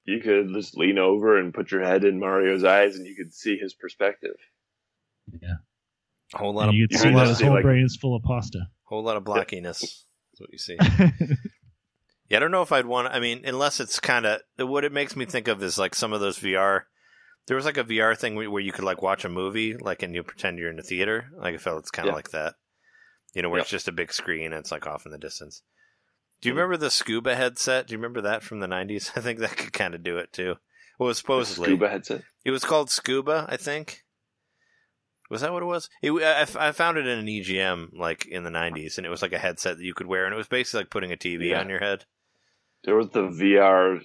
[0.06, 3.34] you could just lean over and put your head in Mario's eyes, and you could
[3.34, 4.36] see his perspective.
[5.42, 5.56] Yeah,
[6.34, 8.16] a whole lot And of you could see that his whole like- brain is full
[8.16, 8.68] of pasta.
[8.84, 9.84] whole lot of blockiness.
[9.84, 10.06] Is
[10.40, 10.78] what you see.
[12.30, 13.14] Yeah, I don't know if I'd want.
[13.14, 16.14] I mean, unless it's kind of what it makes me think of is like some
[16.14, 16.84] of those VR.
[17.48, 20.16] There was like a VR thing where you could like watch a movie, like, and
[20.16, 21.30] you pretend you're in a theater.
[21.36, 22.16] Like, I felt it's kind of Yeah.
[22.16, 22.56] like that.
[23.34, 25.62] You know, where it's just a big screen and it's like off in the distance.
[26.42, 26.58] Do you Mhm.
[26.58, 27.88] remember the scuba headset?
[27.88, 29.12] Do you remember that from the '90s?
[29.18, 30.56] I think that could kind of do it too.
[31.00, 32.24] Well, it was The supposedly Scuba headset.
[32.46, 34.04] it was called Scuba, I think.
[35.30, 35.90] Was that what it was?
[36.04, 39.22] It, I, I found it in an EGM like in the '90s, and it was
[39.24, 41.50] like a headset that you could wear, and it was basically like putting a TV
[41.50, 41.60] Yeah.
[41.60, 42.06] on your head.
[42.84, 44.02] There was the VR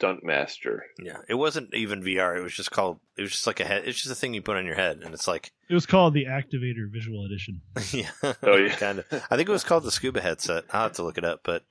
[0.00, 0.80] Stuntmaster.
[1.02, 2.36] Yeah, it wasn't even VR.
[2.36, 3.00] It was just called.
[3.16, 3.82] It was just like a head.
[3.86, 6.14] It's just a thing you put on your head, and it's like, It was called
[6.14, 7.62] the Activator Visual Edition.
[7.92, 8.68] yeah, Oh, yeah.
[8.76, 9.06] kind of.
[9.30, 10.64] I think it was called the Scuba headset.
[10.72, 11.64] I'll have to look it up, but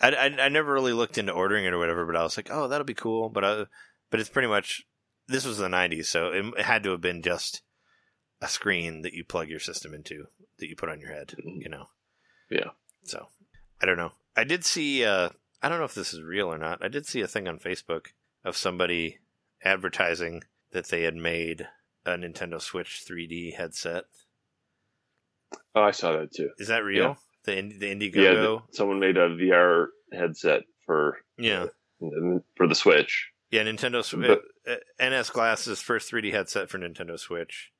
[0.00, 2.04] I, I, I never really looked into ordering it or whatever.
[2.04, 3.28] But I was like, oh, that'll be cool.
[3.28, 3.64] But I,
[4.10, 4.82] but it's pretty much
[5.28, 7.62] this was the '90s, so it, it had to have been just
[8.40, 10.26] a screen that you plug your system into
[10.58, 11.34] that you put on your head.
[11.44, 11.86] You know.
[12.50, 12.70] Yeah.
[13.04, 13.28] So
[13.80, 14.12] I don't know.
[14.36, 15.04] I did see.
[15.04, 15.30] Uh,
[15.62, 16.84] I don't know if this is real or not.
[16.84, 18.08] I did see a thing on Facebook
[18.44, 19.18] of somebody
[19.64, 21.68] advertising that they had made
[22.04, 24.04] a Nintendo Switch 3D headset.
[25.74, 26.50] Oh, I saw that too.
[26.58, 27.16] Is that real?
[27.46, 27.62] Yeah.
[27.62, 28.62] The the Yeah, Indiegogo.
[28.70, 31.66] the, someone made a VR headset for Yeah.
[32.56, 33.28] for the Switch.
[33.50, 34.38] Yeah, Nintendo Switch.
[34.66, 37.70] Uh, NS Glass's first 3D headset for Nintendo Switch.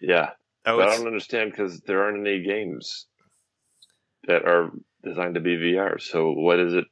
[0.00, 0.30] Yeah,
[0.64, 3.06] Oh, but I don't understand because there aren't any games
[4.28, 4.70] that are
[5.02, 6.00] designed to be VR.
[6.00, 6.84] So what is it?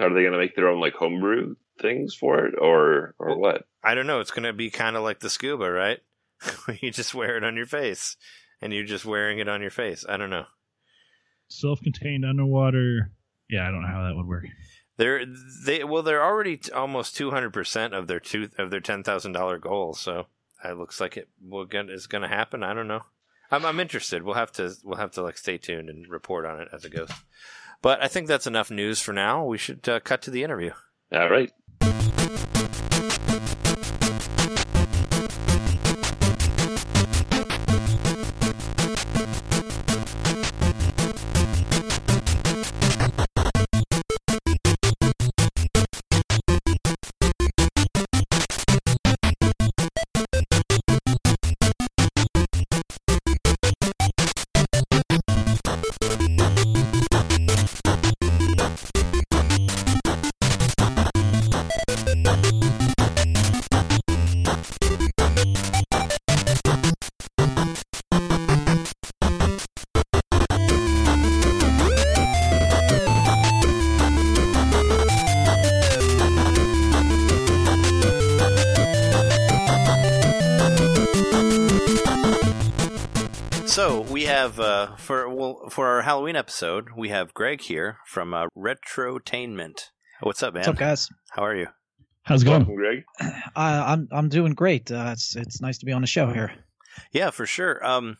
[0.00, 3.38] Are they going to make their own like homebrew things for it, or or Well-
[3.38, 3.64] what?
[3.84, 4.20] I don't know.
[4.20, 5.98] It's going to be kind of like the scuba, right?
[6.80, 8.16] you just wear it on your face,
[8.60, 10.04] and you're just wearing it on your face.
[10.08, 10.44] I don't know.
[11.48, 13.10] Self-contained underwater.
[13.48, 14.46] Yeah, I don't know how that would work.
[14.96, 15.24] They're
[15.66, 19.02] they well, they're already t- almost two hundred percent of their two of their ten
[19.02, 19.94] thousand dollar goal.
[19.94, 20.26] So
[20.64, 22.62] it looks like it will get is going to happen.
[22.62, 23.02] I don't know.
[23.50, 24.22] I'm I'm interested.
[24.22, 26.94] We'll have to we'll have to like stay tuned and report on it as it
[26.94, 27.10] goes.
[27.82, 29.44] But I think that's enough news for now.
[29.44, 30.70] We should uh, cut to the interview.
[31.12, 31.52] All right.
[85.52, 89.90] Well for our Halloween episode, we have Greg here from uh, Retrotainment.
[90.20, 90.60] What's up, man?
[90.60, 91.08] What's up, guys?
[91.30, 91.66] How are you?
[92.24, 92.60] How's it going?
[92.60, 93.04] Welcome, Greg.
[93.54, 94.90] Uh, I'm I'm doing great.
[94.90, 96.52] Uh, it's it's nice to be on the show here.
[97.10, 97.84] Yeah, for sure.
[97.84, 98.16] Um,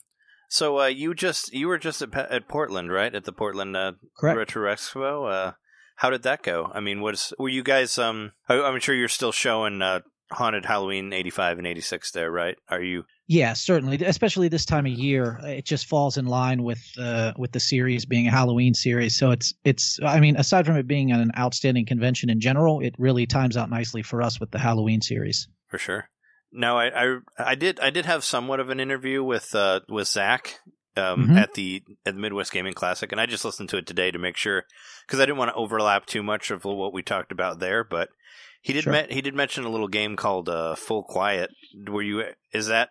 [0.50, 3.14] so uh, you just you were just at, at Portland, right?
[3.14, 5.32] At the Portland uh, Retro Expo.
[5.32, 5.52] Uh,
[5.96, 6.70] how did that go?
[6.74, 7.96] I mean, was were you guys?
[7.96, 10.00] Um, I, I'm sure you're still showing uh,
[10.32, 12.56] Haunted Halloween '85 and '86 there, right?
[12.68, 13.04] Are you?
[13.28, 14.02] Yeah, certainly.
[14.04, 18.04] Especially this time of year, it just falls in line with uh, with the series
[18.04, 19.16] being a Halloween series.
[19.16, 19.98] So it's it's.
[20.04, 23.70] I mean, aside from it being an outstanding convention in general, it really times out
[23.70, 25.48] nicely for us with the Halloween series.
[25.68, 26.08] For sure.
[26.54, 30.06] No, I, I, I did, I did have somewhat of an interview with, uh, with
[30.06, 30.58] Zach,
[30.98, 31.36] um, Mhm.
[31.38, 34.18] at the at the Midwest Gaming Classic, and I just listened to it today to
[34.18, 34.64] make sure
[35.06, 37.82] because I didn't want to overlap too much of what we talked about there.
[37.84, 38.10] But
[38.60, 38.92] he did, Sure.
[38.92, 41.48] me- he did mention a little game called uh, Full Quiet.
[41.88, 42.24] Were you?
[42.52, 42.90] Is that?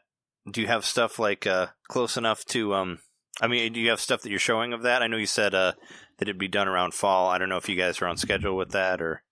[0.50, 2.74] Do you have stuff like uh, close enough to?
[2.74, 3.00] Um,
[3.42, 5.02] I mean, do you have stuff that you're showing of that?
[5.02, 5.74] I know you said uh,
[6.18, 7.30] that it'd be done around fall.
[7.30, 9.24] I don't know if you guys are on schedule with that or.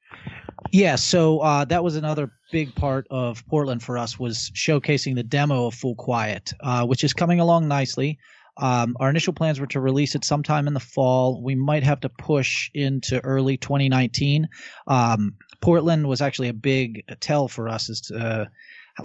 [0.72, 5.23] Yeah, so uh, that was another big part of Portland for us was showcasing the
[5.23, 8.19] demo of Full Quiet, uh, which is coming along nicely.
[8.57, 11.41] Um, our initial plans were to release it sometime in the fall.
[11.41, 14.49] We might have to push into early 2019.
[14.88, 18.45] Um, Portland was actually a big tell for us as to uh,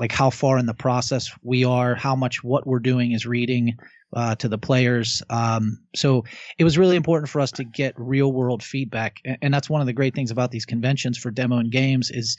[0.01, 3.77] like how far in the process we are, how much what we're doing is reading
[4.15, 5.23] uh, to the players.
[5.31, 6.25] Um, so
[6.59, 9.87] it was really important for us to get real world feedback and that's one of
[9.87, 12.37] the great things about these conventions for demo and games is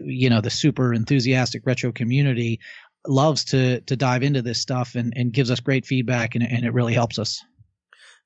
[0.00, 2.58] you know the super enthusiastic retro community
[3.06, 6.64] loves to to dive into this stuff and, and gives us great feedback and, and
[6.64, 7.42] it really helps us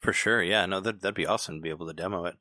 [0.00, 0.66] For sure, yeah.
[0.66, 2.36] No, that that'd be awesome to be able to demo it.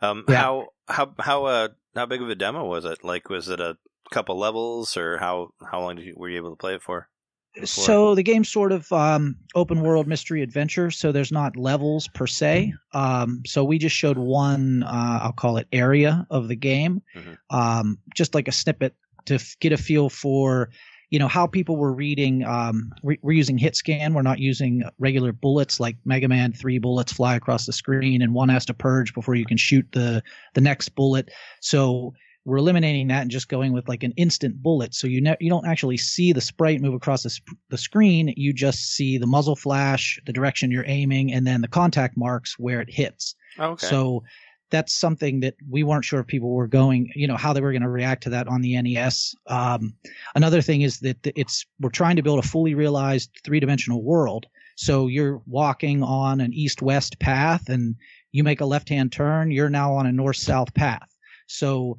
[0.00, 0.42] Um, Yeah.
[0.42, 3.02] how how how uh how big of a demo was it?
[3.04, 3.78] Like, was it a
[4.10, 7.08] couple levels, or how how long did you, were you able to play it for?
[7.54, 7.66] Before.
[7.84, 12.26] so the game's sort of um, open world mystery adventure so there's not levels per
[12.26, 17.00] se um, so we just showed one uh, i'll call it area of the game
[17.16, 17.38] Mhm.
[17.48, 20.68] um, just like a snippet to f- get a feel for
[21.08, 24.82] you know how people were reading um, we- we're using hit scan we're not using
[24.98, 28.74] regular bullets like mega man three bullets fly across the screen and one has to
[28.74, 30.22] purge before you can shoot the
[30.52, 31.30] the next bullet
[31.62, 32.12] so
[32.46, 35.50] we're eliminating that and just going with like an instant bullet so you ne- you
[35.50, 39.26] don't actually see the sprite move across the, sp- the screen you just see the
[39.26, 43.72] muzzle flash the direction you're aiming and then the contact marks where it hits Oh,
[43.72, 43.86] okay.
[43.86, 44.22] so
[44.70, 47.70] that's something that we weren't sure if people were going, you know, how they were
[47.70, 49.32] going to react to that on the NES.
[49.46, 49.94] Um,
[50.34, 54.46] another thing is that it's we're trying to build a fully realized three dimensional world.
[54.74, 57.94] So you're walking on an east west path, and
[58.32, 61.08] you make a left hand turn, you're now on a north south path.
[61.46, 61.96] So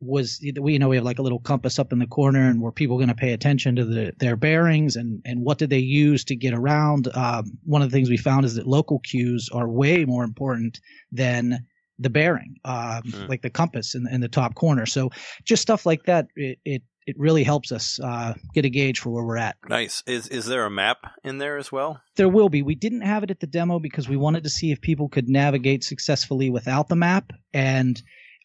[0.00, 2.60] was we you know we have like a little compass up in the corner and
[2.60, 5.78] were people going to pay attention to the, their bearings and and what did they
[5.78, 9.48] use to get around um, one of the things we found is that local cues
[9.52, 10.80] are way more important
[11.10, 11.66] than
[11.98, 13.26] the bearing um, Hmm.
[13.26, 15.10] like the compass in, in the top corner so
[15.44, 19.08] just stuff like that it, it it really helps us uh, get a gauge for
[19.08, 19.56] where we're at.
[19.66, 20.02] Nice.
[20.06, 22.02] Is is there a map in there as well?
[22.16, 22.60] There will be.
[22.60, 25.26] We didn't have it at the demo because we wanted to see if people could
[25.26, 27.32] navigate successfully without the map.
[27.54, 28.00] And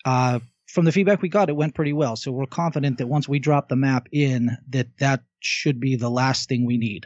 [0.05, 2.15] uh, from the feedback we got, it went pretty well.
[2.15, 6.09] So we're confident that once we drop the map in, that that should be the
[6.09, 7.05] last thing we need.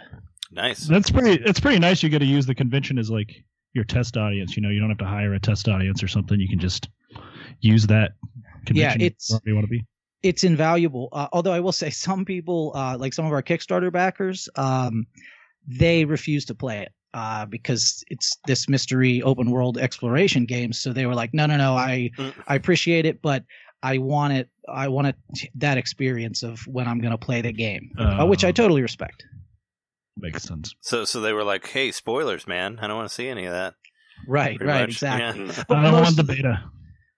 [0.52, 0.88] Nice.
[0.88, 1.42] That's pretty.
[1.44, 2.02] It's pretty nice.
[2.04, 3.44] You get to use the convention as like
[3.74, 4.56] your test audience.
[4.56, 6.40] You know, you don't have to hire a test audience or something.
[6.40, 6.90] You can just
[7.60, 8.12] use that
[8.66, 9.02] convention.
[9.02, 9.86] yeah, it's- wherever you want to be.
[10.24, 11.10] it's invaluable.
[11.12, 15.06] Uh, although I will say, some people, uh, like some of our Kickstarter backers, um,
[15.68, 20.72] they refuse to play it uh, because it's this mystery open world exploration game.
[20.74, 22.12] So they were like, no, no, no, I.
[22.48, 23.44] I appreciate it, but
[23.82, 24.48] I want it.
[24.86, 25.16] I want it
[25.56, 28.52] that experience of when I'm going to play the game, uh, which I Oh.
[28.62, 29.24] totally respect.
[30.20, 30.74] Makes sense.
[30.82, 32.80] So so they were like, "Hey, spoilers, man!
[32.82, 33.74] I don't want to see any of that."
[34.28, 34.90] Right, Pretty right, much.
[34.90, 35.46] exactly.
[35.46, 35.64] Yeah.
[35.70, 36.64] But I don't most want the- beta.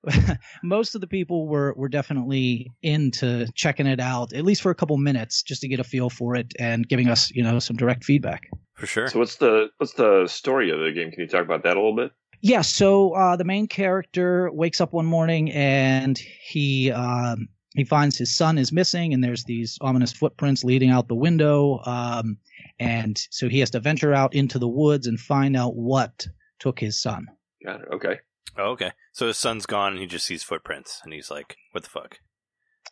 [0.64, 4.76] most of the people were were definitely into checking it out at least for a
[4.76, 7.76] couple minutes just to get a feel for it and giving us you know some
[7.76, 9.08] direct feedback For sure.
[9.08, 11.12] So what's the what's the story of the game?
[11.12, 12.12] Can you talk about that a little bit?
[12.42, 18.18] yeah so uh, the main character wakes up one morning and he um, he finds
[18.18, 22.38] his son is missing and there's these ominous footprints leading out the window um,
[22.80, 26.28] and so he has to venture out into the woods and find out what
[26.60, 27.28] took his son
[27.64, 27.88] Got it.
[27.94, 28.20] Okay.
[28.60, 28.92] Oh, okay.
[29.14, 32.20] So his son's gone, and he just sees footprints, and he's like, "What the fuck?"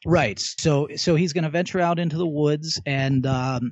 [0.05, 0.39] Right.
[0.39, 3.71] So so he's going to venture out into the woods and um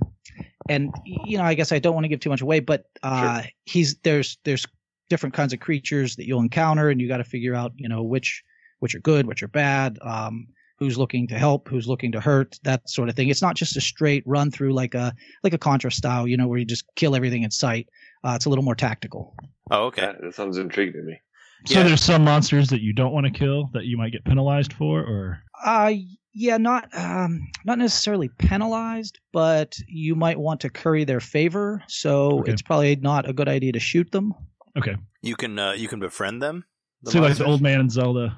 [0.67, 3.43] and you know I guess I don't want to give too much away but uh
[3.65, 4.65] he's there's there's
[5.07, 8.01] different kinds of creatures that you'll encounter and you got to figure out you know
[8.01, 8.43] which
[8.79, 10.47] which are good which are bad um
[10.79, 13.77] who's looking to help who's looking to hurt that sort of thing it's not just
[13.77, 15.13] a straight run through like a
[15.43, 17.87] like a contra style you know where you just kill everything in sight
[18.23, 19.35] uh, it's a little more tactical
[19.71, 20.01] Oh, okay.
[20.01, 21.21] That, that sounds intriguing to me.
[21.65, 21.87] So Yeah.
[21.87, 25.01] there's some monsters that you don't want to kill that you might get penalized for,
[25.01, 25.93] or Uh
[26.33, 31.81] yeah, not um not necessarily penalized, but you might want to curry their favor.
[31.87, 32.51] So Okay.
[32.51, 34.33] it's probably not a good idea to shoot them.
[34.77, 34.95] okay.
[35.21, 36.65] You can uh, you can befriend them.
[37.03, 38.37] the See, like the old man in Zelda,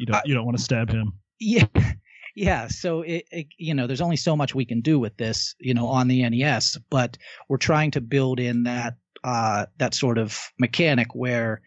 [0.00, 1.12] you don't Uh, you don't want to stab him.
[1.38, 1.66] Yeah.
[2.34, 5.54] Yeah, so it, it you know, there's only so much we can do with this,
[5.60, 7.18] you know, on the NES, but
[7.50, 11.60] we're trying to build in that uh that sort of mechanic where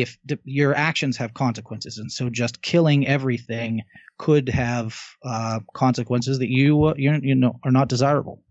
[0.00, 3.82] if the, your actions have consequences and so just killing everything
[4.18, 8.42] could have uh consequences that you uh, you know are not desirable.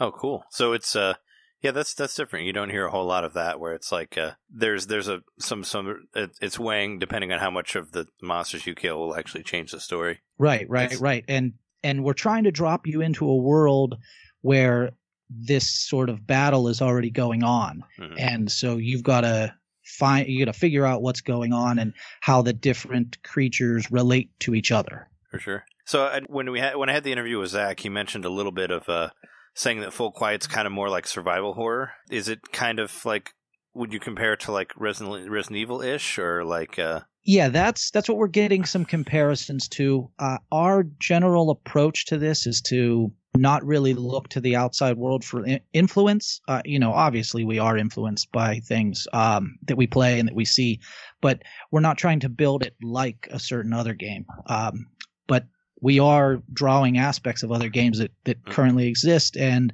[0.00, 0.44] Oh, cool.
[0.50, 1.14] So it's uh,
[1.62, 2.46] yeah, that's that's different.
[2.46, 5.20] You don't hear a whole lot of that where it's like uh, there's there's a
[5.38, 9.16] some some it, it's weighing depending on how much of the monsters you kill will
[9.16, 10.20] actually change the story.
[10.38, 11.24] Right, right, It's- right.
[11.28, 11.52] And
[11.82, 13.94] and we're trying to drop you into a world
[14.42, 14.90] where
[15.30, 17.82] this sort of battle is already going on.
[17.98, 18.14] Mhm.
[18.18, 19.54] And so you've got to
[19.84, 24.30] find you got to figure out what's going on and how the different creatures relate
[24.40, 25.08] to each other.
[25.30, 25.64] For sure.
[25.84, 28.30] So I, when we had when I had the interview with Zach, he mentioned a
[28.30, 29.10] little bit of uh,
[29.54, 31.92] saying that Full Quiet's kind of more like survival horror.
[32.10, 33.32] Is it kind of like?
[33.74, 36.78] Would you compare it to like Resident Resident Evil ish or like?
[36.78, 40.10] Uh, Yeah, that's that's what we're getting some comparisons to.
[40.18, 45.24] Uh, our general approach to this is to not really look to the outside world
[45.24, 46.40] for in- influence.
[46.46, 50.34] Uh, you know, obviously we are influenced by things um, that we play and that
[50.34, 50.80] we see,
[51.20, 54.24] but we're not trying to build it like a certain other game.
[54.46, 54.86] Um,
[55.26, 55.46] but
[55.80, 58.52] we are drawing aspects of other games that, that Mhm.
[58.52, 59.72] currently exist, and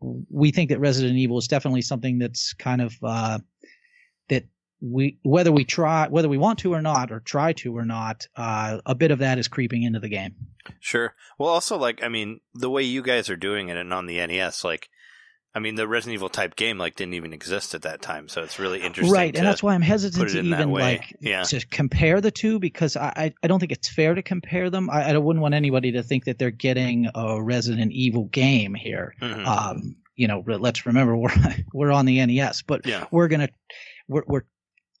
[0.00, 3.38] we think that Resident Evil is definitely something that's kind of uh,
[4.28, 4.44] that
[4.80, 8.26] we whether we try whether we want to or not or try to or not
[8.36, 10.34] uh, a bit of that is creeping into the game
[10.80, 11.14] Sure.
[11.38, 14.24] Well, also like I mean, the way you guys are doing it and on the
[14.26, 14.88] NES, like,
[15.54, 18.42] I mean, the Resident Evil type game like didn't even exist at that time, so
[18.42, 19.12] it's really interesting.
[19.14, 21.44] right and that's why i'm hesitant to even like Yeah.
[21.44, 25.10] to compare the two because I, I don't think it's fair to compare them i,
[25.12, 29.46] I wouldn't want anybody to think that they're getting a resident evil game here Mhm.
[29.46, 31.34] um you know let's remember we're
[31.72, 33.06] we're on the nes but yeah.
[33.10, 33.48] we're gonna
[34.08, 34.44] we're we're,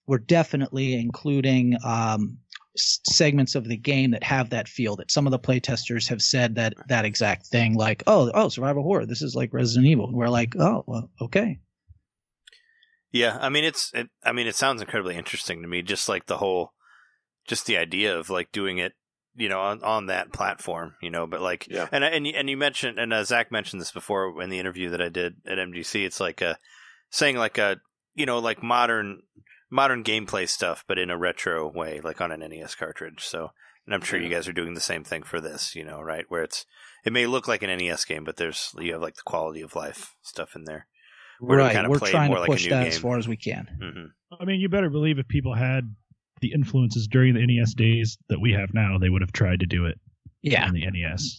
[0.06, 2.38] we're definitely including um
[2.76, 6.54] segments of the game that have that feel that some of the playtesters have said
[6.56, 10.16] that that exact thing like oh oh survival horror this is like resident evil and
[10.16, 11.58] we're like oh well, okay
[13.12, 16.26] Yeah, I mean it's it, I mean it sounds incredibly interesting to me just like
[16.26, 16.72] the whole
[17.46, 18.92] just the idea of like doing it,
[19.36, 21.88] you know, on on that platform, you know, but like Yeah.
[21.92, 24.90] and and you- and you mentioned and uh, Zach mentioned this before in the interview
[24.90, 26.58] that I did at MGC, it's like a
[27.10, 27.76] saying like a
[28.14, 29.20] you know, like modern
[29.70, 33.24] modern gameplay stuff but in a retro way like on an NES cartridge.
[33.24, 33.50] So
[33.84, 36.24] and I'm sure you guys are doing the same thing for this, you know, right?
[36.28, 36.66] Where it's
[37.04, 39.76] it may look like an NES game, but there's you have like the quality of
[39.76, 40.86] life stuff in there.
[41.38, 42.98] Where we right kinda we're play trying more to like a push new that as
[42.98, 45.94] far as we can hmm I mean, you better believe if people had
[46.40, 49.66] the influences during the NES days that we have now, they would have tried to
[49.66, 49.98] do it
[50.42, 51.38] yeah on the NES.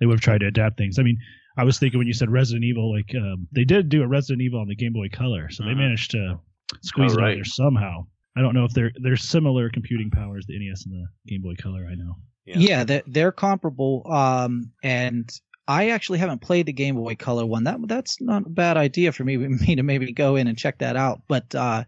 [0.00, 0.98] they would have tried to adapt things.
[0.98, 1.18] I mean,
[1.56, 4.42] I was thinking when you said Resident Evil, like um, they did do a Resident
[4.42, 5.78] Evil on the Game Boy Color, so they Mhm.
[5.78, 6.38] managed to
[6.82, 8.06] squeeze Oh, it out there somehow.
[8.36, 11.54] I don't know if they're they're similar computing powers the NES and the Game Boy
[11.60, 11.88] Color.
[11.90, 12.16] I know.
[12.44, 12.58] Yeah.
[12.58, 14.02] Yeah, they're, they're comparable.
[14.10, 15.28] Um, and
[15.66, 17.64] I actually haven't played the Game Boy Color one.
[17.64, 20.78] That that's not a bad idea for me, me to maybe go in and check
[20.78, 21.22] that out.
[21.28, 21.84] But uh,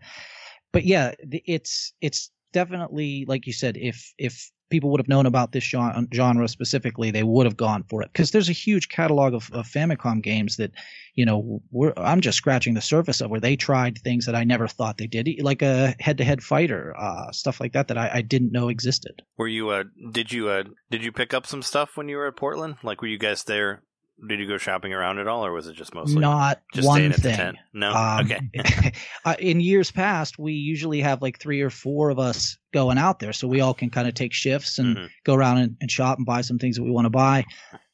[0.73, 3.77] but yeah, it's it's definitely like you said.
[3.77, 8.03] If if people would have known about this genre specifically, they would have gone for
[8.03, 10.73] it because there's a huge catalog of, of Famicom games that
[11.15, 11.63] you know
[11.97, 15.07] I'm just scratching the surface of where they tried things that I never thought they
[15.07, 19.23] did, like a head-to-head fighter, uh, stuff like that that I, I didn't know existed.
[19.37, 22.27] Were you uh did you uh did you pick up some stuff when you were
[22.27, 22.77] at Portland?
[22.83, 23.83] Like were you guys there?
[24.27, 26.97] Did you go shopping around at all, or was it just mostly Not just one
[26.97, 27.31] staying at thing.
[27.33, 27.57] the tent?
[27.73, 27.93] No.
[27.93, 28.93] Um, okay.
[29.25, 33.21] uh, in years past, we usually have like three or four of us going out
[33.21, 35.09] there, so we all can kind of take shifts and Mhm.
[35.25, 37.45] go around and, and shop and buy some things that we want to buy.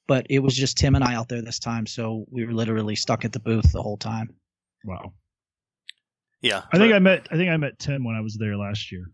[0.07, 2.95] But it was just Tim and I out there this time, so we were literally
[2.97, 4.35] stuck at the booth the whole time.
[4.85, 5.13] Wow.
[6.41, 6.63] Yeah.
[6.73, 9.11] I think I met I think I met Tim when I was there last year.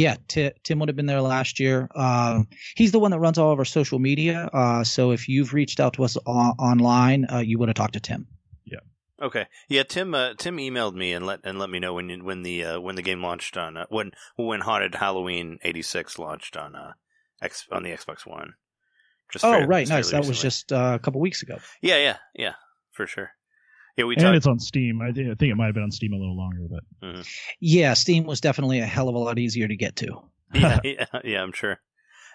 [0.00, 1.88] Yeah, Ti Tim would have been there last year.
[1.94, 4.48] Um, he's the one that runs all of our social media.
[4.52, 7.92] Uh, so if you've reached out to us o- online, uh, you would have talked
[7.94, 8.26] to Tim.
[8.64, 8.78] Yeah.
[9.20, 9.46] Okay.
[9.68, 10.14] Yeah, Tim.
[10.14, 12.94] Uh, Tim emailed me and let and let me know when when the uh, when
[12.96, 16.92] the game launched on uh, when when Haunted Halloween '86 launched on uh
[17.42, 18.54] X on the Xbox One.
[19.32, 20.10] Just Oh, fair- right, just nice.
[20.10, 21.58] fairly That was just uh, a couple weeks ago.
[21.82, 22.54] Yeah, yeah, yeah,
[22.92, 23.32] for sure.
[24.00, 25.00] Yeah, we and it's on Steam.
[25.02, 27.24] I think it might have been on Steam a little longer, but
[27.60, 30.22] Yeah, Steam was definitely a hell of a lot easier to get to.
[30.54, 31.80] yeah, yeah, yeah, I'm sure.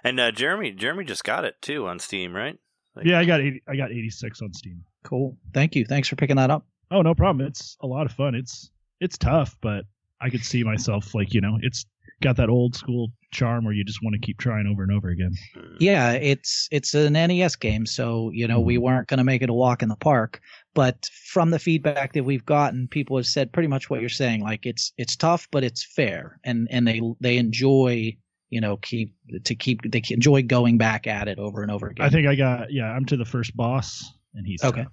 [0.03, 2.57] And uh, Jeremy, Jeremy just got it too on Steam, right?
[2.95, 4.83] Like- yeah, I got 80, I got 86 on Steam.
[5.03, 5.37] Cool.
[5.53, 5.85] Thank you.
[5.85, 6.65] Thanks for picking that up.
[6.91, 7.45] Oh, no problem.
[7.47, 8.35] It's a lot of fun.
[8.35, 8.69] It's
[8.99, 9.85] it's tough, but
[10.21, 11.85] I could see myself like you know, it's
[12.21, 15.09] got that old school charm where you just want to keep trying over and over
[15.09, 15.33] again.
[15.79, 18.83] Yeah, it's it's an NES game, so you know we hmm.
[18.83, 20.41] weren't going to make it a walk in the park.
[20.73, 24.41] But from the feedback that we've gotten, people have said pretty much what you're saying.
[24.41, 28.15] Like it's it's tough, but it's fair, and and they they enjoy
[28.49, 29.13] you know keep
[29.43, 32.05] to keep they enjoy going back at it over and over again.
[32.05, 32.91] I think I got yeah.
[32.91, 34.85] I'm to the first boss, and he's Okay.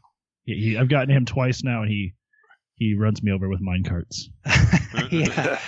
[0.44, 2.14] he, I've gotten him twice now, and he
[2.76, 4.28] he runs me over with mine carts.
[5.10, 5.58] yeah,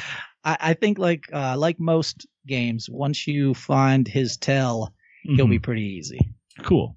[0.44, 4.92] I, I think like uh, like most games, once you find his tail,
[5.22, 5.62] he'll be Mhm.
[5.62, 6.18] pretty easy.
[6.62, 6.96] cool.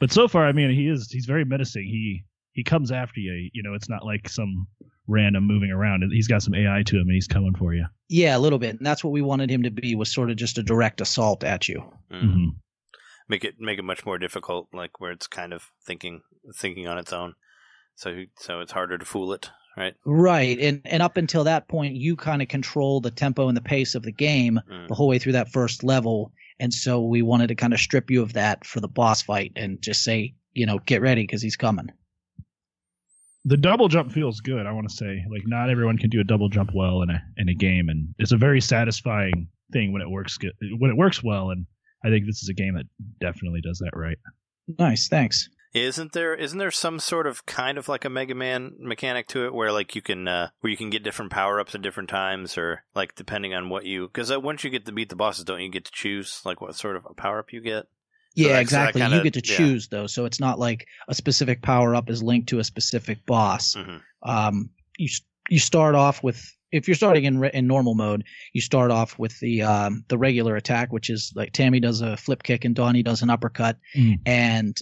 [0.00, 1.84] But so far, I mean, he is he's very menacing.
[1.84, 3.50] He he comes after you.
[3.52, 4.66] You know, it's not like some
[5.06, 6.02] random moving around.
[6.12, 7.86] He's got some AI to him, and he's coming for you.
[8.08, 10.36] Yeah, a little bit, and that's what we wanted him to be was sort of
[10.36, 11.82] just a direct assault at you.
[12.10, 12.20] Mm.
[12.32, 12.48] hmm
[13.28, 16.22] Make it make it much more difficult, like where it's kind of thinking
[16.56, 17.34] thinking on its own.
[17.94, 19.94] So so it's harder to fool it, right?
[20.04, 23.62] Right, and and up until that point, you kind of control the tempo and the
[23.62, 24.88] pace of the game Mm.
[24.88, 28.10] the whole way through that first level, and so we wanted to kind of strip
[28.10, 31.42] you of that for the boss fight and just say, you know, get ready because
[31.42, 31.88] he's coming.
[33.44, 34.66] The double jump feels good.
[34.66, 37.20] I want to say, like, not everyone can do a double jump well in a
[37.38, 40.96] in a game, and it's a very satisfying thing when it works good, when it
[40.96, 41.50] works well.
[41.50, 41.66] And
[42.04, 42.86] I think this is a game that
[43.20, 44.18] definitely does that right.
[44.78, 45.48] Nice, thanks.
[45.74, 49.46] Isn't there isn't there some sort of kind of like a Mega Man mechanic to
[49.46, 52.10] it where like you can uh, where you can get different power ups at different
[52.10, 55.16] times or like depending on what you because uh, once you get to beat the
[55.16, 57.84] bosses, don't you get to choose like what sort of a power up you get?
[57.84, 57.88] So
[58.34, 59.00] Yeah, that- so that exactly.
[59.00, 59.56] kinda- you get to yeah.
[59.56, 63.24] choose though, so it's not like a specific power up is linked to a specific
[63.24, 63.72] boss.
[63.74, 65.08] hmm Um, you
[65.48, 69.38] you start off with if you're starting in in normal mode, you start off with
[69.40, 73.02] the um, the regular attack, which is like Tammy does a flip kick and Donnie
[73.02, 74.20] does an uppercut, Mm.
[74.26, 74.76] and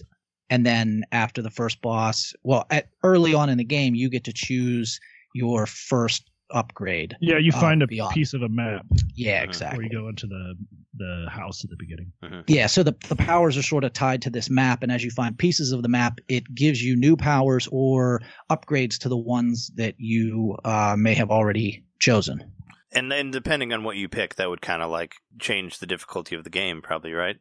[0.51, 4.25] and then after the first boss, well, at, early on in the game, you get
[4.25, 4.99] to choose
[5.33, 7.15] your first upgrade.
[7.21, 8.13] Yeah, you Uh, find a beyond.
[8.13, 9.45] piece of a map Yeah, Mhm.
[9.47, 9.77] exactly.
[9.77, 10.55] where you go into the
[10.93, 12.11] the house at the beginning.
[12.47, 15.09] Yeah, so the the powers are sort of tied to this map, and as you
[15.09, 19.71] find pieces of the map, it gives you new powers or upgrades to the ones
[19.77, 22.43] that you uh, may have already chosen.
[22.91, 26.35] And and depending on what you pick, that would kind of like change the difficulty
[26.35, 27.37] of the game, probably, right?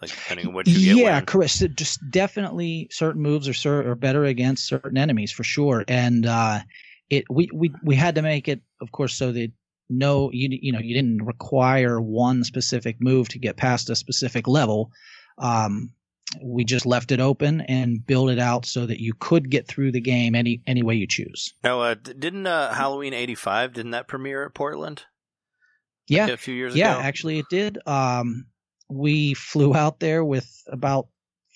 [0.00, 0.96] Like depending on what you get.
[0.96, 1.26] yeah, when.
[1.26, 1.52] correct.
[1.52, 6.26] So just definitely certain moves are cer- are better against certain enemies for sure, and
[6.26, 6.60] uh,
[7.08, 9.52] it we, we we had to make it, of course, so that
[9.88, 14.46] no you you know you didn't require one specific move to get past a specific
[14.46, 14.90] level.
[15.38, 15.92] Um,
[16.42, 19.92] we just left it open and built it out so that you could get through
[19.92, 21.54] the game any any way you choose.
[21.64, 25.04] No, uh, didn't uh, Halloween '85 didn't that premiere at Portland?
[26.08, 27.00] Yeah, Like a few years yeah, ago.
[27.00, 27.78] Yeah, actually it did.
[27.86, 28.46] Um,
[28.88, 31.08] we flew out there with about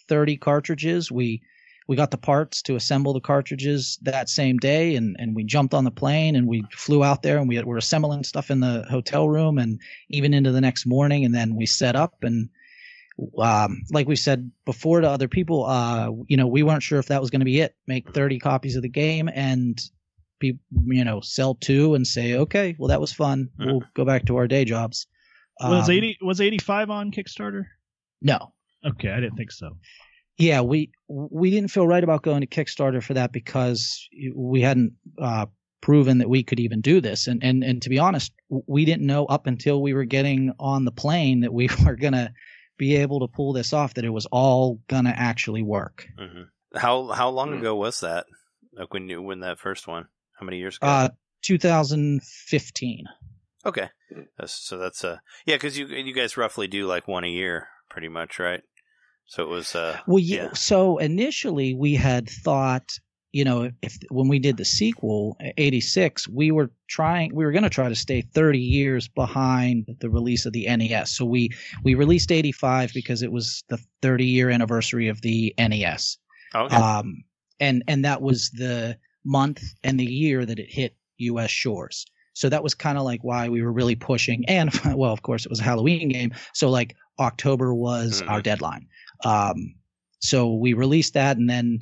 [0.08, 1.10] 30 cartridges.
[1.10, 1.42] We
[1.88, 5.74] we got the parts to assemble the cartridges that same day, and and we jumped
[5.74, 8.86] on the plane and we flew out there and we were assembling stuff in the
[8.88, 12.48] hotel room and even into the next morning, and then we set up and
[13.38, 17.06] um, like we said before to other people, uh, you know, we weren't sure if
[17.06, 17.74] that was going to be it.
[17.86, 19.80] Make 30 copies of the game and
[20.38, 23.50] be, you know, sell two and say, okay, well, that was fun.
[23.58, 25.06] We'll go back to our day jobs.
[25.62, 27.64] Was Um, eighty was eighty five on Kickstarter?
[28.22, 28.52] No.
[28.84, 29.76] Okay, I didn't think so.
[30.38, 34.92] Yeah, we we didn't feel right about going to Kickstarter for that because we hadn't
[35.20, 35.46] uh,
[35.82, 39.06] proven that we could even do this, and and and to be honest, we didn't
[39.06, 42.32] know up until we were getting on the plane that we were gonna
[42.78, 46.06] be able to pull this off, that it was all gonna actually work.
[46.18, 46.42] hmm
[46.74, 47.58] How how long Hmm.
[47.58, 48.24] ago was that?
[48.72, 50.06] Like when you when that first one?
[50.38, 50.86] How many years ago?
[50.86, 51.08] Uh,
[51.42, 53.04] 2015.
[53.64, 54.22] Okay, Hmm.
[54.36, 57.68] That's- so that's uh yeah, because you you guys roughly do like one a year,
[57.88, 58.62] pretty much, right?
[59.26, 60.44] So it was uh Well, yeah.
[60.44, 60.52] yeah.
[60.54, 62.90] So initially, we had thought,
[63.32, 67.62] you know, if when we did the sequel, '86, we were trying, we were going
[67.62, 71.10] to try to stay 30 years behind the release of the NES.
[71.16, 71.50] So we
[71.84, 76.18] we released '85 because it was the 30 year anniversary of the NES,
[76.54, 76.74] okay.
[76.74, 77.22] um,
[77.60, 81.50] and and that was the month and the year that it hit U.S.
[81.50, 82.04] shores.
[82.34, 84.44] So that was kind of like why we were really pushing.
[84.48, 86.32] And well, of course, it was a Halloween game.
[86.54, 88.30] So like October was Mhm.
[88.30, 88.86] our deadline.
[89.24, 89.74] Um,
[90.20, 91.80] so we released that, and then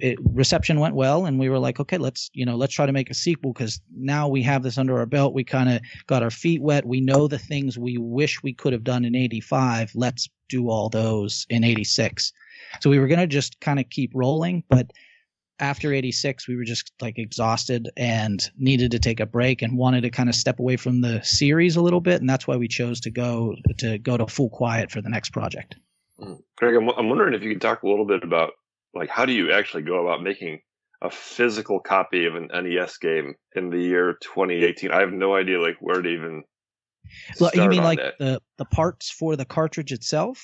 [0.00, 2.92] it, reception went well, and we were like, okay, let's you know let's try to
[2.92, 5.32] make a sequel because now we have this under our belt.
[5.34, 6.84] We kind of got our feet wet.
[6.86, 9.92] We know the things we wish we could have done in '85.
[9.94, 12.32] Let's do all those in '86.
[12.80, 14.90] So we were gonna just kind of keep rolling, but
[15.60, 20.02] after 86 we were just like exhausted and needed to take a break and wanted
[20.02, 22.68] to kind of step away from the series a little bit and that's why we
[22.68, 25.76] chose to go to go to full quiet for the next project
[26.20, 26.38] mm.
[26.56, 28.52] Greg, I'm, I'm wondering if you could talk a little bit about
[28.94, 30.60] like how do you actually go about making
[31.02, 34.90] a physical copy of an NES game in the year 2018?
[34.90, 36.44] I have no idea like where to even.
[37.38, 38.14] Well, you mean like that.
[38.18, 40.42] the the parts for the cartridge itself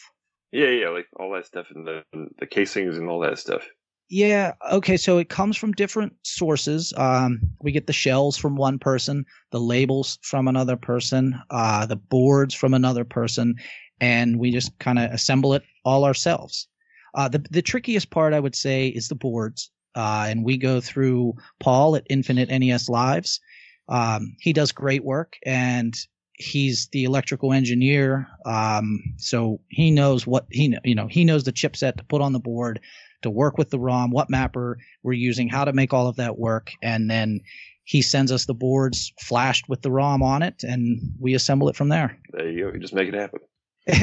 [0.53, 2.05] Yeah, yeah, like all that stuff and the
[2.39, 3.67] the casings and all that stuff.
[4.13, 4.55] Yeah.
[4.73, 4.97] Okay.
[4.97, 6.93] So it comes from different sources.
[6.97, 11.95] Um, we get the shells from one person, the labels from another person, uh, the
[11.97, 13.55] boards from another person,
[14.01, 16.67] and we just kind of assemble it all ourselves.
[17.15, 19.71] Uh, the the trickiest part, I would say, is the boards.
[19.95, 23.41] Uh, and we go through Paul at Infinite NES Lives.
[23.89, 25.95] Um, he does great work, and
[26.33, 28.27] he's the electrical engineer.
[28.45, 32.33] Um, so he knows what he you know he knows the chipset to put on
[32.33, 32.81] the board
[33.23, 36.39] to work with the ROM, what mapper we're using, how to make all of that
[36.39, 37.41] work, and then
[37.85, 41.77] he sends us the boards flashed with the ROM on it, and we assemble it
[41.77, 42.19] from there.
[42.33, 42.73] There you go.
[42.75, 43.41] You just make it happen.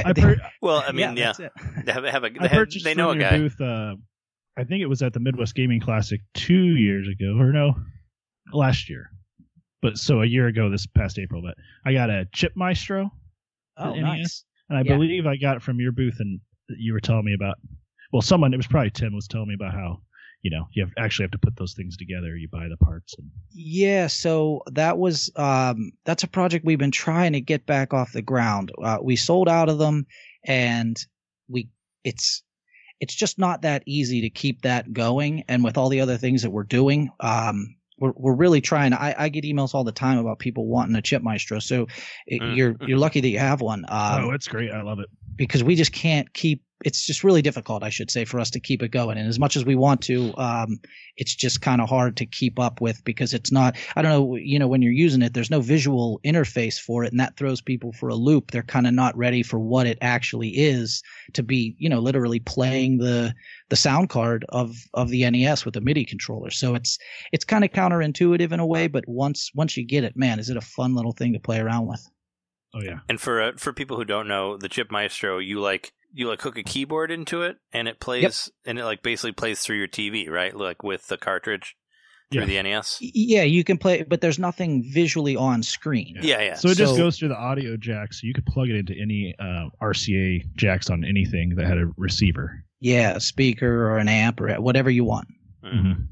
[0.05, 1.37] I per- well, I mean, yeah, that's
[1.85, 3.37] they have, have a they, I have, purchased they know a from your guy.
[3.37, 3.61] booth.
[3.61, 3.95] Uh,
[4.57, 7.75] I think it was at the Midwest Gaming Classic two years ago, or no,
[8.51, 9.09] last year.
[9.81, 11.41] But so a year ago, this past April.
[11.43, 13.11] But I got a Chip Maestro,
[13.77, 14.01] Oh, NES?
[14.01, 14.43] nice.
[14.69, 14.95] and I Yeah.
[14.95, 17.55] believe I got it from your booth, and you were telling me about.
[18.11, 20.01] Well, someone it was probably Tim was telling me about how
[20.41, 22.35] you know you have actually have to put those things together.
[22.35, 26.91] You buy the parts, and Yeah, so that was um, that's a project we've been
[26.91, 28.71] trying to get back off the ground.
[28.81, 30.05] Uh, we sold out of them,
[30.45, 30.97] and
[31.49, 31.69] we
[32.03, 32.43] it's
[32.99, 35.43] it's just not that easy to keep that going.
[35.47, 38.93] And with all the other things that we're doing, um, we're we're really trying.
[38.93, 41.59] I, I get emails all the time about people wanting a chip maestro.
[41.59, 41.87] So
[42.25, 42.55] it, Mm.
[42.55, 43.85] you're you're lucky that you have one.
[43.87, 44.71] Um, oh, it's great.
[44.71, 45.09] I love it.
[45.37, 48.59] Because we just can't keep it's just really difficult i should say for us to
[48.59, 49.17] keep it going.
[49.17, 50.79] And as much as we want to um,
[51.15, 54.35] it's just kind of hard to keep up with because it's not i don't know
[54.35, 57.61] you know when you're using it there's no visual interface for it and that throws
[57.61, 58.51] people for a loop.
[58.51, 61.01] They're kind of not ready for what it actually is
[61.33, 63.33] to be you know literally playing the
[63.69, 66.51] the sound card of of the nes with a midi controller.
[66.51, 66.97] So it's
[67.31, 70.49] it's kind of counterintuitive in a way but once once you get it man is
[70.49, 72.07] it a fun little thing to play around with
[72.77, 72.99] Oh yeah.
[73.09, 76.41] And for uh, for people who don't know, the Chip Maestro, you like you like
[76.41, 79.87] hook a keyboard into it, and it plays, and it like basically plays through your
[79.87, 80.55] TV, right?
[80.55, 81.75] Like with the cartridge
[82.31, 82.61] through Yeah.
[82.63, 82.97] the NES.
[83.01, 86.53] Yeah you can play but there's nothing visually on screen Yeah, yeah.
[86.55, 88.93] So it just So- goes through the audio jack, so you could plug it into
[89.01, 92.65] any uh, RCA jacks on anything that had a receiver.
[92.81, 95.29] Yeah, a speaker or an amp or whatever you want.
[95.63, 96.07] Mhm.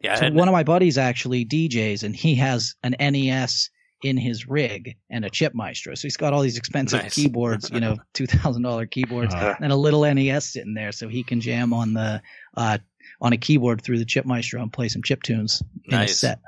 [0.00, 3.68] Yeah, So one of my buddies actually DJs, and he has an NES
[4.02, 5.94] in his rig and a chip maestro.
[5.94, 7.14] So he's got all these expensive Nice.
[7.14, 11.08] keyboards, you know, two thousand dollar keyboards, Uh, and a little NES sitting there, so
[11.08, 12.22] he can jam on the
[12.56, 12.78] uh,
[13.20, 16.38] on a keyboard through the chip maestro and play some chip tunes in a set.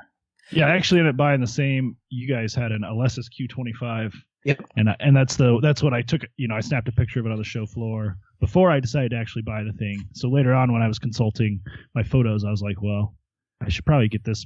[0.51, 1.97] yeah, I actually ended up buying the same.
[2.09, 4.13] You guys had an Alesis Q25.
[4.43, 4.59] Yep.
[4.75, 6.21] And I, and that's the that's what I took.
[6.37, 9.11] You know, I snapped a picture of it on the show floor before I decided
[9.11, 10.03] to actually buy the thing.
[10.13, 11.59] So later on, when I was consulting
[11.93, 13.13] my photos, I was like, well,
[13.61, 14.45] I should probably get this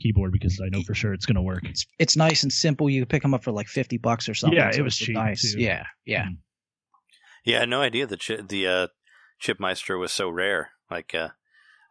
[0.00, 1.64] keyboard because I know for sure it's going to work.
[1.64, 2.88] It's it's nice and simple.
[2.90, 4.58] You pick them up for like fifty bucks or something.
[4.58, 5.52] Yeah, it was cheap, Nice.
[5.52, 5.60] too.
[5.60, 6.26] Yeah, yeah.
[7.44, 8.86] Yeah, I had no idea that chi- the uh,
[9.38, 10.70] Chip Maestro was so rare.
[10.90, 11.28] Like, uh,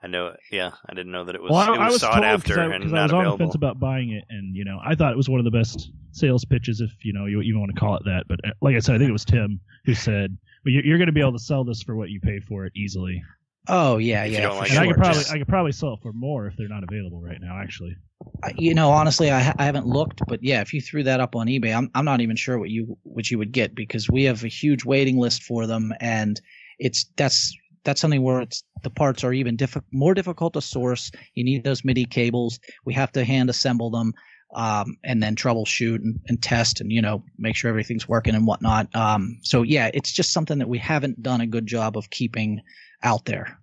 [0.03, 2.01] I know, yeah, I didn't know that it was, well, I, it I was was
[2.01, 4.11] sought told after because I, and 'cause I not was on the fence about buying
[4.11, 6.91] it, and you know, I thought it was one of the best sales pitches, if
[7.03, 8.25] you know you even want to call it that.
[8.27, 10.97] But uh, like I said, I think it was Tim who said, "Well, you- you're
[10.97, 13.21] going to be able to sell this for what you pay for it easily."
[13.67, 14.49] Oh yeah, If yeah.
[14.49, 16.67] like and I could probably just- I could probably sell it for more if they're
[16.67, 17.57] not available right now.
[17.59, 17.95] Actually,
[18.43, 21.19] I- you know, honestly, I, ha- I haven't looked, but yeah, if you threw that
[21.19, 24.09] up on eBay, I'm I'm not even sure what you what you would get because
[24.09, 26.39] we have a huge waiting list for them, and
[26.79, 31.11] it's that's that's something where it's the parts are even diffi- more difficult to source.
[31.35, 32.59] You need those MIDI cables.
[32.85, 34.13] We have to hand assemble them,
[34.55, 38.47] um, and then troubleshoot and, and test, and you know, make sure everything's working and
[38.47, 38.93] whatnot.
[38.95, 42.61] Um, so yeah, it's just something that we haven't done a good job of keeping
[43.03, 43.59] out there.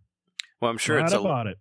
[0.61, 1.59] well, I'm sure Glad it's I a, bought it.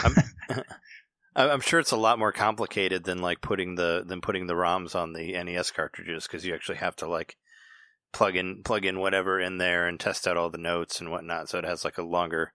[0.00, 0.14] I'm,
[0.48, 0.62] I-
[1.36, 4.96] I'm sure it's a lot more complicated than like putting the than putting the ROMs
[4.96, 7.36] on the NES cartridges because you actually have to like
[8.12, 11.48] plug in plug in whatever in there and test out all the notes and whatnot.
[11.48, 12.52] So it has like a longer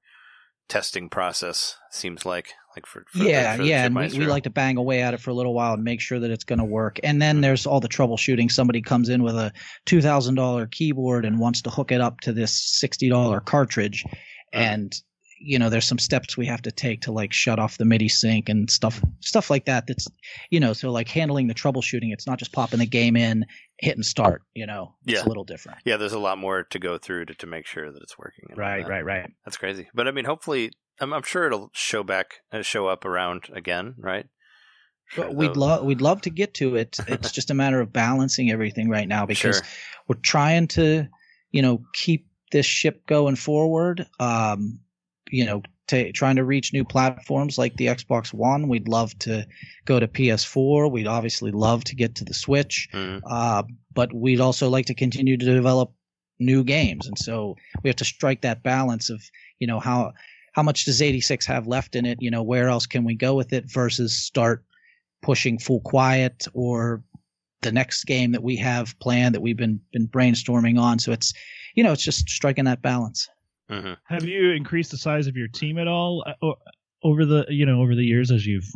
[0.68, 1.78] testing process.
[1.92, 4.78] Seems like like for, for yeah, the, for yeah, and we, we like to bang
[4.78, 7.00] away at it for a little while and make sure that it's going to work.
[7.04, 7.42] And then mm-hmm.
[7.42, 8.52] there's all the troubleshooting.
[8.52, 9.54] Somebody comes in with a
[9.86, 14.06] two thousand dollar keyboard and wants to hook it up to this sixty dollar cartridge,
[14.54, 14.94] and
[15.46, 18.08] you know there's some steps we have to take to like shut off the MIDI
[18.08, 19.88] sync and stuff stuff like that.
[19.88, 20.08] That's
[20.52, 22.14] you know so like handling the troubleshooting.
[22.14, 23.46] It's not just popping the game in,
[23.80, 24.44] hitting start.
[24.54, 25.26] You know, it's Yeah.
[25.26, 25.80] a little different.
[25.84, 28.46] yeah, there's a lot more to go through to, to make sure that it's working.
[28.50, 28.90] and Right, that.
[28.90, 29.30] right, right.
[29.44, 29.90] That's crazy.
[29.94, 30.72] But I mean, hopefully,
[31.02, 34.28] I'm, I'm sure it'll show back, uh, show up around again, right?
[35.08, 36.98] Sure, But we'd love we'd love to get to it.
[37.08, 39.66] It's just a matter of balancing everything right now because Sure.
[40.08, 41.08] we're trying to,
[41.52, 44.08] you know, keep this ship going forward.
[44.20, 44.80] Um,
[45.30, 48.70] you know, to, trying to reach new platforms like the Xbox One.
[48.70, 49.46] We'd love to
[49.86, 50.90] go to PS4.
[50.90, 52.88] We'd obviously love to get to the Switch.
[52.94, 53.22] Mhm.
[53.26, 53.64] Uh,
[53.94, 55.92] but we'd also like to continue to develop
[56.40, 59.22] new games, and so we have to strike that balance of,
[59.60, 60.14] you know, how
[60.54, 62.22] how much does 86 have left in it?
[62.22, 64.64] You know, where else can we go with it versus start
[65.24, 67.04] pushing full quiet or
[67.62, 71.00] the next game that we have planned that we've been been brainstorming on.
[71.00, 71.34] So it's
[71.74, 73.30] you know, it's just striking that balance.
[73.70, 73.98] Mhm.
[74.06, 76.54] Have you increased the size of your team at all uh,
[77.04, 78.70] over the you know over the years as you've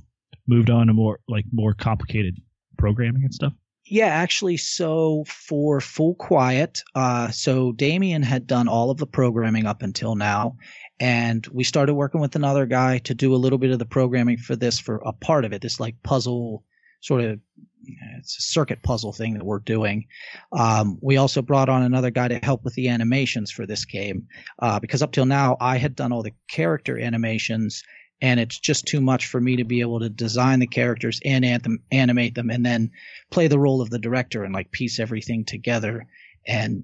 [0.48, 2.38] moved on to more like more complicated
[2.78, 3.53] programming and stuff?
[3.90, 9.65] Yeah, actually, so for Full Quiet, uh, so Damien had done all of the programming
[9.65, 10.57] up until now,
[10.99, 14.38] and we started working with another guy to do a little bit of the programming
[14.38, 15.61] for this for a part of it.
[15.61, 16.65] This like puzzle
[16.99, 17.40] sort of
[18.18, 20.08] it's a circuit puzzle thing that we're doing.
[20.52, 24.28] Um, we also brought on another guy to help with the animations for this game
[24.60, 27.84] uh, because up till now I had done all the character animations
[28.22, 31.45] and it's just too much for me to be able to design the characters and
[31.45, 32.91] anthem, animate them and then
[33.30, 36.08] play the role of the director and like piece everything together
[36.48, 36.84] and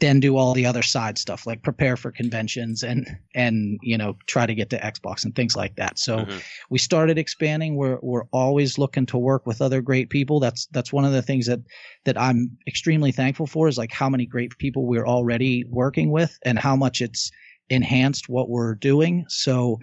[0.00, 4.16] then do all the other side stuff like prepare for conventions and and you know
[4.26, 5.98] try to get to Xbox and things like that.
[5.98, 6.42] So Mhm.
[6.70, 7.76] we started expanding.
[7.76, 10.40] We're we're always looking to work with other great people.
[10.40, 11.60] That's that's one of the things that
[12.04, 16.36] that I'm extremely thankful for is like how many great people we're already working with
[16.44, 17.30] and how much it's
[17.70, 19.24] enhanced what we're doing.
[19.28, 19.78] So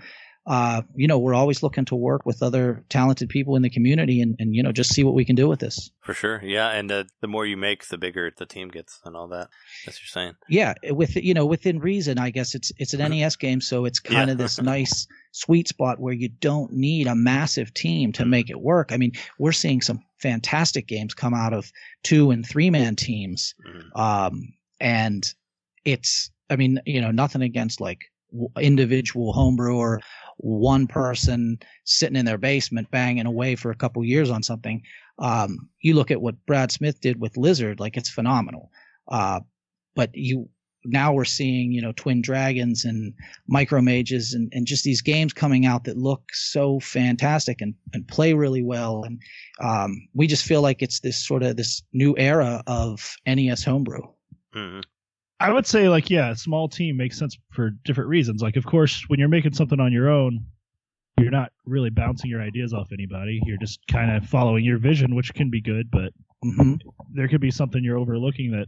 [0.50, 4.20] uh, you know, we're always looking to work with other talented people in the community
[4.20, 5.92] and, and you know, just see what we can do with this.
[6.02, 9.16] For sure, yeah, and uh, the more you make, the bigger the team gets, and
[9.16, 9.50] all that.
[9.86, 10.34] That's what you're saying.
[10.50, 14.00] Yeah, with you know, within reason, I guess it's it's an NES game, so it's
[14.00, 14.32] kind Yeah.
[14.34, 18.60] of this nice sweet spot where you don't need a massive team to make it
[18.60, 18.92] work.
[18.92, 21.72] I mean, we're seeing some fantastic games come out of
[22.04, 24.00] two and three man teams, Mhm.
[24.00, 25.24] um, and
[25.86, 28.00] it's I mean, you know, nothing against like
[28.60, 30.00] individual homebrewer,
[30.38, 34.82] one person sitting in their basement banging away for a couple years on something.
[35.18, 38.72] Um, you look at what Brad Smith did with Lizard, like it's phenomenal.
[39.08, 39.42] Uh,
[39.96, 40.50] but you
[40.86, 43.14] now we're seeing you know Twin Dragons and
[43.48, 48.08] Micro Mages and, and just these games coming out that look so fantastic and, and
[48.08, 49.22] play really well and
[49.60, 54.04] um, we just feel like it's this sort of this new era of NES homebrew.
[54.56, 54.84] Mhm.
[55.40, 58.42] I would say like yeah, a small team makes sense for different reasons.
[58.42, 60.46] Like of course, when you're making something on your own,
[61.18, 63.40] you're not really bouncing your ideas off anybody.
[63.46, 66.12] You're just kind of following your vision, which can be good, but
[66.44, 66.76] hmm
[67.14, 68.68] there could be something you're overlooking that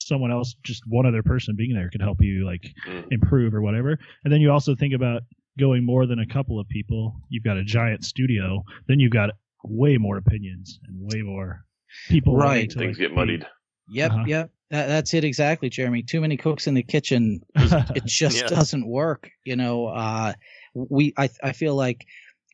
[0.00, 3.04] someone else, just one other person being there, could help you like Mm.
[3.12, 3.98] improve or whatever.
[4.24, 5.22] And then you also think about
[5.58, 7.14] going more than a couple of people.
[7.28, 9.30] You've got a giant studio, then you've got
[9.64, 11.64] way more opinions and way more
[12.08, 12.34] people.
[12.36, 12.68] Right.
[12.70, 13.46] to, Things like, get muddied.
[13.88, 14.24] Yep, Uh-huh.
[14.26, 14.50] yep.
[14.72, 16.02] That, that's it exactly, Jeremy.
[16.02, 17.42] Too many cooks in the kitchen.
[17.94, 18.48] It just Yeah.
[18.48, 19.30] doesn't work.
[19.44, 20.32] You know, uh,
[20.74, 22.06] we I I feel like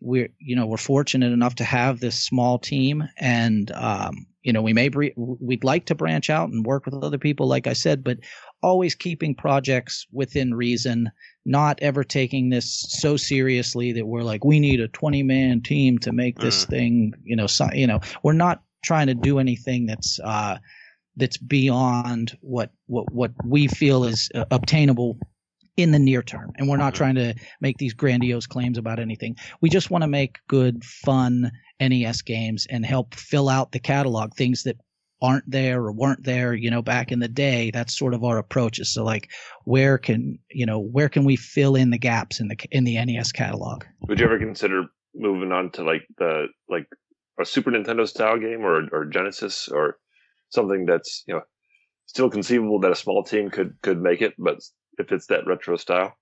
[0.02, 4.62] we're you know we're fortunate enough to have this small team, and um, you know
[4.62, 7.72] we may bre- we'd like to branch out and work with other people, like I
[7.72, 8.18] said, but
[8.62, 11.10] always keeping projects within reason,
[11.46, 15.98] not ever taking this so seriously that we're like, we need a 20 man team
[15.98, 16.68] to make this Mm.
[16.68, 20.58] thing, you know, so, you know, we're not trying to do anything that's, uh,
[21.18, 25.18] that's beyond what, what, what we feel is uh, obtainable
[25.76, 26.52] in the near term.
[26.56, 26.96] And we're not Mhm.
[26.96, 29.36] trying to make these grandiose claims about anything.
[29.60, 34.34] We just want to make good, fun NES games and help fill out the catalog,
[34.34, 34.76] things that
[35.20, 37.70] aren't there or weren't there, you know, back in the day.
[37.72, 39.28] That's sort of our approach is so like,
[39.64, 43.04] where can, you know, where can we fill in the gaps in the, in the
[43.04, 43.84] NES catalog?
[44.08, 44.84] Would you ever consider
[45.14, 46.86] moving on to like the like
[47.40, 49.96] a Super Nintendo style game or or Genesis or
[50.50, 51.42] something that's you know
[52.06, 54.60] still conceivable that a small team could could make it, but
[54.98, 56.16] if it's that retro style,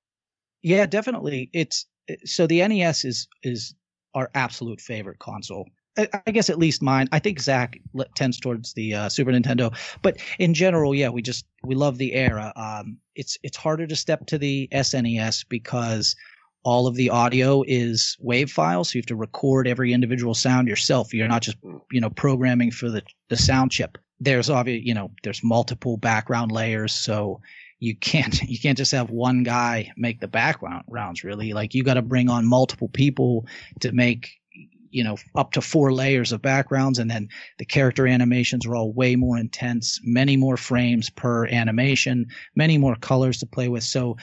[0.62, 1.50] Yeah, definitely.
[1.52, 1.86] It's
[2.24, 3.74] so the NES is is
[4.14, 5.66] our absolute favorite console.
[5.98, 7.08] I, guess at least mine.
[7.10, 7.78] I think Zach
[8.14, 12.12] tends towards the uh, Super Nintendo, but in general, yeah, we just we love the
[12.12, 12.52] era.
[12.54, 16.14] Um, it's it's harder to step to the SNES because
[16.66, 20.66] all of the audio is wave files, so you have to record every individual sound
[20.66, 21.14] yourself.
[21.14, 21.56] You're not just
[21.92, 23.96] you know programming for the the sound chip.
[24.18, 27.40] There's obvious, you know, there's multiple background layers, so
[27.78, 31.84] you can't you can't just have one guy make the background rounds really like you
[31.84, 33.46] got to bring on multiple people
[33.78, 34.32] to make
[34.90, 37.28] you know up to four layers of backgrounds and then
[37.58, 42.96] the character animations are all way more intense many more frames per animation many more
[42.96, 44.16] colors to play with so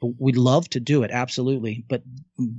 [0.00, 2.02] we'd love to do it absolutely but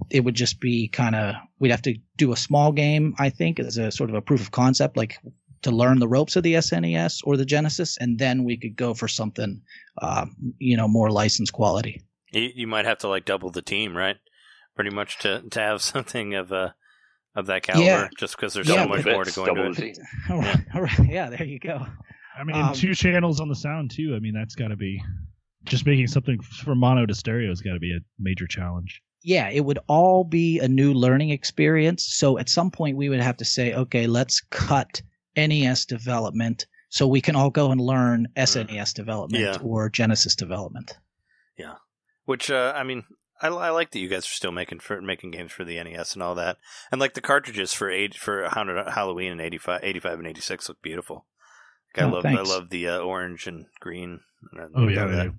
[0.10, 3.60] it would just be kind of we'd have to do a small game i think
[3.60, 5.18] as a sort of a proof of concept like
[5.64, 8.96] to learn the ropes of the SNES or the Genesis, and then we could go
[8.96, 9.62] for something,
[10.02, 12.02] um, you know, more license quality.
[12.32, 14.18] You, you might have to like double the team, right?
[14.74, 16.74] Pretty much to to have something of a
[17.36, 18.08] of that caliber, Yeah.
[18.18, 19.76] just because there's Yeah, so much more to go into it.
[19.76, 19.94] the team.
[20.32, 21.86] All right, all right, yeah, there you go.
[22.36, 24.16] I mean, Um, two channels on the sound too.
[24.16, 25.00] I mean, that's got to be
[25.66, 29.02] just making something from mono to stereo has got to be a major challenge.
[29.24, 32.06] Yeah, it would all be a new learning experience.
[32.06, 35.02] So at some point, we would have to say, okay, let's cut
[35.38, 39.58] NES development so we can all go and learn SNES development Yeah.
[39.64, 40.98] or Genesis development.
[41.58, 41.76] Yeah,
[42.26, 43.04] which uh, I mean,
[43.42, 46.16] I, I like that you guys are still making for making games for the NES
[46.16, 46.58] and all that,
[46.92, 50.68] and like the cartridges for eight for Haunted Halloween and 85, 85 and eighty six
[50.68, 51.28] look beautiful.
[51.96, 52.40] Like, I Oh, love thanks.
[52.40, 54.22] I love the uh, orange and green.
[54.52, 55.36] and I Oh love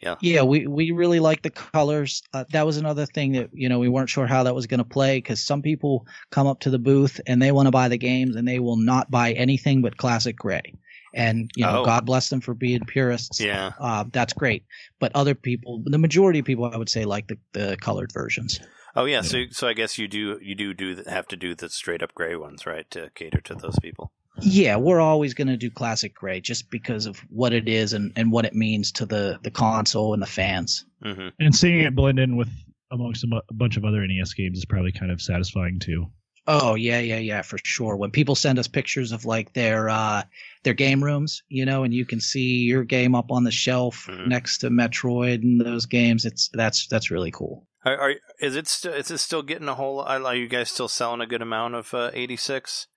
[0.00, 0.20] yeah, that.
[0.20, 0.34] they do.
[0.34, 2.22] Yeah, we, we really like the colors.
[2.32, 4.78] Uh, that was another thing that, you know, we weren't sure how that was going
[4.78, 7.88] to play because some people come up to the booth and they want to buy
[7.88, 10.74] the games and they will not buy anything but classic gray.
[11.12, 11.84] And, you know, Oh.
[11.84, 13.40] God bless them for being purists.
[13.40, 13.72] Yeah.
[13.80, 14.64] Uh, that's great.
[15.00, 18.60] But other people, the majority of people, I would say, like the, the colored versions.
[18.96, 19.22] Oh yeah.
[19.22, 22.12] So so I guess you do you do do have to do the straight up
[22.14, 24.12] gray ones, right, to cater to those people.
[24.42, 28.12] Yeah, we're always going to do classic gray just because of what it is and,
[28.16, 30.84] and what it means to the, the console and the fans.
[31.02, 32.48] hmm And seeing it blend in with
[32.90, 36.06] amongst a, mu- a bunch of other NES games is probably kind of satisfying too.
[36.46, 37.96] Oh yeah, yeah, yeah, for sure.
[37.96, 40.22] When people send us pictures of like their uh
[40.64, 44.06] their game rooms, you know, and you can see your game up on the shelf
[44.08, 44.26] Mhm.
[44.26, 47.68] next to Metroid and those games, it's that's that's really cool.
[47.84, 50.00] Are, are is it still is it still getting a whole?
[50.00, 52.88] Are you guys still selling a good amount of uh, eighty six,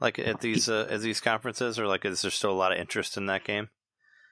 [0.00, 2.78] like at these uh, at these conferences, or like is there still a lot of
[2.78, 3.68] interest in that game?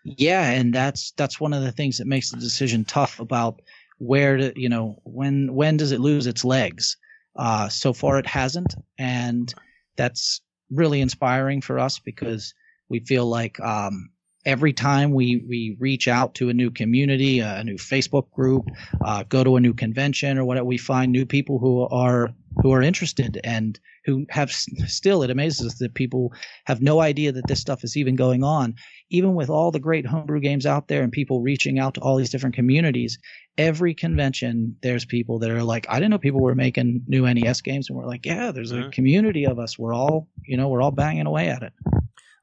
[0.04, 3.60] Yeah, and that's that's one of the things that makes the decision tough about
[3.98, 6.96] where to, you know, when when does it lose its legs?
[7.34, 9.52] Uh so far it hasn't and
[9.96, 10.40] that's
[10.70, 12.54] really inspiring for us because
[12.88, 14.10] we feel like um
[14.46, 18.64] every time we we reach out to a new community, a new Facebook group,
[19.04, 22.32] uh, go to a new convention or whatever, we find new people who are
[22.62, 26.32] who are interested and who have still it amazes us that people
[26.64, 28.74] have no idea that this stuff is even going on
[29.10, 32.16] even with all the great homebrew games out there and people reaching out to all
[32.16, 33.18] these different communities,
[33.56, 37.60] every convention there's people that are like, I didn't know people were making new NES
[37.60, 38.92] games, and we're like, yeah, there's a Mhm.
[38.92, 39.78] community of us.
[39.78, 41.72] We're all, you know, we're all banging away at it.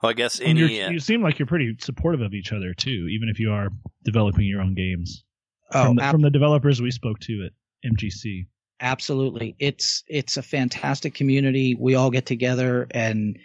[0.02, 0.78] Well, I guess And any.
[0.78, 3.52] you're, Uh, you seem like you're pretty supportive of each other too, even if you
[3.52, 3.68] are
[4.06, 5.26] developing your own games.
[5.74, 7.52] Oh, from, the, ab- from the developers we spoke to at
[7.92, 8.46] MGC.
[8.84, 9.56] Absolutely.
[9.58, 11.76] It's it's a fantastic community.
[11.80, 13.40] We all get together and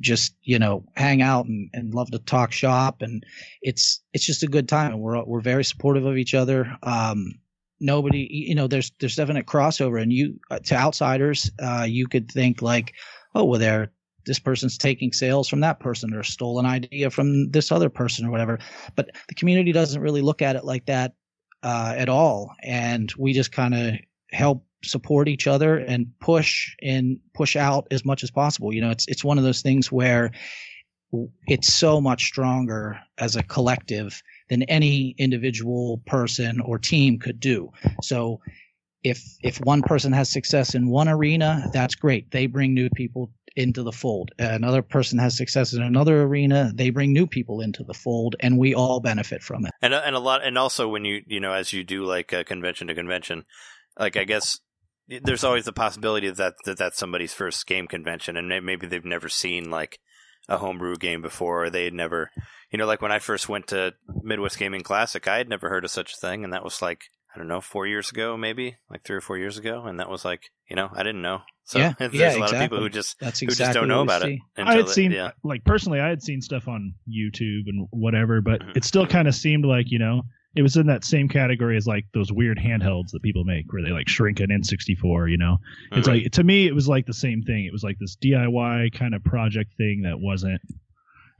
[0.00, 3.02] just you know hang out and, and love to talk shop.
[3.02, 3.24] And
[3.62, 4.92] it's it's just a good time.
[4.92, 6.76] And we're we're very supportive of each other.
[6.82, 7.34] Um
[7.80, 10.02] nobody you know there's there's definite crossover.
[10.02, 12.94] And you uh, to outsiders uh you could think like
[13.34, 13.92] oh well they're
[14.26, 18.26] this person's taking sales from that person or stole an idea from this other person
[18.26, 18.58] or whatever.
[18.96, 21.14] But the community doesn't really look at it like that
[21.62, 22.54] uh at all.
[22.62, 23.94] And we just kind of
[24.30, 28.72] help support each other and push and push out as much as possible.
[28.72, 30.30] You know, it's it's one of those things where
[31.46, 37.70] it's so much stronger as a collective than any individual person or team could do.
[38.02, 38.40] So
[39.02, 42.30] if if one person has success in one arena, that's great.
[42.30, 44.30] They bring new people into the fold.
[44.38, 48.56] Another person has success in another arena, they bring new people into the fold, and
[48.56, 49.72] we all benefit from it.
[49.82, 52.44] And and a lot, and also when you you know as you do like a
[52.44, 53.44] convention to convention,
[53.98, 54.60] like I guess
[55.22, 59.28] there's always the possibility that, that that's somebody's first game convention, and maybe they've never
[59.28, 59.98] seen like
[60.48, 62.30] a homebrew game before, or they had never,
[62.70, 65.84] you know, like when I first went to Midwest Gaming Classic, I had never heard
[65.84, 67.02] of such a thing, and that was like
[67.34, 70.08] I don't know, four years ago, maybe like three or four years ago, and that
[70.08, 71.42] was like, you know, I didn't know.
[71.64, 72.56] So Yeah, there's yeah, a lot exactly.
[72.56, 74.34] of people who just That's who just don't know about see.
[74.34, 74.40] it.
[74.56, 77.86] I until had they- seen yeah, like personally, I had seen stuff on YouTube and
[77.90, 78.76] whatever, but Mhm.
[78.78, 80.22] it still kind of seemed like you know
[80.58, 83.80] it was in that same category as like those weird handhelds that people make where
[83.80, 85.30] they like shrink an N64.
[85.30, 85.58] You know,
[85.92, 87.64] it's like to me it was like the same thing.
[87.64, 90.60] It was like this DIY kind of project thing that wasn't.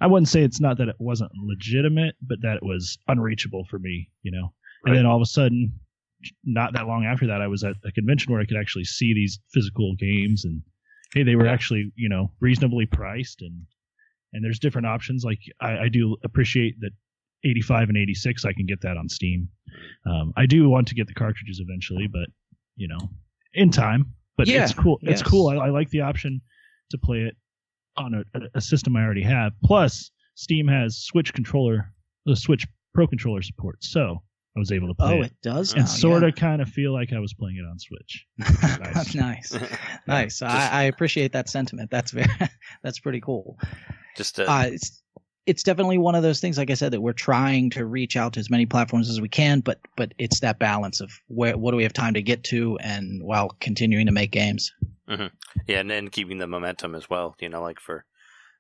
[0.01, 3.81] I wouldn't say it's not that it wasn't legitimate, but that it was unreachable for
[3.81, 4.09] me.
[4.23, 4.53] You know,
[4.85, 5.73] and then all of a sudden,
[6.45, 9.15] not that long after that, I was at a convention where I could actually see
[9.15, 10.63] these physical games and
[11.15, 11.53] hey, they were Yeah.
[11.53, 13.63] actually you know reasonably priced and
[14.33, 15.25] and there's different options.
[15.25, 16.93] Like I, I do appreciate that
[17.45, 19.49] 85 and 86, I can get that on Steam.
[20.07, 22.29] Um, I do want to get the cartridges eventually, but
[22.77, 22.99] you know,
[23.55, 24.15] in time.
[24.37, 24.99] But Yeah, it's cool.
[25.03, 25.49] It's cool.
[25.49, 26.41] I, I like the option
[26.91, 27.37] to play it
[27.97, 29.53] on a, a system I already have.
[29.65, 31.93] Plus, Steam has Switch controller,
[32.27, 34.23] the Switch Pro controller support, so
[34.57, 35.73] I was able to play Oh, it it does.
[35.73, 36.29] and now, sort yeah.
[36.29, 38.27] of kind of feel like I was playing it on Switch.
[38.95, 39.59] nice, nice.
[40.07, 40.43] nice.
[40.43, 41.91] I, I appreciate that sentiment.
[41.91, 42.29] That's very,
[42.83, 43.59] that's pretty cool.
[44.17, 44.71] just uh, Uh,
[45.49, 48.35] it's definitely one of those things, like I said, that we're trying to reach out
[48.35, 51.71] to as many platforms as we can, but but it's that balance of where what
[51.73, 54.73] do we have time to get to, and while continuing to make games.
[55.09, 57.35] yeah, and then keeping the momentum as well.
[57.41, 58.05] You know, like for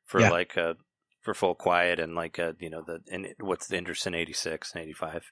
[0.06, 0.30] for Yeah.
[0.30, 0.74] like uh
[1.20, 4.32] for full quiet and like uh you know the and what's the interest in eighty
[4.32, 5.24] six and eighty five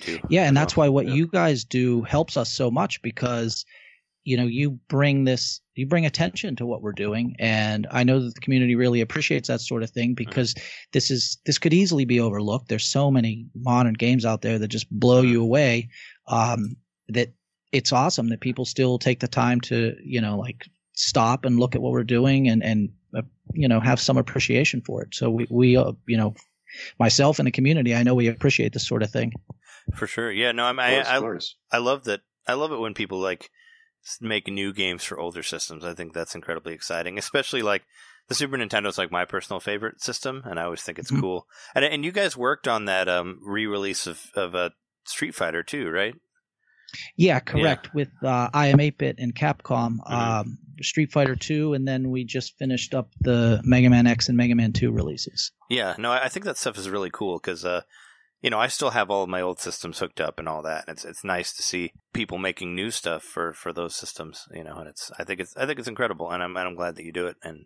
[0.00, 0.18] too.
[0.30, 0.86] Yeah, and that's well.
[0.86, 1.14] why what Yeah.
[1.14, 3.64] you guys do helps us so much because
[4.24, 8.20] you know you bring this you bring attention to what we're doing and i know
[8.20, 10.54] that the community really appreciates that sort of thing because
[10.92, 14.68] this is this could easily be overlooked there's so many modern games out there that
[14.68, 15.88] just blow you away
[16.28, 16.76] um,
[17.08, 17.32] that
[17.72, 21.74] it's awesome that people still take the time to you know like stop and look
[21.74, 23.22] at what we're doing and and uh,
[23.52, 26.34] you know have some appreciation for it so we we uh, you know
[26.98, 29.32] myself and the community i know we appreciate this sort of thing
[29.94, 30.32] for sure.
[30.32, 31.56] Yeah, no, I'm, Of I course, I of course.
[31.72, 32.22] I love that.
[32.46, 33.48] I love it when people like s-
[34.20, 35.84] make new games for older systems.
[35.84, 37.82] I think that's incredibly exciting, especially like
[38.28, 41.20] the Super Nintendo is like my personal favorite system, and I always think it's Mhm.
[41.20, 41.46] cool.
[41.74, 44.70] And and you guys worked on that um, re-release of of uh,
[45.04, 46.14] Street Fighter too, right?
[47.16, 47.92] Yeah, correct.
[47.92, 50.12] With uh, iam8bit and Capcom, Mhm.
[50.12, 54.36] um, Street Fighter 2, and then we just finished up the Mega Man X and
[54.36, 55.50] Mega Man 2 releases.
[55.68, 57.82] Yeah, no, I I think that stuff is really cool because, uh,
[58.44, 60.84] you know, I still have all of my old systems hooked up and all that,
[60.86, 64.62] and it's it's nice to see people making new stuff for, for those systems, you
[64.62, 66.96] know, and it's I think it's I think it's incredible, and I'm and I'm glad
[66.96, 67.64] that you do it, and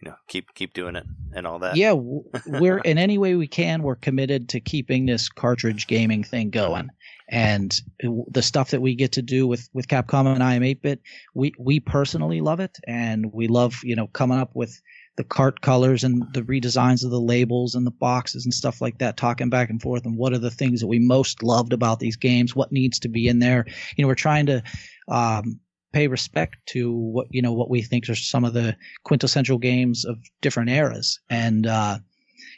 [0.00, 1.04] you know, keep keep doing it
[1.34, 1.76] and all that.
[1.76, 6.48] Yeah, we're in any way we can, we're committed to keeping this cartridge gaming thing
[6.48, 6.88] going.
[7.30, 11.00] And the stuff that we get to do with, with Capcom and iam8bit,
[11.34, 12.78] we, we personally love it.
[12.86, 14.80] And we love, you know, coming up with
[15.18, 18.98] the cart colors and the redesigns of the labels and the boxes and stuff like
[18.98, 21.98] that, talking back and forth and what are the things that we most loved about
[21.98, 23.66] these games, what needs to be in there.
[23.96, 24.62] You know, we're trying to
[25.08, 25.58] um,
[25.92, 30.04] pay respect to what you know what we think are some of the quintessential games
[30.04, 31.18] of different eras.
[31.28, 31.98] And uh,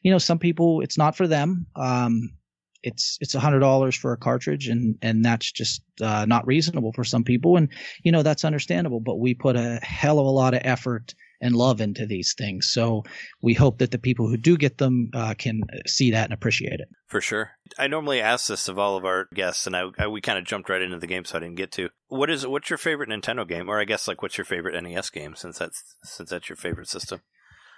[0.02, 1.66] you know, some people it's not for them.
[1.76, 2.30] Um,
[2.82, 6.92] it's it's a hundred dollars for a cartridge, and and that's just uh, not reasonable
[6.92, 7.56] for some people.
[7.56, 7.70] And
[8.02, 9.00] you know that's understandable.
[9.00, 12.68] But we put a hell of a lot of effort and love into these things.
[12.68, 13.04] So
[13.40, 16.80] we hope that the people who do get them uh, can see that and appreciate
[16.80, 16.88] it.
[17.06, 17.52] For sure.
[17.78, 20.44] I normally ask this of all of our guests, and I, I we kind of
[20.44, 21.90] jumped right into the game, so I didn't get to.
[22.08, 25.10] What is what's your favorite Nintendo game, or I guess like what's your favorite NES
[25.10, 27.20] game, since that's since that's your favorite system?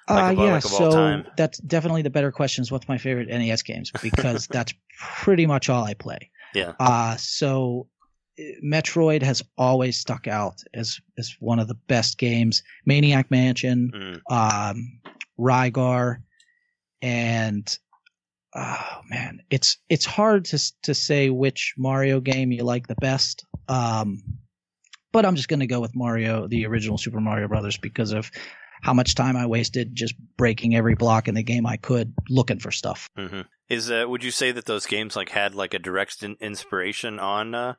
[0.09, 1.27] Like uh, yeah, so time.
[1.37, 5.69] that's definitely the better question is what's my favorite NES games because that's pretty much
[5.69, 6.31] all I play.
[6.55, 6.73] Yeah.
[6.81, 8.02] Uh, so uh,
[8.65, 12.63] Metroid has always stuck out as as one of the best games.
[12.87, 14.33] Maniac Mansion, Mm,
[14.71, 15.01] um,
[15.39, 16.19] Rygar,
[17.01, 17.79] and
[18.55, 23.45] oh man, it's it's hard to to say which Mario game you like the best.
[23.69, 24.23] Um,
[25.13, 28.31] but I'm just going to go with Mario, the original Super Mario Brothers, because of
[28.83, 32.59] how much time I wasted just breaking every block in the game I could looking
[32.59, 33.09] for stuff.
[33.17, 36.37] hmm Is uh, would you say that those games like had like a direct in-
[36.41, 37.75] inspiration on uh,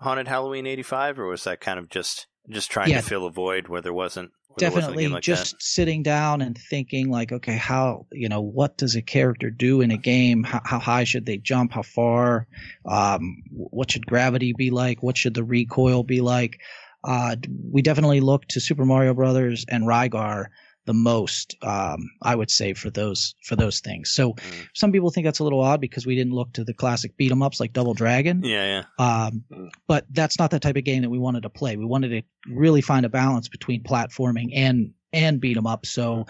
[0.00, 3.00] Haunted Halloween '85, or was that kind of just just trying Yeah.
[3.00, 6.40] to fill a void where there wasn't Or there wasn't definitely like just sitting down
[6.40, 10.44] and thinking like okay how you know what does a character do in a game?
[10.44, 11.72] How, how high should they jump?
[11.72, 12.46] How far?
[12.86, 15.02] Um, what should gravity be like?
[15.02, 16.58] What should the recoil be like?
[17.04, 17.36] Uh,
[17.70, 20.46] we definitely look to super mario brothers and rygar
[20.88, 24.68] the most um, i would say for those for those things so Mm.
[24.74, 27.30] some people think that's a little odd because we didn't look to the classic beat
[27.32, 28.36] 'em ups like double dragon.
[28.54, 28.84] Yeah, yeah.
[29.06, 29.68] um, Mm.
[29.92, 31.76] but that's not the type of game that we wanted to play.
[31.76, 32.22] We wanted to
[32.62, 34.76] really find a balance between platforming and
[35.12, 35.86] and beat 'em up.
[35.86, 36.26] So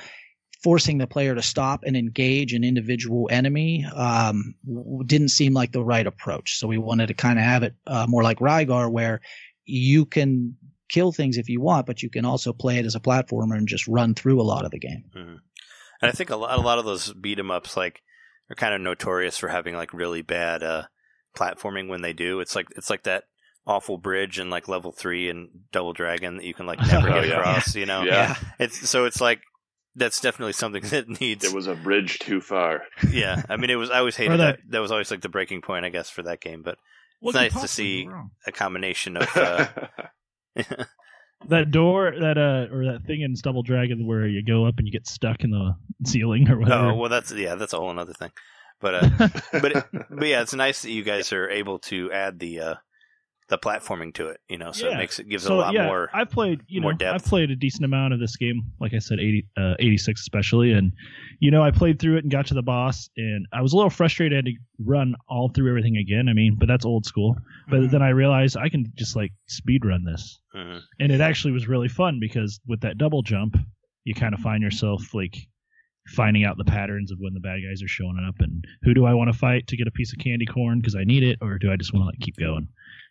[0.65, 4.55] forcing the player to stop and engage an individual enemy um,
[5.07, 6.49] didn't seem like the right approach.
[6.59, 9.21] So we wanted to kind of have it uh, more like Rygar, where
[9.67, 10.57] you can
[10.89, 13.69] kill things if you want, but you can also play it as a platformer and
[13.69, 15.05] just run through a lot of the game.
[15.15, 15.41] And
[16.09, 18.03] I think a lot, a lot of those beat 'em ups like
[18.51, 20.85] are kind of notorious for having like really bad uh,
[21.37, 22.41] platforming when they do.
[22.41, 23.25] It's like it's like that
[23.67, 27.21] awful bridge in like level three and Double Dragon that you can like never Oh,
[27.21, 27.39] get yeah.
[27.41, 27.75] across.
[27.75, 28.37] You know, Yeah.
[28.59, 29.41] it's so it's like
[29.97, 31.45] that's definitely something that needs.
[31.45, 32.83] It was a bridge too far.
[33.11, 33.91] yeah, I mean, it was.
[33.91, 34.59] I always hated that.
[34.59, 34.79] that- that.
[34.81, 36.63] was always like the breaking point, I guess, for that game.
[36.63, 36.79] But
[37.21, 38.09] It's nice to see-
[38.47, 39.37] a combination of.
[39.37, 39.67] Uh,
[41.47, 44.87] that door that uh or that thing in Double Dragon where you go up and
[44.87, 45.75] you get stuck in the
[46.05, 46.91] ceiling or whatever.
[46.91, 48.31] oh well, that's yeah, that's a whole other thing.
[48.81, 52.39] But uh, but it, but yeah, it's nice that you guys are able to add
[52.39, 52.75] the uh,
[53.49, 54.41] the platforming to it.
[54.49, 56.11] You know, so it makes it gives it a lot yeah, more.
[56.13, 57.15] I've played, you more know, depth.
[57.15, 58.63] I've played a decent amount of this game.
[58.81, 60.93] Like I said, 80, uh, 86 especially, and
[61.41, 63.77] you know, I played through it and got to the boss, and I was a
[63.77, 64.53] little frustrated I had to
[64.85, 66.29] run all through everything again.
[66.29, 67.37] I mean, but that's old school.
[67.71, 70.81] But then I realized I can just like speed run this, Mhm.
[71.01, 73.57] and it actually was really fun because with that double jump,
[74.05, 75.37] you kind of find yourself like
[76.15, 79.05] finding out the patterns of when the bad guys are showing up and who do
[79.05, 81.39] I want to fight to get a piece of candy corn because I need it,
[81.43, 82.69] or do I just want to like keep going?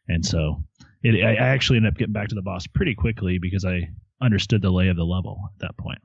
[0.08, 0.64] And so
[1.04, 3.90] it, I, actually ended up getting back to the boss pretty quickly because I
[4.22, 6.00] understood the lay of the level at that point.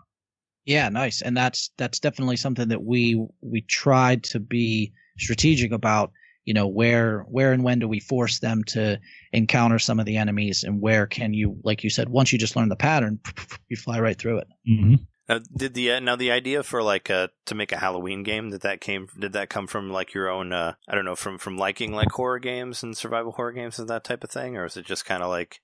[0.65, 1.23] Yeah, nice.
[1.23, 6.13] And that's that's definitely something that we we tried to be strategic about,
[6.45, 9.01] you know, where where and when do we force them to
[9.33, 12.55] encounter some of the enemies and where can you like you said once you just
[12.55, 13.19] learn the pattern,
[13.69, 14.49] you fly right through it.
[14.69, 14.95] Mm-hmm.
[15.29, 18.51] Now, did the uh, now the idea for like uh, to make a Halloween game
[18.51, 21.39] did that came did that come from like your own uh, I don't know from
[21.39, 24.65] from liking like horror games and survival horror games and that type of thing or
[24.65, 25.61] is it just kind of like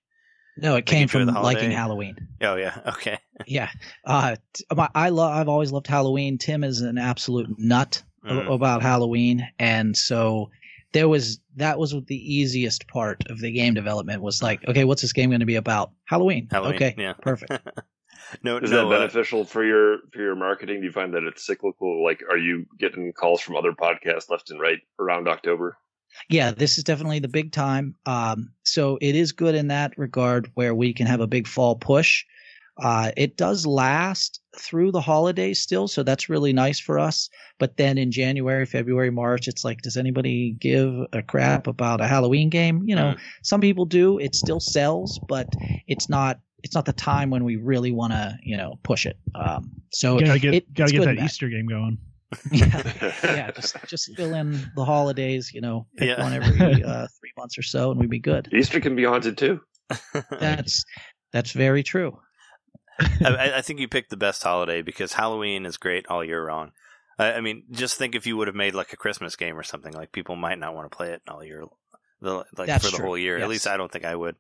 [0.57, 1.73] No, it Like came from liking?
[1.73, 2.29] Halloween.
[2.41, 3.71] oh yeah okay Yeah.
[4.05, 4.37] Uh
[4.95, 6.39] I love I've always loved Halloween.
[6.39, 8.53] Tim is an absolute nut Mhm.
[8.55, 10.51] about Halloween and so
[10.93, 15.03] there was that was the easiest part of the game development was like, okay, what's
[15.03, 15.91] this game going to be about?
[16.05, 16.47] Halloween.
[16.51, 16.95] Halloween Okay.
[16.97, 17.53] yeah Perfect.
[18.43, 20.81] no Is no that uh, beneficial for your for your marketing?
[20.81, 22.05] Do you find that it's cyclical?
[22.05, 25.77] Like, are you getting calls from other podcasts left and right around October?
[26.29, 27.95] Yeah, this is definitely the big time.
[28.07, 31.77] Um, so it is good in that regard where we can have a big fall
[31.77, 32.25] push.
[32.81, 37.29] Uh, it does last through the holidays still, so that's really nice for us.
[37.59, 42.07] But then in January, February, March, it's like, does anybody give a crap about a
[42.07, 42.83] Halloween game?
[42.87, 44.19] You know, some people do.
[44.19, 45.49] It still sells, but
[45.89, 46.41] it's not.
[46.63, 49.17] It's not the time when we really want to, you know, push it.
[49.35, 51.25] Um, so gotta get it- gotta get that that.
[51.25, 51.99] Easter game going.
[52.53, 55.51] yeah, yeah, just just fill in the holidays.
[55.55, 56.23] You know, pick Yeah.
[56.23, 58.49] one every uh, three months or so, and we'd be good.
[58.53, 59.61] Easter can be haunted too.
[60.31, 60.85] That's
[61.33, 62.19] that's very true.
[63.01, 66.73] I, I think you picked the best holiday because Halloween is great all year round.
[67.19, 69.63] I, I mean, just think if you would have made like a Christmas game or
[69.63, 71.65] something, like people might not want to play it all year,
[72.21, 73.07] the, like That's for the true.
[73.07, 73.39] whole year.
[73.39, 74.35] At least I don't think I would.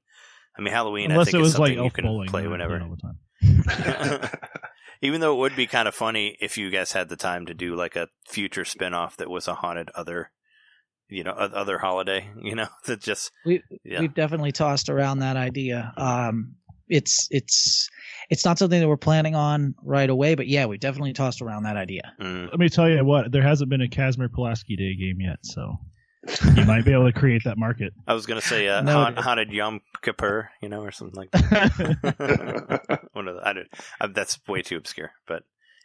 [0.58, 2.42] I mean, Halloween, I Unless think it is was like something you can bowling play
[2.42, 2.80] I would whenever.
[2.80, 4.30] all the time.
[5.02, 7.54] Even though it would be kind of funny if you guys had the time to
[7.54, 10.32] do like a future spin-off that was a haunted other,
[11.08, 14.00] you know, other holiday, you know, that just We yeah.
[14.00, 15.92] we've definitely tossed around that idea.
[15.96, 16.56] Um,
[16.88, 17.88] it's it's
[18.30, 21.62] it's not something that we're planning on right away, but yeah, we definitely tossed around
[21.62, 22.02] that idea.
[22.20, 22.50] Mm.
[22.50, 25.78] Let me tell you what, there hasn't been a Casimir Pulaski Day game yet, so
[26.56, 27.92] you might be able to create that market.
[28.06, 31.30] I was gonna say uh, No, it- haunted Yom Kippur, you know, or something like
[31.30, 33.08] that.
[33.12, 33.68] one of the, I don't,
[34.00, 35.42] I, that's way too obscure, but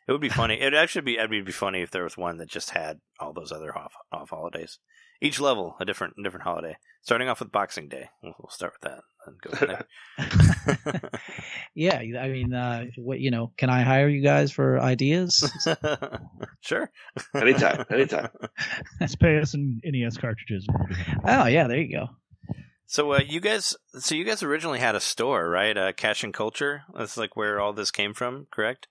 [0.07, 0.59] it would be funny.
[0.59, 3.51] It'd actually be, it'd be funny if there was one that just had all those
[3.51, 4.79] other off off holidays.
[5.23, 6.75] Each level a different different holiday.
[7.01, 11.11] Starting off with Boxing Day, we'll, we'll start with that and go from there.
[11.75, 15.49] Yeah, I mean, uh, what you know, can I hire you guys for ideas?
[16.61, 16.91] sure.
[17.33, 18.29] anytime, anytime.
[19.01, 20.67] Let's pay us in NES cartridges.
[20.69, 21.21] and we'll be happy.
[21.25, 22.07] oh yeah, there you go.
[22.85, 25.75] So uh, you guys, so you guys originally had a store, right?
[25.75, 26.83] Uh, Cash and Culture.
[26.95, 28.87] That's like where all this came from, correct?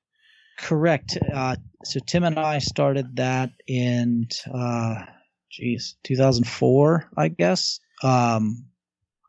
[0.59, 1.17] Correct.
[1.33, 5.05] Uh, so Tim and I started that in, uh,
[5.53, 7.79] geez, 2004, I guess.
[8.03, 8.65] Um,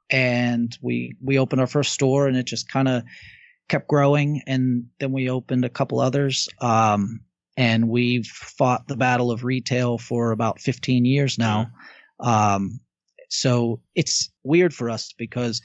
[0.10, 3.04] and we we opened our first store, and it just kind of
[3.70, 6.48] kept growing, and then we opened a couple others.
[6.60, 7.22] Um,
[7.56, 11.68] and we've fought the battle of retail for about 15 years now.
[12.20, 12.80] Um,
[13.30, 15.62] so it's weird for us because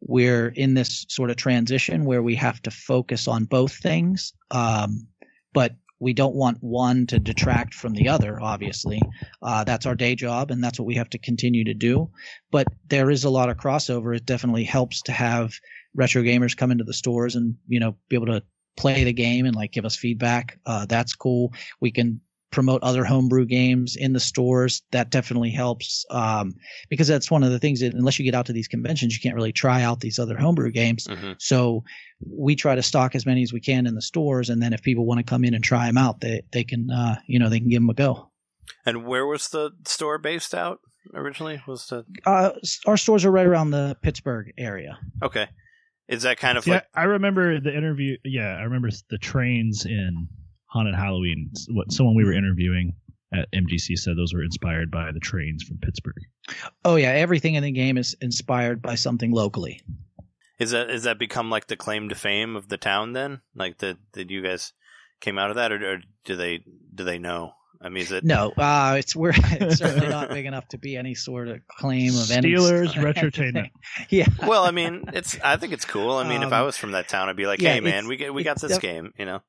[0.00, 4.34] we're in this sort of transition where we have to focus on both things.
[4.50, 5.06] Um,
[5.54, 9.00] but we don't want one to detract from the other, obviously.
[9.40, 12.10] Uh, that's our day job, and that's what we have to continue to do.
[12.50, 14.16] But there is a lot of crossover.
[14.16, 15.54] It definitely helps to have
[15.94, 18.42] retro gamers come into the stores and, you know, be able to
[18.76, 20.58] play the game and like give us feedback.
[20.66, 21.52] Uh, that's cool.
[21.80, 22.20] We can
[22.52, 24.82] promote other homebrew games in the stores.
[24.92, 26.54] That definitely helps um,
[26.88, 29.20] because that's one of the things that unless you get out to these conventions, you
[29.20, 31.08] can't really try out these other homebrew games.
[31.08, 31.34] Mhm.
[31.40, 31.82] So
[32.24, 34.82] we try to stock as many as we can in the stores, and then if
[34.82, 37.48] people want to come in and try them out, they they can uh, you know
[37.48, 38.30] they can give them a go.
[38.86, 40.78] And where was the store based out
[41.14, 41.60] originally?
[41.66, 42.50] Was the Uh,
[42.86, 44.98] our stores are right around the Pittsburgh area.
[45.22, 45.48] okay?
[46.08, 48.18] Is that kind of Yeah, like I remember the interview.
[48.24, 50.28] Yeah, I remember the trains in
[50.72, 51.50] Haunted Halloween.
[51.70, 52.94] What someone we were interviewing
[53.34, 56.14] at MGC said those were inspired by the trains from Pittsburgh.
[56.84, 59.80] Oh yeah, everything in the game is inspired by something locally.
[60.58, 63.12] is that is that become like the claim to fame of the town?
[63.12, 64.72] Then like that did you guys
[65.20, 67.52] came out of that, or, or do they do they know?
[67.84, 70.96] I mean, is it No, uh, it's we're it's certainly not big enough to be
[70.96, 73.70] any sort of claim of any Steelers sort of Retrotainment.
[74.08, 74.26] Yeah.
[74.46, 75.36] well, I mean, it's.
[75.42, 76.12] I think it's cool.
[76.12, 78.06] I mean, if I Um, was from that town, I'd be like, yeah, "Hey, man,
[78.06, 79.42] we get we got this def- game," you know.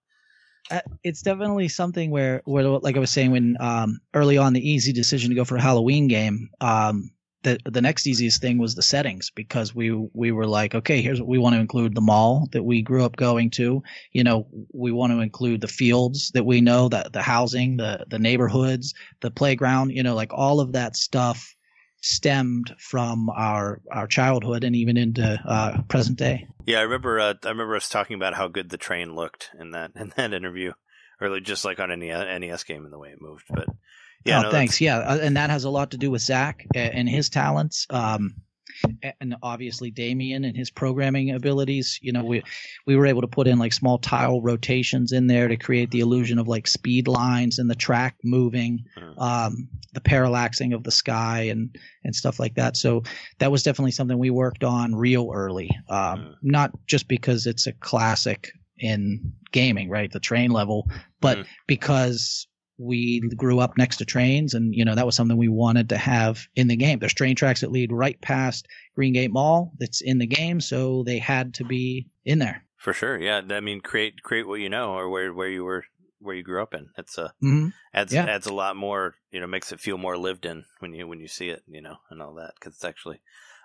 [0.72, 4.70] Uh, it's definitely something where, where, like I was saying, when um, early on, the
[4.70, 7.12] easy decision to go for a Halloween game, um,
[7.44, 11.20] the the next easiest thing was the settings because we we were like, okay, here's
[11.20, 13.84] what we want to include: the mall that we grew up going to.
[14.14, 18.06] You know, we want to include the fields that we know, that the housing, the
[18.10, 19.92] the neighborhoods, the playground.
[19.92, 21.54] You know, like all of that stuff
[22.04, 26.48] stemmed from our our childhood and even into uh, present day.
[26.66, 27.20] Yeah, I remember.
[27.20, 30.34] Uh, I remember us talking about how good the train looked in that in that
[30.34, 30.74] interview,
[31.20, 33.46] or just like on any NES game and the way it moved.
[33.50, 33.68] But
[34.26, 34.80] yeah, oh, no, thanks.
[34.80, 38.36] Yeah, uh, and that has a lot to do with Zach and his talents, um,
[39.20, 42.00] and obviously Damien and his programming abilities.
[42.02, 42.44] You know, we
[42.86, 46.00] we were able to put in like small tile rotations in there to create the
[46.00, 49.22] illusion of like speed lines and the track moving, Mhm.
[49.22, 52.76] um, the parallaxing of the sky and and stuff like that.
[52.78, 53.04] So
[53.40, 55.70] that was definitely something we worked on real early.
[55.90, 56.36] Um, Mhm.
[56.42, 60.12] Not just because it's a classic in gaming, right?
[60.12, 60.90] The train level,
[61.22, 61.46] but Mhm.
[61.68, 62.48] because
[62.78, 65.98] we grew up next to trains and you know that was something we wanted to
[65.98, 68.68] have in the game there's train tracks that lead right past
[68.98, 73.18] Greengate Mall that's in the game so they had to be in there for sure.
[73.18, 75.86] Yeah, I mean, create create what you know or where where you were
[76.20, 76.90] where you grew up in.
[76.98, 78.26] It's uh hmm adds Yeah.
[78.26, 79.16] adds a lot more.
[79.32, 81.64] You know, makes it feel more lived in when you when you see it.
[81.66, 83.22] You know, and all that because it's actually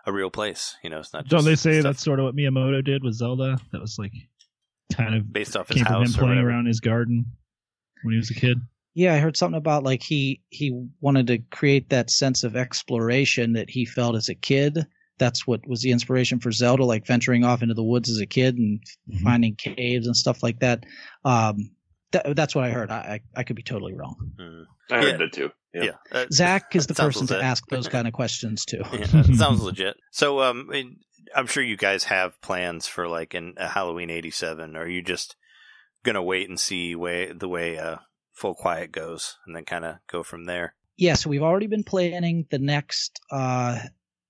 [0.07, 0.77] a real place.
[0.85, 1.27] You know, it's not.
[1.27, 3.59] Don't they say stuff that's sort of what Miyamoto did with Zelda?
[3.73, 4.13] That was like
[4.95, 6.51] kind of based off his came from him house or playing whatever?
[6.51, 7.27] around his garden
[8.05, 8.61] when he was a kid.
[8.99, 10.67] Yeah i heard something about like he he
[11.01, 14.87] wanted to create that sense of exploration that he felt as a kid
[15.19, 18.27] that's what was the inspiration for zelda like venturing off into the woods as a
[18.27, 18.81] kid and
[19.11, 19.23] Mhm.
[19.23, 20.85] finding caves and stuff like that
[21.25, 21.71] um
[22.13, 24.65] that, that's what i heard I, I i could be totally wrong Mm.
[24.91, 25.17] I heard Yeah.
[25.19, 25.51] that too.
[25.75, 25.85] Yeah.
[25.85, 29.23] Yeah, uh, zach is the Sounds person to ask those kind of questions too yeah,
[29.35, 29.97] sounds legit.
[30.13, 30.97] So, um, I mean,
[31.37, 34.77] I'm sure you guys have plans for like in a Halloween '87.
[34.77, 35.37] Are you just
[36.05, 37.99] gonna wait and see way the way uh,
[38.39, 40.75] Full Quiet goes, and then kind of go from there?
[40.99, 43.79] yeah, so we've already been planning the next uh,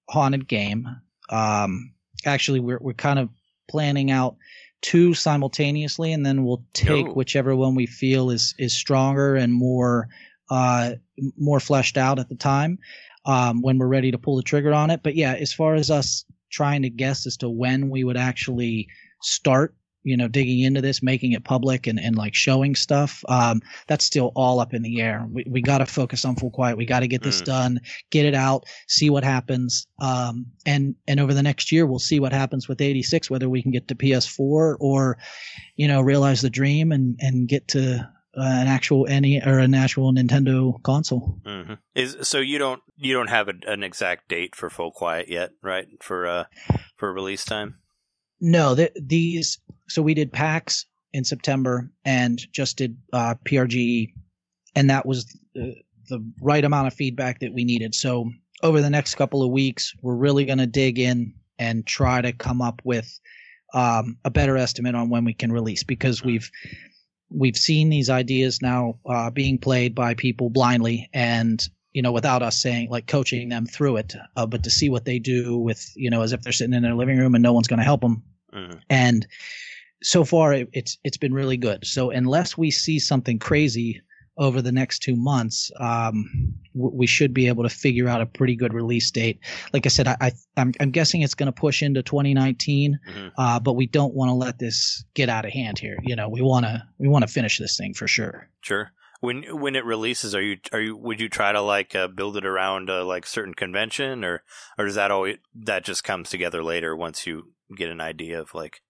[0.09, 0.86] haunted game.
[1.30, 1.94] Um,
[2.26, 3.30] actually, we're we're kind of
[3.68, 4.36] planning out
[4.82, 10.09] two simultaneously, and then we'll take whichever one we feel is is stronger and more
[10.51, 10.93] uh,
[11.39, 12.78] more fleshed out at the time
[13.24, 15.02] um, when we're ready to pull the trigger on it.
[15.02, 18.89] But yeah, as far as us trying to guess as to when we would actually
[19.22, 19.74] start
[20.09, 24.05] you know digging into this making it public and, and like showing stuff um, that's
[24.05, 26.86] still all up in the air we, we got to focus on full quiet we
[26.86, 27.44] got to get this Mm.
[27.44, 27.80] done
[28.10, 32.20] get it out see what happens um, and and over the next year we'll see
[32.20, 35.18] what happens with 86 whether we can get to ps4 or
[35.76, 39.74] you know realize the dream and and get to uh, an actual any or an
[39.74, 44.55] actual nintendo console hmm Is so you don't you don't have a, an exact date
[44.56, 45.86] for Full Quiet yet, right?
[46.01, 46.44] For uh
[46.97, 47.76] for release time.
[48.40, 49.59] No, th- these.
[49.89, 54.12] So we did PAX in September and just did uh, PRG,
[54.74, 55.74] and that was the,
[56.09, 57.94] the right amount of feedback that we needed.
[57.94, 58.31] So
[58.62, 62.32] over the next couple of weeks, we're really going to dig in and try to
[62.32, 63.19] come up with
[63.74, 66.51] um, a better estimate on when we can release because we've
[67.31, 71.69] we've seen these ideas now uh, being played by people blindly and
[71.99, 75.05] you know without us saying like coaching them through it uh, but to see what
[75.05, 77.53] they do with you know as if they're sitting in their living room and no
[77.53, 78.23] one's going to help them
[78.53, 79.27] hmm and
[80.03, 81.81] so far it, it's it's been really good.
[81.85, 84.01] So unless we see something crazy
[84.37, 86.25] over the next two months, um,
[86.73, 89.41] w- we should be able to figure out a pretty good release date.
[89.73, 93.33] Like I said, I, I I'm, I'm guessing it's going to push into 2019, Mhm.
[93.37, 95.99] uh, but we don't want to let this get out of hand here.
[96.05, 98.49] You know, we want to we want to finish this thing for sure.
[98.62, 98.93] Sure.
[99.20, 102.36] When when it releases, are you are you would you try to like uh, build
[102.36, 104.45] it around uh, like certain convention or
[104.78, 108.55] or does that always that just comes together later once you get an idea of
[108.55, 108.81] like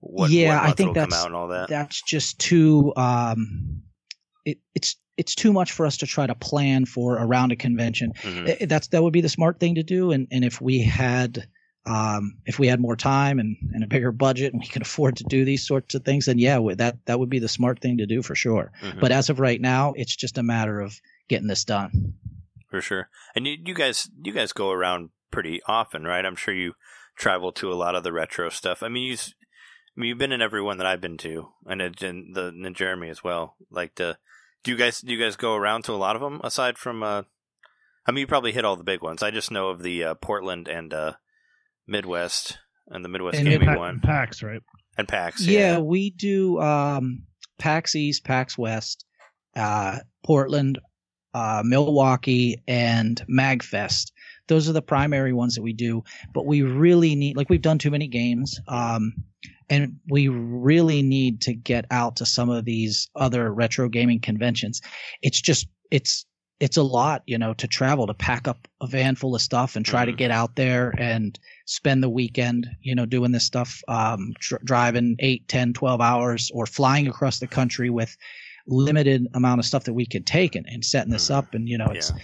[0.00, 1.68] what Yeah, what I think that's- out and all that?
[1.68, 3.82] That's just too um,
[4.44, 8.12] it, it's it's too much for us to try to plan for around a convention.
[8.22, 8.62] Mhm.
[8.62, 11.46] I- that's that would be the smart thing to do and and if we had
[11.86, 15.16] um if we had more time and, and a bigger budget and we could afford
[15.16, 17.98] to do these sorts of things then yeah that that would be the smart thing
[17.98, 19.00] to do for sure Mhm.
[19.00, 20.94] but as of right now it's just a matter of
[21.28, 22.14] getting this done
[22.70, 23.10] for sure.
[23.36, 26.24] And you, you guys, you guys go around pretty often, right?
[26.24, 26.72] I'm sure you
[27.18, 28.82] travel to a lot of the retro stuff.
[28.82, 31.82] I mean, you, I mean, you've been in every one that I've been to, and
[31.82, 33.56] it- and the and Jeremy as well.
[33.70, 34.16] Like, the,
[34.64, 37.02] do you guys do you guys go around to a lot of them aside from?
[37.02, 37.24] Uh,
[38.06, 39.22] I mean, you probably hit all the big ones.
[39.22, 41.12] I just know of the uh, Portland and uh,
[41.92, 42.58] Midwest
[42.88, 44.60] and the Midwest And Gaming Pa- one PAX, right?
[44.98, 45.46] and PAX.
[45.46, 47.22] yeah, Yeah, we do um
[47.58, 49.04] pax east pax west
[49.54, 50.80] uh portland
[51.32, 54.10] uh milwaukee and magfest
[54.48, 56.02] those are the primary ones that we do
[56.34, 59.12] but we really need like we've done too many games um
[59.70, 64.80] and we really need to get out to some of these other retro gaming conventions
[65.22, 66.26] it's just it's
[66.64, 69.74] it's a lot you know to travel to pack up a van full of stuff
[69.76, 70.16] and try to Mhm.
[70.22, 75.16] get out there and spend the weekend you know doing this stuff um dr- driving
[75.18, 78.16] 8 10 12 hours or flying across the country with
[78.66, 81.76] limited amount of stuff that we could take and, and setting this up and you
[81.78, 82.18] know it's Yeah.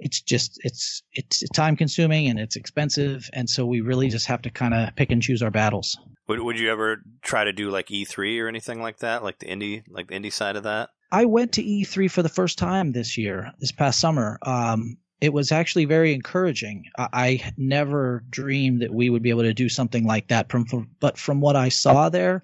[0.00, 4.42] it's just it's it's time consuming and it's expensive and so we really just have
[4.42, 5.98] to kind of pick and choose our battles
[6.28, 9.46] Would Would you ever try to do like E3 or anything like that, like the
[9.46, 10.90] indie, like the indie side of that?
[11.12, 14.38] I went to E3 for the first time this year, this past summer.
[14.42, 16.84] Um, it was actually very encouraging.
[16.98, 20.50] I, I never dreamed that we would be able to do something like that.
[20.50, 22.42] From, from but from what I saw there,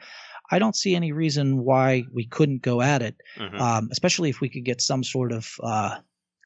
[0.50, 3.16] I don't see any reason why we couldn't go at it.
[3.38, 3.58] Mhm.
[3.60, 5.96] Um, especially if we could get some sort of uh,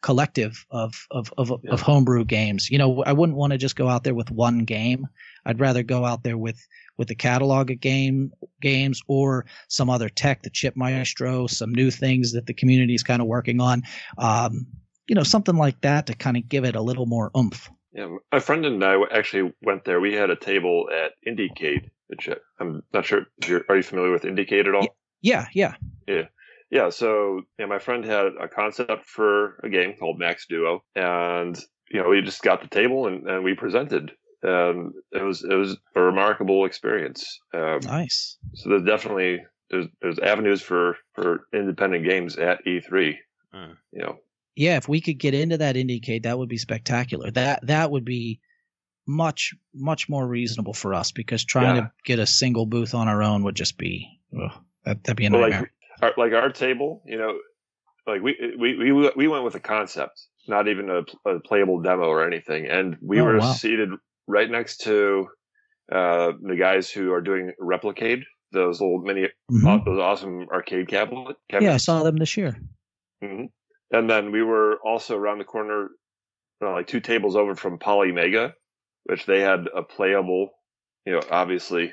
[0.02, 1.72] collective of of of, Yeah.
[1.72, 2.70] of homebrew games.
[2.70, 5.06] You know, I wouldn't want to just go out there with one game.
[5.44, 6.58] I'd rather go out there with
[6.96, 11.90] with a catalog of game games or some other tech, the chip maestro, some new
[11.90, 13.82] things that the community is kind of working on.
[14.18, 14.66] Um,
[15.06, 17.70] you know, something like that to kind of give it a little more oomph.
[17.92, 20.00] Yeah, my friend and I actually went there.
[20.00, 22.28] We had a table at Indiecade, which
[22.60, 23.64] I'm not sure if you're.
[23.68, 24.86] Are you familiar with Indiecade at all?
[25.22, 25.74] Yeah, yeah.
[26.06, 26.26] Yeah,
[26.90, 31.58] so yeah, my friend had a concept for a game called Max Duo, and
[31.90, 34.12] you know we just got the table and, and we presented.
[34.42, 37.40] Um, it was it was a remarkable experience.
[37.52, 38.38] Um, Nice.
[38.54, 39.40] so there's definitely
[39.70, 43.16] there's there's avenues for for independent games at E3.
[43.54, 43.76] Mm.
[43.92, 44.16] You know,
[44.56, 47.30] Yeah, if we could get into that Indiecade, that would be spectacular.
[47.32, 48.40] That that would be
[49.06, 51.82] much much more reasonable for us because trying Yeah.
[51.82, 54.52] to get a single booth on our own would just be ugh,
[54.84, 55.60] that, that'd be a Well, nightmare.
[55.62, 55.70] like
[56.02, 57.38] our, like our table, you know,
[58.06, 62.04] like we we we we went with a concept, not even a, a playable demo
[62.04, 63.52] or anything, and we Oh, were wow.
[63.52, 63.90] seated
[64.26, 65.28] right next to
[65.92, 68.22] uh, the guys who are doing Replicade,
[68.52, 69.84] those little mini, Mhm.
[69.84, 71.36] those awesome arcade cabinet.
[71.50, 72.56] yeah, I saw them this year.
[73.22, 73.44] hmm
[73.92, 75.90] And then we were also around the corner,
[76.62, 78.54] uh, like two tables over from Polymega,
[79.04, 80.50] which they had a playable,
[81.04, 81.92] you know, obviously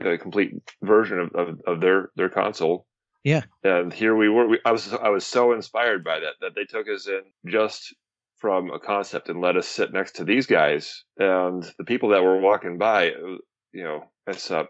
[0.00, 0.52] a complete
[0.82, 2.86] version of, of, of their, their console.
[3.24, 3.42] Yeah.
[3.62, 4.46] And here we were.
[4.46, 7.94] We, I was I was so inspired by that that they took us in just
[8.36, 12.22] from a concept and let us sit next to these guys and the people that
[12.22, 13.06] were walking by.
[13.72, 14.64] You know, it's uh,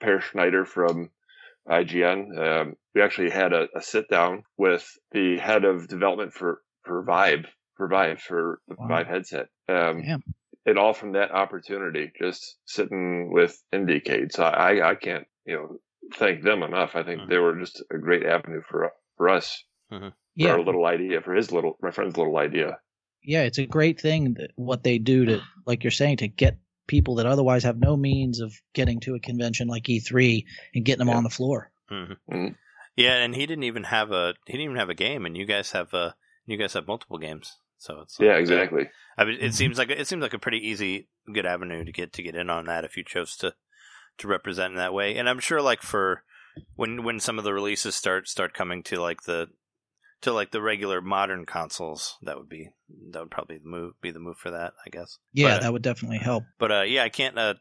[0.00, 1.10] Peer Schneider from
[1.68, 2.38] IGN.
[2.38, 7.04] Um, we actually had a, a sit down with the head of development for for
[7.04, 7.46] Vibe
[7.78, 8.88] for Vive for the Wow.
[8.88, 9.46] Vive headset.
[9.68, 10.22] Um, Damn.
[10.66, 14.32] and all from that opportunity, just sitting with Indiecade.
[14.32, 15.78] So I, I can't, you know,
[16.14, 16.94] thank them enough.
[16.94, 17.28] I think Mhm.
[17.28, 21.34] they were just a great avenue for for us, for Yeah, our little idea, for
[21.34, 22.78] his little, my friend's little idea.
[23.22, 26.56] yeah, it's a great thing that what they do to, like you're saying, to get
[26.86, 30.44] people that otherwise have no means of getting to a convention like E3
[30.74, 31.16] and getting them Yeah.
[31.16, 31.70] on the floor.
[31.90, 32.16] Mhm.
[32.30, 32.56] Mhm.
[32.96, 35.44] Yeah, and he didn't even have a he didn't even have a game, and you
[35.44, 36.12] guys have uh
[36.46, 38.90] you guys have multiple games, so it's Yeah, like, uh, exactly.
[39.18, 42.12] I mean, it seems like it seems like a pretty easy, good avenue to get
[42.14, 43.54] to get in on that if you chose to
[44.18, 45.16] to represent in that way.
[45.16, 46.22] And I'm sure, like for
[46.76, 49.48] when when some of the releases start start coming to like the
[50.22, 52.70] to like the regular modern consoles, that would be
[53.12, 55.18] that would probably the move be the move for that, I guess.
[55.32, 56.44] Yeah, But- that would definitely help.
[56.58, 57.38] But uh, yeah, I can't.
[57.38, 57.54] Uh,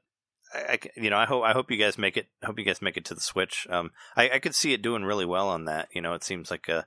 [0.53, 2.27] I, I you know, I hope I hope you guys make it.
[2.43, 3.67] Hope you guys make it to the Switch.
[3.69, 5.89] Um, I, I could see it doing really well on that.
[5.93, 6.85] You know, it seems like a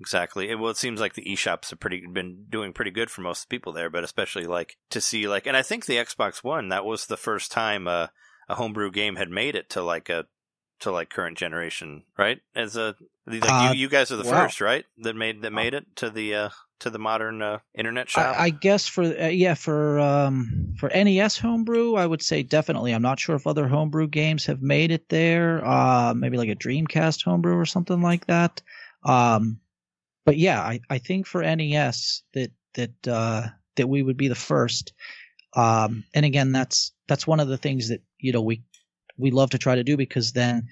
[0.00, 0.54] exactly.
[0.54, 3.72] Well, it seems like the eShops have pretty been doing pretty good for most people
[3.72, 7.06] there, but especially like to see like, and I think the Xbox One that was
[7.06, 8.08] the first time uh,
[8.48, 10.26] a homebrew game had made it to like a
[10.80, 12.40] to like current generation, right?
[12.54, 12.94] As a
[13.26, 14.44] like Uh, you, you guys are the wow.
[14.44, 14.84] first, right?
[14.98, 16.48] That made that made it to the uh,
[16.80, 18.36] to the modern uh, internet shop.
[18.38, 22.92] I, I guess for uh, yeah for um for NES homebrew, I would say definitely.
[22.92, 25.64] I'm not sure if other homebrew games have made it there.
[25.64, 28.62] Uh, maybe like a Dreamcast homebrew or something like that.
[29.04, 29.60] Um,
[30.24, 34.34] but yeah, I, I think for NES that that uh, that we would be the
[34.34, 34.92] first.
[35.54, 38.62] Um, and again, that's that's one of the things that you know we
[39.16, 40.68] we love to try to do because then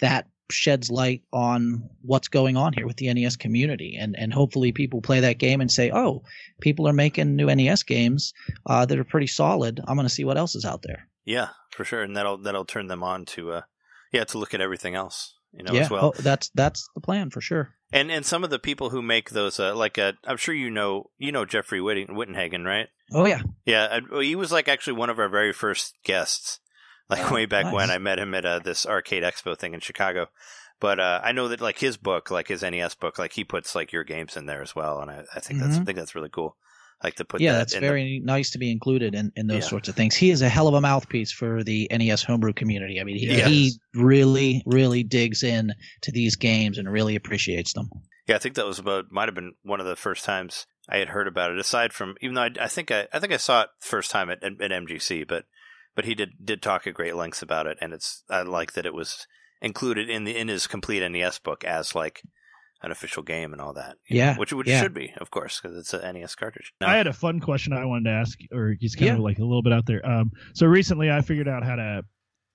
[0.00, 4.72] that sheds light on what's going on here with the NES community, and and hopefully
[4.72, 6.22] people play that game and say, oh,
[6.60, 8.32] people are making new NES games
[8.66, 9.80] uh, that are pretty solid.
[9.86, 11.08] I'm going to see what else is out there.
[11.24, 13.62] Yeah, for sure, and that'll that'll turn them on to uh,
[14.12, 16.14] yeah, to look at everything else, you know, yeah, as well.
[16.16, 17.74] oh, that's that's the plan for sure.
[17.92, 20.70] And and some of the people who make those, uh, like uh, I'm sure you
[20.70, 22.88] know, you know Jeffrey Wittenhagen, right?
[23.12, 26.60] Oh yeah, Yeah, well, he was like actually one of our very first guests,
[27.10, 27.90] like Oh, way back when.
[27.90, 30.28] I met him at uh, this arcade expo thing in Chicago.
[30.80, 33.74] But uh, I know that like his book, like his NES book, like he puts
[33.74, 36.14] like your games in there as well, and I, I think that's I think that's
[36.14, 36.56] really cool.
[37.02, 39.46] Like to put yeah, that that's in the- very nice to be included in, in
[39.46, 39.68] those Yeah.
[39.70, 40.16] sorts of things.
[40.16, 43.00] He is a hell of a mouthpiece for the NES homebrew community.
[43.00, 43.46] I mean, he, Yes.
[43.48, 45.72] he really, really digs in
[46.02, 47.88] to these games and really appreciates them.
[48.26, 50.96] Yeah, I think that was about might have been one of the first times I
[50.98, 51.58] had heard about it.
[51.58, 54.28] Aside from, even though I, I think I, I think I saw it first time
[54.28, 55.44] at, at, at MGC, but
[55.94, 58.86] but he did did talk at great lengths about it, and it's I like that
[58.86, 59.26] it was
[59.62, 62.22] included in the in his complete NES book as like
[62.82, 63.96] an official game and all that.
[64.06, 64.80] you know, Yeah, which which yeah.
[64.82, 66.72] should be, of course, because it's a NES cartridge.
[66.80, 66.86] No.
[66.86, 69.14] I had a fun question I wanted to ask, or he's kind Yeah.
[69.14, 70.04] of like a little bit out there.
[70.08, 72.02] Um, so recently I figured out how to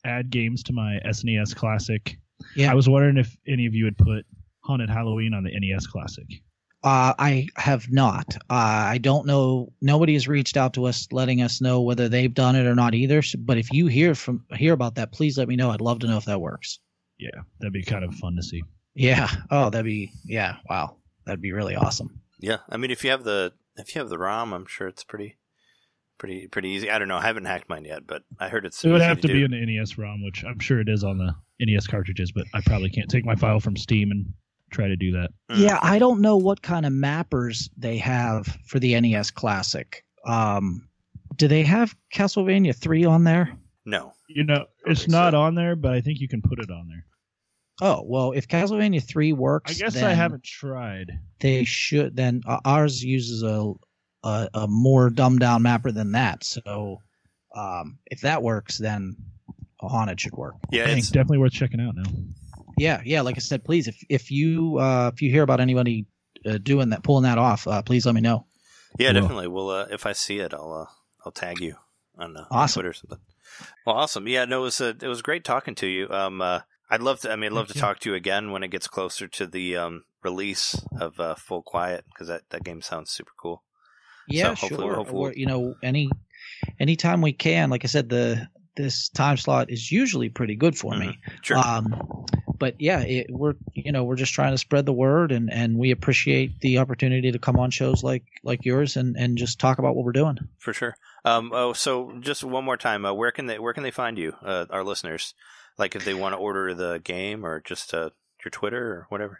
[0.05, 2.17] add games to my SNES Classic.
[2.55, 2.71] Yeah.
[2.71, 4.25] I was wondering if any of you had put
[4.61, 6.25] Haunted Halloween on the NES Classic.
[6.85, 8.35] Uh, I have not.
[8.49, 9.71] Uh, I don't know.
[9.81, 12.93] Nobody has reached out to us letting us know whether they've done it or not
[12.93, 13.21] either.
[13.21, 15.71] So- But if you hear from hear about that, please let me know.
[15.71, 16.79] I'd love to know if that works.
[17.17, 17.29] Yeah,
[17.59, 18.61] that'd be kind of fun to see.
[18.95, 19.29] Yeah.
[19.49, 20.57] Oh, that'd be yeah.
[20.69, 22.21] Wow, that'd be really awesome.
[22.39, 25.03] yeah, I mean, if you have the if you have the ROM, I'm sure it's
[25.03, 25.37] pretty
[26.19, 26.89] pretty pretty easy.
[26.91, 29.19] I don't know, I haven't hacked mine yet, but I heard it's It would have
[29.21, 29.33] to do.
[29.33, 32.45] be in the NES ROM, which I'm sure it is on the NES cartridges, but
[32.53, 34.25] I probably can't take my file from Steam and
[34.71, 35.29] try to do that.
[35.51, 35.59] Mm.
[35.59, 40.03] Yeah, I don't know what kind of mappers they have for the NES Classic.
[40.25, 40.87] Um,
[41.35, 43.57] do they have Castlevania three on there?
[43.85, 45.41] No, You know, it's not so.
[45.41, 47.05] on there, but I think you can put it on there.
[47.81, 51.19] Oh well, if Castlevania three works, I guess I haven't tried.
[51.39, 52.15] They should.
[52.15, 53.73] Then uh, ours uses a,
[54.23, 56.43] a a more dumbed down mapper than that.
[56.43, 57.01] So,
[57.55, 59.15] um, if that works, then
[59.81, 60.55] haunted should work.
[60.71, 62.09] yeah, it's it's definitely worth checking out now.
[62.77, 63.21] Yeah, yeah.
[63.21, 66.05] Like I said, please, if if you uh, if you hear about anybody
[66.45, 68.45] uh, doing that, pulling that off, uh, please let me know.
[68.99, 69.21] Yeah, Cool.
[69.21, 69.47] definitely.
[69.47, 70.85] Well, uh, if I see it, I'll uh,
[71.25, 71.75] I'll tag you
[72.17, 72.73] on, uh, on Awesome.
[72.81, 73.19] Twitter or something.
[73.85, 74.27] Well, awesome.
[74.27, 76.09] Yeah, no, it was uh, it was great talking to you.
[76.11, 76.59] Um, uh,
[76.93, 77.31] I'd love to.
[77.31, 77.81] I mean, I'd love Thank to you.
[77.81, 81.63] talk to you again when it gets closer to the um, release of uh, Full
[81.63, 83.63] Quiet because that, that game sounds super cool.
[84.27, 84.95] Yeah, hopefully- sure.
[84.95, 86.09] hopefully- Or, you know, any
[86.79, 87.69] anytime we can.
[87.69, 91.17] Like I said, the this time slot is usually pretty good for me.
[91.41, 91.57] Sure.
[91.57, 92.25] Um,
[92.59, 95.77] but yeah, it, we're you know we're just trying to spread the word, and and
[95.77, 99.79] we appreciate the opportunity to come on shows like like yours and and just talk
[99.79, 100.37] about what we're doing.
[100.59, 100.95] for sure.
[101.25, 104.17] Um, oh, so just one more time, uh, where can they where can they find
[104.17, 105.33] you, uh, our listeners?
[105.77, 108.11] Like if they want to order the game or just uh,
[108.43, 109.39] your Twitter or whatever.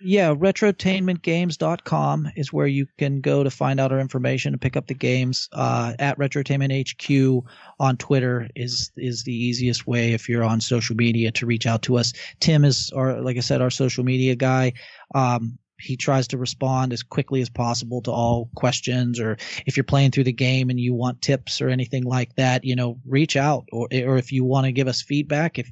[0.00, 4.86] Yeah, retrotainmentgames.com is where you can go to find out our information and pick up
[4.86, 5.48] the games.
[5.52, 7.44] Uh, at Retrotainment HQ
[7.78, 11.82] on Twitter is is the easiest way if you're on social media to reach out
[11.82, 12.12] to us.
[12.40, 14.72] Tim is our, like I said, our social media guy.
[15.14, 19.36] Um, he tries to respond as quickly as possible to all questions or
[19.66, 22.76] if you're playing through the game and you want tips or anything like that you
[22.76, 25.68] know reach out or or if you want to give us feedback if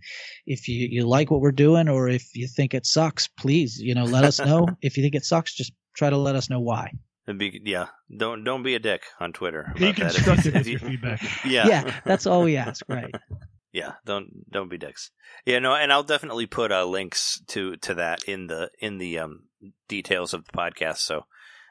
[0.46, 3.94] if you, you like what we're doing or if you think it sucks please you
[3.94, 6.60] know let us know if you think it sucks just try to let us know
[6.60, 6.90] why
[7.24, 9.72] It'd be, yeah, don't don't be a dick on Twitter.
[9.76, 10.44] Be about that.
[10.44, 11.22] If you- if you- feedback.
[11.44, 13.14] yeah, yeah that's all we ask right
[13.72, 15.10] yeah don't don't be dicks.
[15.46, 19.18] Yeah no and i'll definitely put uh links to to that in the in the
[19.18, 19.44] um
[19.88, 20.98] details of the podcast.
[20.98, 21.24] So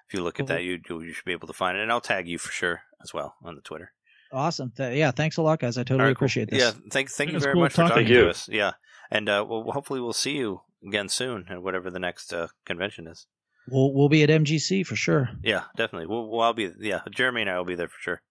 [0.08, 0.56] if you look at Cool.
[0.56, 1.82] that you you should be able to find it.
[1.82, 3.92] And i'll tag you for sure as well on the twitter.
[4.32, 4.72] Awesome.
[4.76, 5.78] Th- yeah thanks a lot guys.
[5.78, 6.26] I totally All right, cool.
[6.26, 6.60] appreciate this.
[6.62, 8.22] Yeah thank thank It you very cool much for talking talking to you.
[8.26, 8.50] to us.
[8.50, 8.72] Yeah
[9.10, 13.06] and uh well hopefully we'll see you again soon at whatever the next uh, convention
[13.08, 13.28] is.
[13.70, 15.30] We'll, we'll be at mgc for sure.
[15.44, 16.08] Yeah definitely.
[16.08, 18.22] We'll, well i'll be yeah jeremy and i will be there for sure.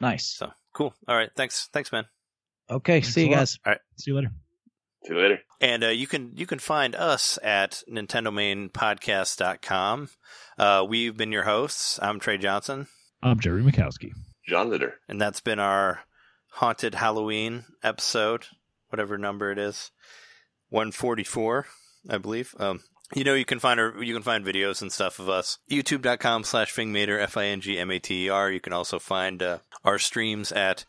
[0.00, 0.26] Nice.
[0.26, 0.94] So cool.
[1.08, 2.04] All right thanks thanks man
[2.70, 3.58] Okay, Thanks see you guys.
[3.64, 3.80] All right.
[3.96, 4.30] See you later.
[5.04, 5.40] See you later.
[5.60, 10.08] And uh, you can you can find us at NintendoMainPodcast.com.
[10.58, 11.98] Uh, we've been your hosts.
[12.02, 12.86] I'm Trey Johnson,
[13.22, 14.12] I'm Jerry Mikowski.
[14.46, 14.94] John Litter.
[15.08, 16.00] and that's been our
[16.52, 18.46] haunted Halloween episode,
[18.88, 19.90] whatever number it is,
[20.70, 21.66] 144,
[22.08, 22.54] I believe.
[22.58, 22.80] Um,
[23.14, 25.58] you know, you can find our, you can find videos and stuff of us.
[25.70, 28.50] YouTube.com slash Fingmater, F-I-N-G-M-A-T-E-R.
[28.50, 30.84] You can also find uh, our streams at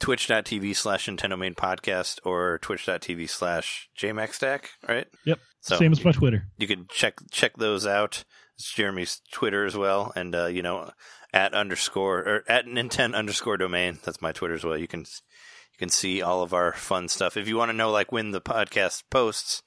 [0.00, 5.06] twitch.tv slash Nintendo Main Podcast or twitch.tv slash JMaxStack, right?
[5.24, 5.40] Yep.
[5.60, 6.46] So Same as my Twitter.
[6.56, 8.24] you can check check those out.
[8.56, 10.90] It's Jeremy's Twitter as well, and uh, you know
[11.32, 13.98] at underscore or at Nintendo underscore domain.
[14.04, 14.78] That's my Twitter as well.
[14.78, 17.36] You can you can see all of our fun stuff.
[17.36, 19.62] If you want to know like when the podcast posts,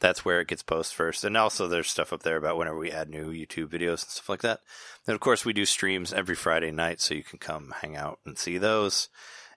[0.00, 1.24] that's where it gets posted first.
[1.24, 4.28] And also there's stuff up there about whenever we add new YouTube videos and stuff
[4.28, 4.60] like that.
[5.06, 8.18] Then of course we do streams every Friday night, so you can come hang out
[8.26, 9.08] and see those.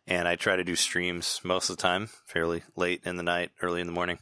[0.07, 3.51] And I try to do streams most of the time, fairly late in the night,
[3.61, 4.19] early in the morning.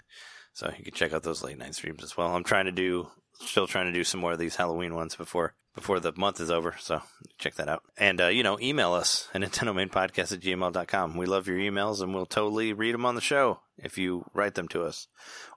[0.53, 2.35] So you can check out those late night streams as well.
[2.35, 3.07] I'm trying to do,
[3.39, 6.51] still trying to do some more of these Halloween ones before before the month is
[6.51, 6.76] over.
[6.80, 7.01] So
[7.38, 7.84] check that out.
[7.97, 11.18] And, uh, you know, email us at NintendoMainPodcast at gmail.com.
[11.18, 14.56] We love your emails and we'll totally read them on the show if you write
[14.56, 15.07] them to us.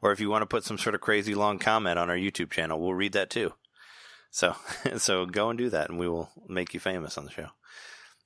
[0.00, 2.50] Or if you want to put some sort of crazy long comment on our YouTube
[2.50, 3.52] channel, we'll read that too.
[4.30, 4.54] So,
[4.98, 7.48] so go and do that and we will make you famous on the show.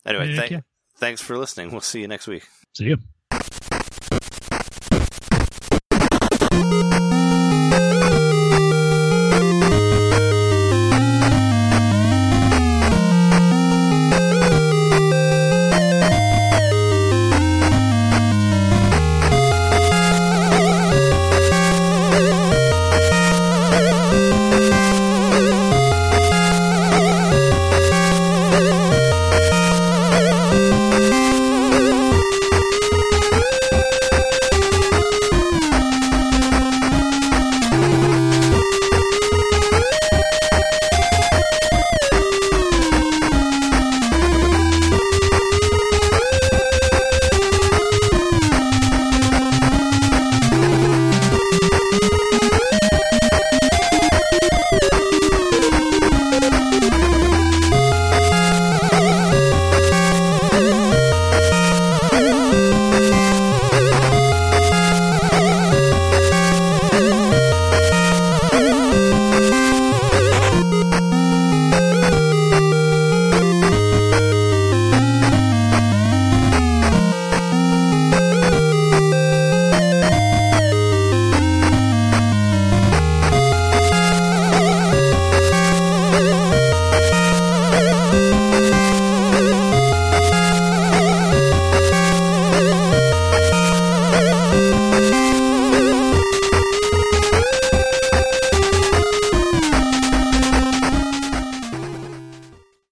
[0.05, 0.63] Anyway, thank, you.
[0.97, 1.71] Thanks for listening.
[1.71, 2.49] We'll see you next week.
[2.75, 2.99] See you.